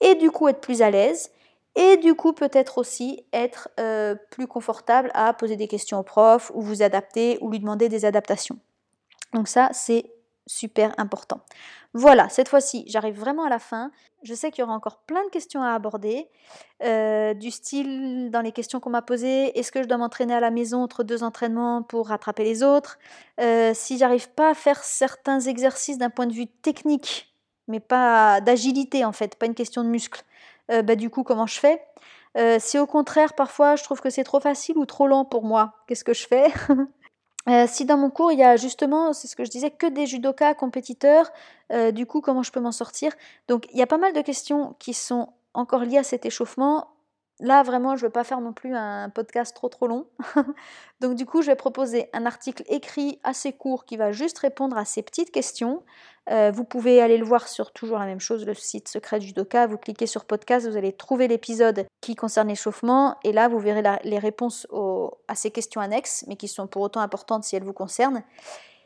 et 0.00 0.16
du 0.16 0.32
coup 0.32 0.48
être 0.48 0.60
plus 0.60 0.82
à 0.82 0.90
l'aise 0.90 1.30
et 1.76 1.96
du 1.98 2.16
coup 2.16 2.32
peut-être 2.32 2.78
aussi 2.78 3.24
être 3.32 3.68
euh, 3.78 4.16
plus 4.32 4.48
confortable 4.48 5.12
à 5.14 5.32
poser 5.32 5.54
des 5.54 5.68
questions 5.68 6.00
au 6.00 6.02
prof 6.02 6.50
ou 6.56 6.60
vous 6.60 6.82
adapter 6.82 7.38
ou 7.40 7.52
lui 7.52 7.60
demander 7.60 7.88
des 7.88 8.04
adaptations. 8.04 8.58
Donc 9.32 9.46
ça 9.46 9.68
c'est 9.72 10.10
super 10.48 10.92
important. 10.98 11.40
Voilà, 11.94 12.28
cette 12.28 12.48
fois-ci, 12.48 12.84
j'arrive 12.88 13.18
vraiment 13.18 13.44
à 13.44 13.48
la 13.48 13.58
fin. 13.58 13.90
Je 14.22 14.34
sais 14.34 14.50
qu'il 14.50 14.62
y 14.62 14.64
aura 14.64 14.74
encore 14.74 14.98
plein 15.02 15.24
de 15.24 15.30
questions 15.30 15.62
à 15.62 15.70
aborder, 15.70 16.28
euh, 16.82 17.34
du 17.34 17.50
style 17.50 18.30
dans 18.30 18.40
les 18.40 18.52
questions 18.52 18.80
qu'on 18.80 18.90
m'a 18.90 19.02
posées, 19.02 19.56
est-ce 19.58 19.70
que 19.70 19.82
je 19.82 19.88
dois 19.88 19.98
m'entraîner 19.98 20.34
à 20.34 20.40
la 20.40 20.50
maison 20.50 20.82
entre 20.82 21.04
deux 21.04 21.22
entraînements 21.22 21.82
pour 21.82 22.08
rattraper 22.08 22.44
les 22.44 22.62
autres? 22.62 22.98
Euh, 23.40 23.72
Si 23.74 23.96
j'arrive 23.98 24.30
pas 24.30 24.50
à 24.50 24.54
faire 24.54 24.82
certains 24.82 25.40
exercices 25.40 25.98
d'un 25.98 26.10
point 26.10 26.26
de 26.26 26.32
vue 26.32 26.48
technique, 26.48 27.32
mais 27.68 27.80
pas 27.80 28.40
d'agilité 28.40 29.04
en 29.04 29.12
fait, 29.12 29.36
pas 29.36 29.46
une 29.46 29.54
question 29.54 29.84
de 29.84 29.88
muscle. 29.88 30.22
Euh, 30.70 30.82
bah, 30.82 30.96
du 30.96 31.10
coup, 31.10 31.22
comment 31.22 31.46
je 31.46 31.58
fais? 31.58 31.80
Si 32.60 32.78
au 32.78 32.86
contraire, 32.86 33.34
parfois, 33.34 33.74
je 33.74 33.82
trouve 33.82 34.00
que 34.00 34.10
c'est 34.10 34.22
trop 34.22 34.38
facile 34.38 34.78
ou 34.78 34.86
trop 34.86 35.08
lent 35.08 35.24
pour 35.24 35.42
moi, 35.42 35.74
qu'est-ce 35.88 36.04
que 36.04 36.14
je 36.14 36.24
fais? 36.24 36.46
euh, 37.48 37.66
si 37.66 37.84
dans 37.84 37.96
mon 37.96 38.10
cours 38.10 38.32
il 38.32 38.38
y 38.38 38.44
a 38.44 38.56
justement, 38.56 39.12
c'est 39.12 39.28
ce 39.28 39.36
que 39.36 39.44
je 39.44 39.50
disais, 39.50 39.70
que 39.70 39.86
des 39.86 40.06
judokas 40.06 40.54
compétiteurs, 40.54 41.30
du 41.92 42.06
coup 42.06 42.20
comment 42.20 42.42
je 42.42 42.50
peux 42.50 42.60
m'en 42.60 42.72
sortir? 42.72 43.12
Donc 43.46 43.66
il 43.72 43.78
y 43.78 43.82
a 43.82 43.86
pas 43.86 43.98
mal 43.98 44.12
de 44.12 44.22
questions 44.22 44.74
qui 44.78 44.94
sont 44.94 45.28
encore 45.54 45.84
liées 45.84 45.98
à 45.98 46.02
cet 46.02 46.24
échauffement. 46.24 46.88
Là, 47.40 47.62
vraiment, 47.62 47.94
je 47.94 48.02
ne 48.02 48.08
veux 48.08 48.12
pas 48.12 48.24
faire 48.24 48.40
non 48.40 48.52
plus 48.52 48.74
un 48.74 49.10
podcast 49.10 49.54
trop 49.54 49.68
trop 49.68 49.86
long. 49.86 50.06
Donc 51.00 51.14
du 51.14 51.24
coup, 51.24 51.40
je 51.40 51.46
vais 51.46 51.56
proposer 51.56 52.10
un 52.12 52.26
article 52.26 52.64
écrit 52.66 53.20
assez 53.22 53.52
court 53.52 53.84
qui 53.84 53.96
va 53.96 54.10
juste 54.10 54.38
répondre 54.38 54.76
à 54.76 54.84
ces 54.84 55.02
petites 55.02 55.30
questions. 55.30 55.84
Euh, 56.30 56.50
vous 56.52 56.64
pouvez 56.64 57.00
aller 57.00 57.16
le 57.16 57.24
voir 57.24 57.46
sur 57.46 57.72
toujours 57.72 57.98
la 57.98 58.06
même 58.06 58.20
chose, 58.20 58.44
le 58.44 58.54
site 58.54 58.88
secret 58.88 59.20
judoka. 59.20 59.66
Vous 59.66 59.78
cliquez 59.78 60.06
sur 60.06 60.24
podcast, 60.24 60.68
vous 60.68 60.76
allez 60.76 60.92
trouver 60.92 61.28
l'épisode 61.28 61.86
qui 62.00 62.16
concerne 62.16 62.48
l'échauffement. 62.48 63.16
Et 63.22 63.32
là, 63.32 63.48
vous 63.48 63.60
verrez 63.60 63.82
les 64.02 64.18
réponses 64.18 64.66
à 65.28 65.34
ces 65.34 65.52
questions 65.52 65.80
annexes, 65.80 66.24
mais 66.26 66.36
qui 66.36 66.48
sont 66.48 66.66
pour 66.66 66.82
autant 66.82 67.00
importantes 67.00 67.44
si 67.44 67.54
elles 67.54 67.64
vous 67.64 67.72
concernent. 67.72 68.22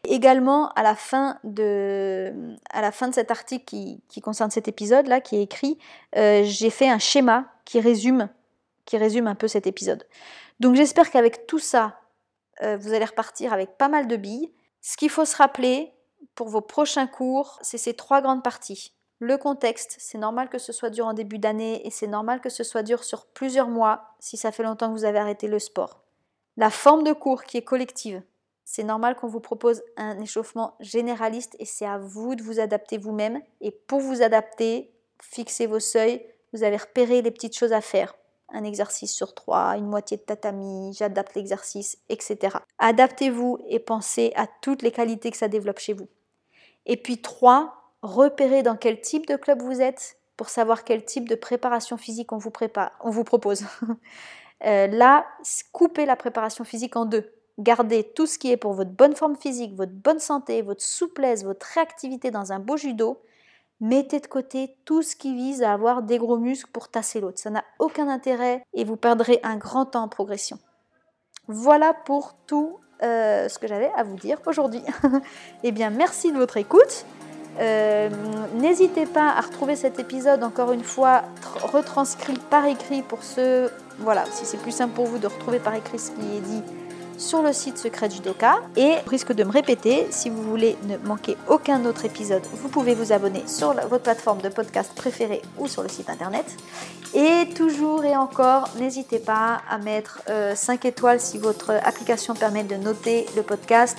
Également, 0.08 0.70
à 0.70 0.82
la 0.82 0.96
fin 0.96 1.38
de, 1.44 2.32
à 2.70 2.80
la 2.80 2.90
fin 2.90 3.08
de 3.08 3.14
cet 3.14 3.30
article 3.30 3.64
qui, 3.64 4.20
concerne 4.20 4.50
cet 4.50 4.66
épisode-là, 4.66 5.20
qui 5.20 5.36
est 5.36 5.42
écrit, 5.42 5.78
euh, 6.16 6.42
j'ai 6.44 6.70
fait 6.70 6.88
un 6.88 6.98
schéma 6.98 7.46
qui 7.64 7.80
résume 7.80 8.28
qui 8.92 8.98
résume 8.98 9.26
un 9.26 9.34
peu 9.34 9.48
cet 9.48 9.66
épisode. 9.66 10.06
Donc 10.60 10.74
j'espère 10.74 11.10
qu'avec 11.10 11.46
tout 11.46 11.58
ça, 11.58 11.98
euh, 12.60 12.76
vous 12.76 12.92
allez 12.92 13.06
repartir 13.06 13.54
avec 13.54 13.78
pas 13.78 13.88
mal 13.88 14.06
de 14.06 14.16
billes. 14.16 14.52
Ce 14.82 14.98
qu'il 14.98 15.08
faut 15.08 15.24
se 15.24 15.34
rappeler 15.34 15.94
pour 16.34 16.48
vos 16.48 16.60
prochains 16.60 17.06
cours, 17.06 17.58
c'est 17.62 17.78
ces 17.78 17.94
trois 17.94 18.20
grandes 18.20 18.42
parties. 18.42 18.92
Le 19.18 19.38
contexte, 19.38 19.96
c'est 19.98 20.18
normal 20.18 20.50
que 20.50 20.58
ce 20.58 20.74
soit 20.74 20.90
dur 20.90 21.06
en 21.06 21.14
début 21.14 21.38
d'année 21.38 21.86
et 21.86 21.90
c'est 21.90 22.06
normal 22.06 22.42
que 22.42 22.50
ce 22.50 22.64
soit 22.64 22.82
dur 22.82 23.02
sur 23.02 23.24
plusieurs 23.24 23.68
mois 23.68 24.14
si 24.18 24.36
ça 24.36 24.52
fait 24.52 24.62
longtemps 24.62 24.88
que 24.88 24.98
vous 24.98 25.06
avez 25.06 25.18
arrêté 25.18 25.48
le 25.48 25.58
sport. 25.58 26.02
La 26.58 26.68
forme 26.68 27.02
de 27.02 27.14
cours 27.14 27.44
qui 27.44 27.56
est 27.56 27.64
collective, 27.64 28.22
c'est 28.66 28.84
normal 28.84 29.16
qu'on 29.16 29.26
vous 29.26 29.40
propose 29.40 29.82
un 29.96 30.20
échauffement 30.20 30.76
généraliste 30.80 31.56
et 31.58 31.64
c'est 31.64 31.86
à 31.86 31.96
vous 31.96 32.34
de 32.34 32.42
vous 32.42 32.60
adapter 32.60 32.98
vous-même. 32.98 33.40
Et 33.62 33.70
pour 33.70 34.00
vous 34.00 34.20
adapter, 34.20 34.92
fixez 35.18 35.66
vos 35.66 35.80
seuils, 35.80 36.26
vous 36.52 36.62
allez 36.62 36.76
repérer 36.76 37.22
les 37.22 37.30
petites 37.30 37.56
choses 37.56 37.72
à 37.72 37.80
faire 37.80 38.12
un 38.52 38.64
exercice 38.64 39.12
sur 39.12 39.34
trois, 39.34 39.76
une 39.76 39.86
moitié 39.86 40.16
de 40.16 40.22
tatami, 40.22 40.92
j'adapte 40.94 41.34
l'exercice, 41.34 41.98
etc. 42.08 42.58
Adaptez-vous 42.78 43.58
et 43.68 43.78
pensez 43.78 44.32
à 44.36 44.46
toutes 44.60 44.82
les 44.82 44.92
qualités 44.92 45.30
que 45.30 45.36
ça 45.36 45.48
développe 45.48 45.78
chez 45.78 45.92
vous. 45.92 46.08
Et 46.86 46.96
puis 46.96 47.22
trois, 47.22 47.92
repérez 48.02 48.62
dans 48.62 48.76
quel 48.76 49.00
type 49.00 49.26
de 49.26 49.36
club 49.36 49.62
vous 49.62 49.80
êtes 49.80 50.16
pour 50.36 50.48
savoir 50.48 50.84
quel 50.84 51.04
type 51.04 51.28
de 51.28 51.34
préparation 51.34 51.96
physique 51.96 52.32
on 52.32 52.38
vous, 52.38 52.50
propose. 53.24 53.64
Euh, 54.64 54.86
là, 54.86 55.26
coupez 55.72 56.06
la 56.06 56.14
préparation 56.14 56.62
physique 56.62 56.94
en 56.94 57.04
deux. 57.04 57.34
Gardez 57.58 58.04
tout 58.04 58.26
ce 58.26 58.38
qui 58.38 58.52
est 58.52 58.56
pour 58.56 58.74
votre 58.74 58.92
bonne 58.92 59.16
forme 59.16 59.34
physique, 59.34 59.74
votre 59.74 59.90
bonne 59.90 60.20
santé, 60.20 60.62
votre 60.62 60.82
souplesse, 60.82 61.42
votre 61.42 61.66
réactivité 61.66 62.30
dans 62.30 62.52
un 62.52 62.60
beau 62.60 62.76
judo 62.76 63.20
mettez 63.82 64.20
de 64.20 64.26
côté 64.26 64.76
tout 64.84 65.02
ce 65.02 65.16
qui 65.16 65.34
vise 65.34 65.62
à 65.62 65.72
avoir 65.72 66.02
des 66.02 66.16
gros 66.16 66.38
muscles 66.38 66.70
pour 66.72 66.88
tasser 66.88 67.20
l'autre. 67.20 67.40
Ça 67.40 67.50
n'a 67.50 67.64
aucun 67.78 68.08
intérêt 68.08 68.62
et 68.72 68.84
vous 68.84 68.96
perdrez 68.96 69.40
un 69.42 69.56
grand 69.56 69.84
temps 69.84 70.04
en 70.04 70.08
progression. 70.08 70.58
Voilà 71.48 71.92
pour 71.92 72.34
tout 72.46 72.78
euh, 73.02 73.48
ce 73.48 73.58
que 73.58 73.66
j'avais 73.66 73.90
à 73.96 74.04
vous 74.04 74.16
dire 74.16 74.38
aujourd'hui. 74.46 74.82
eh 75.64 75.72
bien, 75.72 75.90
merci 75.90 76.30
de 76.32 76.38
votre 76.38 76.56
écoute. 76.56 77.04
Euh, 77.58 78.08
n'hésitez 78.54 79.04
pas 79.04 79.30
à 79.30 79.40
retrouver 79.40 79.76
cet 79.76 79.98
épisode 79.98 80.42
encore 80.42 80.72
une 80.72 80.84
fois 80.84 81.22
retranscrit 81.60 82.38
par 82.48 82.64
écrit 82.64 83.02
pour 83.02 83.22
ceux, 83.22 83.70
voilà, 83.98 84.24
si 84.30 84.46
c'est 84.46 84.56
plus 84.56 84.72
simple 84.72 84.94
pour 84.94 85.04
vous 85.04 85.18
de 85.18 85.26
retrouver 85.26 85.58
par 85.58 85.74
écrit 85.74 85.98
ce 85.98 86.12
qui 86.12 86.36
est 86.36 86.40
dit 86.40 86.62
sur 87.22 87.40
le 87.42 87.52
site 87.52 87.78
Secret 87.78 88.10
Judoka. 88.10 88.56
Et 88.76 88.94
risque 89.06 89.32
de 89.32 89.44
me 89.44 89.52
répéter, 89.52 90.06
si 90.10 90.28
vous 90.28 90.42
voulez 90.42 90.76
ne 90.88 90.96
manquer 90.98 91.36
aucun 91.48 91.84
autre 91.84 92.04
épisode, 92.04 92.42
vous 92.52 92.68
pouvez 92.68 92.94
vous 92.94 93.12
abonner 93.12 93.44
sur 93.46 93.72
votre 93.88 94.02
plateforme 94.02 94.40
de 94.40 94.48
podcast 94.48 94.92
préférée 94.94 95.40
ou 95.58 95.68
sur 95.68 95.82
le 95.82 95.88
site 95.88 96.10
internet. 96.10 96.44
Et 97.14 97.48
toujours 97.54 98.04
et 98.04 98.16
encore, 98.16 98.68
n'hésitez 98.78 99.18
pas 99.18 99.62
à 99.70 99.78
mettre 99.78 100.20
5 100.54 100.84
euh, 100.84 100.88
étoiles 100.88 101.20
si 101.20 101.38
votre 101.38 101.70
application 101.84 102.34
permet 102.34 102.64
de 102.64 102.74
noter 102.74 103.26
le 103.36 103.42
podcast, 103.42 103.98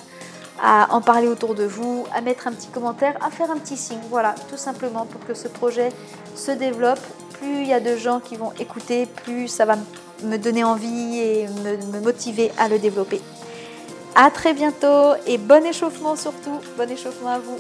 à 0.61 0.93
en 0.93 1.01
parler 1.01 1.27
autour 1.27 1.55
de 1.55 1.63
vous, 1.63 2.05
à 2.13 2.21
mettre 2.21 2.47
un 2.47 2.51
petit 2.51 2.67
commentaire, 2.67 3.17
à 3.25 3.31
faire 3.31 3.49
un 3.51 3.57
petit 3.57 3.77
signe. 3.77 3.99
Voilà, 4.09 4.35
tout 4.49 4.57
simplement 4.57 5.05
pour 5.05 5.25
que 5.25 5.33
ce 5.33 5.47
projet 5.47 5.89
se 6.35 6.51
développe. 6.51 6.99
Plus 7.39 7.61
il 7.61 7.67
y 7.67 7.73
a 7.73 7.79
de 7.79 7.95
gens 7.95 8.19
qui 8.19 8.35
vont 8.35 8.51
écouter, 8.59 9.05
plus 9.05 9.47
ça 9.47 9.65
va 9.65 9.77
me 10.23 10.37
donner 10.37 10.63
envie 10.63 11.19
et 11.19 11.47
me, 11.47 11.99
motiver 11.99 12.51
à 12.57 12.67
le 12.67 12.79
développer. 12.79 13.21
À 14.15 14.29
très 14.29 14.53
bientôt 14.53 15.13
et 15.25 15.37
bon 15.37 15.65
échauffement 15.65 16.15
surtout. 16.15 16.59
Bon 16.77 16.89
échauffement 16.89 17.29
à 17.29 17.39
vous. 17.39 17.57